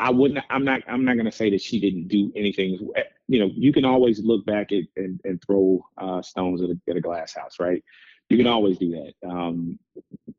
I 0.00 0.10
wouldn't. 0.10 0.44
I'm 0.50 0.64
not. 0.64 0.82
I'm 0.88 1.04
not 1.04 1.14
going 1.14 1.26
to 1.26 1.32
say 1.32 1.48
that 1.50 1.62
she 1.62 1.78
didn't 1.78 2.08
do 2.08 2.32
anything. 2.34 2.90
You 3.28 3.38
know, 3.38 3.50
you 3.54 3.72
can 3.72 3.84
always 3.84 4.18
look 4.24 4.44
back 4.44 4.72
at, 4.72 4.82
and, 4.96 5.20
and 5.24 5.40
throw 5.46 5.84
uh, 5.96 6.22
stones 6.22 6.60
at 6.60 6.70
a, 6.70 6.80
at 6.90 6.96
a 6.96 7.00
glass 7.00 7.34
house, 7.34 7.60
right? 7.60 7.82
You 8.28 8.36
can 8.36 8.48
always 8.48 8.78
do 8.78 8.90
that. 8.90 9.28
Um, 9.28 9.78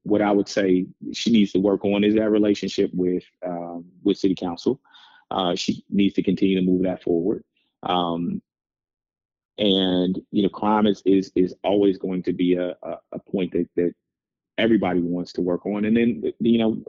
what 0.03 0.21
I 0.21 0.31
would 0.31 0.49
say 0.49 0.87
she 1.13 1.31
needs 1.31 1.53
to 1.53 1.59
work 1.59 1.85
on 1.85 2.03
is 2.03 2.15
that 2.15 2.29
relationship 2.29 2.91
with 2.93 3.23
um, 3.45 3.85
with 4.03 4.17
City 4.17 4.35
Council. 4.35 4.81
Uh, 5.31 5.55
she 5.55 5.83
needs 5.89 6.13
to 6.15 6.23
continue 6.23 6.59
to 6.59 6.65
move 6.65 6.83
that 6.83 7.01
forward. 7.01 7.43
Um, 7.83 8.41
and 9.57 10.19
you 10.31 10.43
know, 10.43 10.49
crime 10.49 10.87
is 10.87 11.01
is 11.05 11.31
is 11.35 11.55
always 11.63 11.97
going 11.97 12.23
to 12.23 12.33
be 12.33 12.55
a, 12.55 12.75
a, 12.83 12.97
a 13.13 13.19
point 13.19 13.53
that 13.53 13.69
that 13.77 13.93
everybody 14.57 14.99
wants 14.99 15.31
to 15.33 15.41
work 15.41 15.65
on. 15.65 15.85
And 15.85 15.95
then 15.95 16.33
you 16.39 16.57
know, 16.57 16.83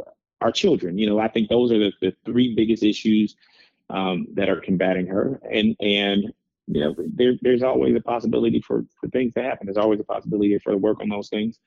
our 0.45 0.53
children. 0.53 0.99
You 0.99 1.09
know, 1.09 1.19
I 1.19 1.29
think 1.29 1.49
those 1.49 1.73
are 1.73 1.79
the, 1.79 1.93
the 2.01 2.15
three 2.27 2.55
biggest 2.55 2.83
issues 2.83 3.35
um, 3.89 4.27
that 4.35 4.51
are 4.51 4.61
combating 4.61 5.07
her. 5.07 5.41
And 5.51 5.75
and 5.81 6.33
you 6.67 6.81
know, 6.81 6.95
there, 7.15 7.35
there's 7.41 7.63
always 7.63 7.97
a 7.97 8.01
possibility 8.01 8.61
for 8.61 8.85
for 9.01 9.09
things 9.09 9.35
to 9.35 9.43
happen. 9.43 9.67
There's 9.67 9.79
always 9.79 10.01
a 10.01 10.05
possibility 10.05 10.59
for 10.59 10.73
the 10.73 10.79
work 10.79 11.01
on 11.01 11.09
those 11.09 11.29
things. 11.29 11.59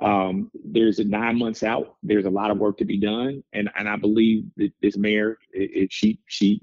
Um, 0.00 0.50
there's 0.64 0.98
nine 1.00 1.38
months 1.38 1.62
out. 1.62 1.96
There's 2.02 2.24
a 2.24 2.30
lot 2.30 2.50
of 2.50 2.58
work 2.58 2.78
to 2.78 2.84
be 2.84 2.98
done, 2.98 3.42
and 3.52 3.68
and 3.76 3.88
I 3.88 3.96
believe 3.96 4.44
that 4.56 4.72
this 4.80 4.96
mayor, 4.96 5.38
if 5.52 5.92
she 5.92 6.20
she 6.26 6.62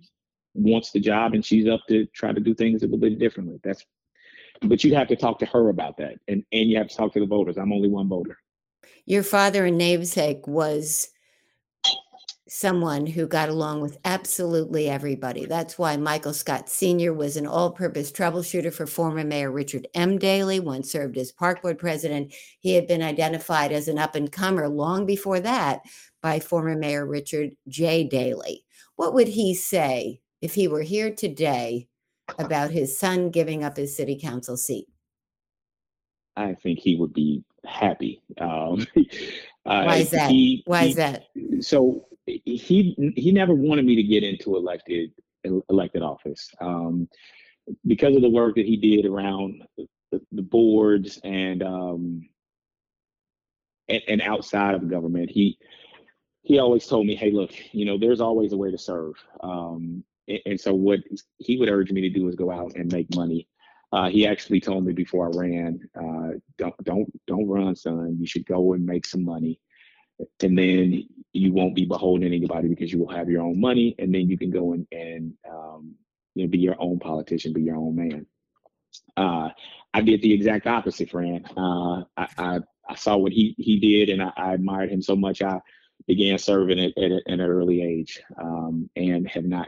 wants 0.56 0.92
the 0.92 1.00
job 1.00 1.34
and 1.34 1.46
she's 1.46 1.68
up 1.68 1.82
to 1.90 2.06
try 2.08 2.32
to 2.34 2.40
do 2.40 2.56
things 2.56 2.82
a 2.82 2.86
little 2.86 3.00
bit 3.00 3.20
differently. 3.20 3.60
That's, 3.64 3.86
but 4.64 4.84
you 4.84 4.96
have 4.96 5.08
to 5.10 5.16
talk 5.16 5.40
to 5.40 5.46
her 5.46 5.70
about 5.70 5.98
that, 5.98 6.16
and 6.28 6.44
and 6.52 6.70
you 6.70 6.78
have 6.78 6.88
to 6.88 6.96
talk 6.96 7.14
to 7.14 7.20
the 7.20 7.26
voters. 7.26 7.58
I'm 7.58 7.74
only 7.74 7.90
one 7.90 8.08
voter. 8.08 8.38
Your 9.06 9.24
father 9.24 9.66
and 9.66 9.78
namesake 9.78 10.48
was 10.48 11.10
someone 12.50 13.06
who 13.06 13.28
got 13.28 13.48
along 13.48 13.80
with 13.80 13.98
absolutely 14.06 14.90
everybody. 14.90 15.46
That's 15.46 15.78
why 15.78 15.96
Michael 15.98 16.34
Scott 16.34 16.68
Sr. 16.68 17.14
was 17.14 17.38
an 17.38 17.46
all 17.46 17.72
purpose 17.72 18.12
troubleshooter 18.12 18.74
for 18.74 18.88
former 18.88 19.24
Mayor 19.24 19.52
Richard 19.52 19.88
M. 19.94 20.18
Daley, 20.18 20.60
once 20.60 20.92
served 20.92 21.18
as 21.18 21.32
Park 21.32 21.62
Board 21.62 21.78
President. 21.78 22.34
He 22.60 22.74
had 22.74 22.88
been 22.88 23.04
identified 23.04 23.72
as 23.72 23.88
an 23.88 24.00
up 24.00 24.16
and 24.16 24.32
comer 24.32 24.68
long 24.68 25.06
before 25.06 25.40
that 25.42 25.82
by 26.22 26.40
former 26.40 26.76
Mayor 26.76 27.06
Richard 27.06 27.52
J. 27.68 28.04
Daley. 28.04 28.66
What 28.96 29.14
would 29.14 29.28
he 29.28 29.54
say 29.54 30.20
if 30.42 30.56
he 30.56 30.68
were 30.68 30.82
here 30.82 31.14
today 31.14 31.88
about 32.40 32.72
his 32.72 32.98
son 32.98 33.30
giving 33.30 33.64
up 33.64 33.78
his 33.78 33.96
city 33.96 34.18
council 34.20 34.58
seat? 34.58 34.88
I 36.36 36.56
think 36.56 36.80
he 36.80 36.96
would 36.96 37.14
be 37.14 37.44
happy. 37.66 38.22
Um, 38.40 38.88
Why 39.64 39.98
is 39.98 40.10
that? 40.12 40.32
He, 40.32 40.64
Why 40.66 40.86
he- 40.86 40.90
is 40.90 40.96
that? 40.96 41.26
so 41.62 42.06
he 42.58 43.14
he 43.16 43.32
never 43.32 43.54
wanted 43.54 43.86
me 43.86 43.96
to 43.96 44.04
get 44.04 44.24
into 44.24 44.56
elected 44.56 45.12
elected 45.70 46.02
office 46.02 46.50
um, 46.62 47.08
because 47.86 48.16
of 48.16 48.22
the 48.22 48.30
work 48.30 48.56
that 48.56 48.66
he 48.66 48.78
did 48.78 49.06
around 49.06 49.64
the, 50.12 50.22
the 50.32 50.42
boards 50.42 51.20
and 51.24 51.64
um, 51.64 52.28
and, 53.88 54.02
and 54.08 54.22
outside 54.22 54.76
of 54.76 54.90
government. 54.90 55.30
He 55.30 55.58
he 56.42 56.60
always 56.60 56.86
told 56.86 57.06
me, 57.06 57.16
"Hey, 57.16 57.32
look, 57.32 57.52
you 57.74 57.86
know, 57.86 57.98
there's 57.98 58.22
always 58.22 58.54
a 58.54 58.58
way 58.58 58.72
to 58.72 58.78
serve." 58.78 59.14
Um, 59.42 60.04
and, 60.46 60.60
so 60.60 60.74
what 60.74 61.00
he 61.38 61.58
would 61.58 61.70
urge 61.70 61.92
me 61.92 62.02
to 62.02 62.10
do 62.10 62.28
is 62.28 62.36
go 62.36 62.52
out 62.52 62.76
and 62.76 62.92
make 62.92 63.16
money. 63.16 63.48
Uh, 63.92 64.10
he 64.10 64.28
actually 64.28 64.60
told 64.60 64.86
me 64.86 64.94
before 64.94 65.28
I 65.28 65.38
ran, 65.38 65.80
uh, 65.96 66.38
"Don't 66.58 66.84
don't 66.84 67.26
don't 67.28 67.48
run, 67.48 67.76
son. 67.76 68.18
You 68.20 68.28
should 68.28 68.46
go 68.46 68.74
and 68.74 68.86
make 68.86 69.06
some 69.06 69.24
money." 69.24 69.60
And 70.42 70.58
then 70.58 71.08
you 71.34 71.54
won't 71.54 71.76
be 71.76 71.86
beholden 71.86 72.30
to 72.30 72.36
anybody 72.36 72.68
because 72.68 72.92
you 72.92 73.00
will 73.00 73.14
have 73.16 73.30
your 73.30 73.42
own 73.42 73.60
money, 73.60 73.96
and 74.00 74.14
then 74.14 74.30
you 74.30 74.38
can 74.38 74.50
go 74.50 74.74
and 74.74 74.88
and 74.92 75.34
um, 75.50 75.96
you 76.36 76.44
know 76.44 76.50
be 76.50 76.58
your 76.58 76.76
own 76.80 77.00
politician, 77.00 77.54
be 77.54 77.62
your 77.62 77.78
own 77.78 77.96
man. 77.96 78.26
Uh, 79.16 79.50
I 79.94 80.02
did 80.02 80.22
the 80.22 80.34
exact 80.34 80.68
opposite, 80.68 81.10
Fran. 81.10 81.46
Uh, 81.58 82.04
I, 82.18 82.28
I 82.38 82.60
I 82.90 82.96
saw 82.96 83.18
what 83.18 83.32
he 83.32 83.56
he 83.58 83.80
did, 83.80 84.10
and 84.10 84.22
I, 84.24 84.32
I 84.36 84.54
admired 84.54 84.90
him 84.92 85.02
so 85.02 85.16
much. 85.16 85.42
I 85.42 85.60
began 86.08 86.38
serving 86.38 86.80
at, 86.80 86.98
at, 86.98 87.12
at 87.12 87.22
an 87.28 87.42
early 87.42 87.82
age, 87.82 88.22
um, 88.42 88.90
and 88.96 89.28
have 89.30 89.46
not 89.46 89.68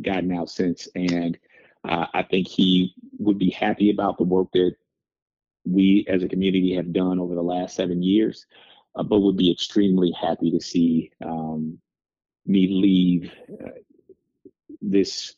gotten 0.00 0.32
out 0.32 0.50
since. 0.50 0.88
And 0.94 1.38
uh, 1.88 2.06
I 2.12 2.22
think 2.24 2.48
he 2.48 2.94
would 3.18 3.38
be 3.38 3.50
happy 3.50 3.90
about 3.90 4.18
the 4.18 4.24
work 4.24 4.48
that 4.52 4.74
we 5.64 6.04
as 6.08 6.22
a 6.24 6.28
community 6.28 6.74
have 6.74 6.92
done 6.92 7.20
over 7.20 7.34
the 7.36 7.42
last 7.42 7.76
seven 7.76 8.02
years 8.02 8.46
uh, 8.94 9.02
but 9.02 9.20
would 9.20 9.36
be 9.36 9.50
extremely 9.50 10.12
happy 10.12 10.50
to 10.50 10.60
see 10.60 11.10
um, 11.24 11.78
me 12.46 12.68
leave 12.68 13.32
uh, 13.64 13.70
this 14.80 15.34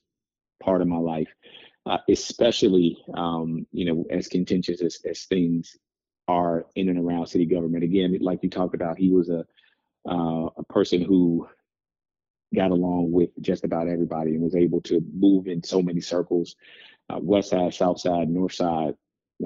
part 0.63 0.81
of 0.81 0.89
my 0.89 0.97
life, 0.97 1.29
uh, 1.87 1.99
especially 2.09 2.99
um, 3.15 3.67
you 3.73 3.85
know 3.85 4.05
as 4.11 4.29
contentious 4.29 4.81
as, 4.83 4.99
as 5.05 5.25
things 5.25 5.77
are 6.27 6.67
in 6.75 6.89
and 6.89 6.99
around 6.99 7.27
city 7.27 7.45
government. 7.45 7.85
Again, 7.85 8.17
like 8.21 8.43
you 8.43 8.51
talked 8.51 8.75
about, 8.75 8.99
he 8.99 9.11
was 9.11 9.29
a 9.29 9.45
uh, 10.09 10.49
a 10.57 10.65
person 10.69 11.03
who 11.03 11.49
got 12.55 12.71
along 12.71 13.11
with 13.11 13.31
just 13.41 13.65
about 13.65 13.89
everybody 13.89 14.33
and 14.35 14.43
was 14.43 14.55
able 14.55 14.81
to 14.83 15.03
move 15.13 15.49
in 15.49 15.63
so 15.63 15.83
many 15.83 16.01
circles, 16.01 16.57
uh, 17.11 17.19
west 17.21 17.51
side, 17.51 17.75
south 17.75 18.01
side, 18.01 18.29
north 18.29 18.53
side, 18.53 18.95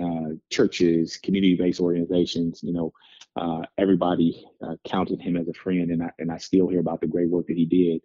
uh, 0.01 0.35
churches, 0.51 1.17
community-based 1.17 1.81
organizations. 1.81 2.61
You 2.63 2.73
know, 2.73 2.93
uh, 3.37 3.63
everybody 3.77 4.47
uh, 4.63 4.77
counted 4.85 5.21
him 5.21 5.37
as 5.37 5.49
a 5.49 5.55
friend, 5.55 5.91
and 5.91 6.03
I 6.03 6.11
and 6.19 6.31
I 6.31 6.39
still 6.39 6.69
hear 6.69 6.81
about 6.81 7.01
the 7.01 7.07
great 7.07 7.29
work 7.29 7.47
that 7.47 7.57
he 7.57 7.65
did 7.65 8.01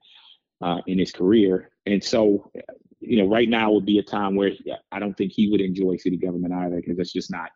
uh, 0.62 0.82
in 0.88 1.00
his 1.00 1.12
career. 1.12 1.72
And 1.86 2.04
so, 2.04 2.52
you 3.00 3.18
know, 3.18 3.28
right 3.28 3.50
now 3.50 3.72
would 3.72 3.86
be 3.86 4.00
a 4.00 4.04
time 4.04 4.36
where 4.36 4.52
I 4.92 5.00
don't 5.00 5.16
think 5.16 5.32
he 5.32 5.50
would 5.50 5.62
enjoy 5.62 5.98
city 5.98 6.18
government 6.18 6.54
either, 6.54 6.78
because 6.78 6.98
that's 6.98 7.14
just 7.14 7.32
not 7.32 7.52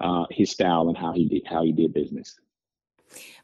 uh, 0.00 0.24
his 0.30 0.50
style 0.50 0.88
and 0.88 0.96
how 0.96 1.12
he 1.12 1.28
did 1.28 1.42
how 1.46 1.62
he 1.62 1.72
did 1.72 1.92
business. 1.92 2.38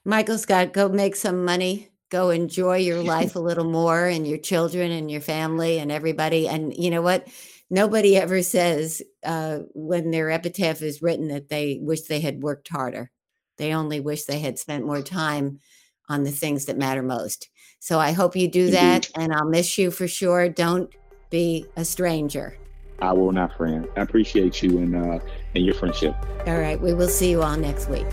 Michael 0.04 0.38
Scott, 0.38 0.72
go 0.72 0.88
make 0.88 1.16
some 1.16 1.44
money. 1.44 1.88
Go 2.10 2.30
enjoy 2.30 2.78
your 2.78 3.02
life 3.02 3.36
a 3.36 3.40
little 3.40 3.64
more 3.64 4.06
and 4.06 4.26
your 4.26 4.38
children 4.38 4.90
and 4.90 5.10
your 5.10 5.20
family 5.20 5.78
and 5.78 5.92
everybody. 5.92 6.48
And 6.48 6.76
you 6.76 6.90
know 6.90 7.02
what? 7.02 7.26
Nobody 7.72 8.18
ever 8.18 8.42
says 8.42 9.00
uh, 9.24 9.60
when 9.72 10.10
their 10.10 10.30
epitaph 10.30 10.82
is 10.82 11.00
written 11.00 11.28
that 11.28 11.48
they 11.48 11.78
wish 11.80 12.02
they 12.02 12.20
had 12.20 12.42
worked 12.42 12.68
harder. 12.68 13.10
They 13.56 13.72
only 13.72 13.98
wish 13.98 14.24
they 14.24 14.40
had 14.40 14.58
spent 14.58 14.84
more 14.84 15.00
time 15.00 15.58
on 16.06 16.22
the 16.22 16.30
things 16.30 16.66
that 16.66 16.76
matter 16.76 17.02
most. 17.02 17.48
So 17.78 17.98
I 17.98 18.12
hope 18.12 18.36
you 18.36 18.46
do 18.46 18.70
that. 18.72 19.10
And 19.16 19.32
I'll 19.32 19.48
miss 19.48 19.78
you 19.78 19.90
for 19.90 20.06
sure. 20.06 20.50
Don't 20.50 20.94
be 21.30 21.64
a 21.74 21.84
stranger. 21.86 22.58
I 23.00 23.14
will 23.14 23.32
not, 23.32 23.56
friend. 23.56 23.88
I 23.96 24.02
appreciate 24.02 24.62
you 24.62 24.76
and 24.76 24.94
uh, 24.94 25.18
and 25.54 25.64
your 25.64 25.74
friendship. 25.74 26.14
All 26.46 26.58
right. 26.58 26.78
We 26.78 26.92
will 26.92 27.08
see 27.08 27.30
you 27.30 27.42
all 27.42 27.56
next 27.56 27.88
week. 27.88 28.06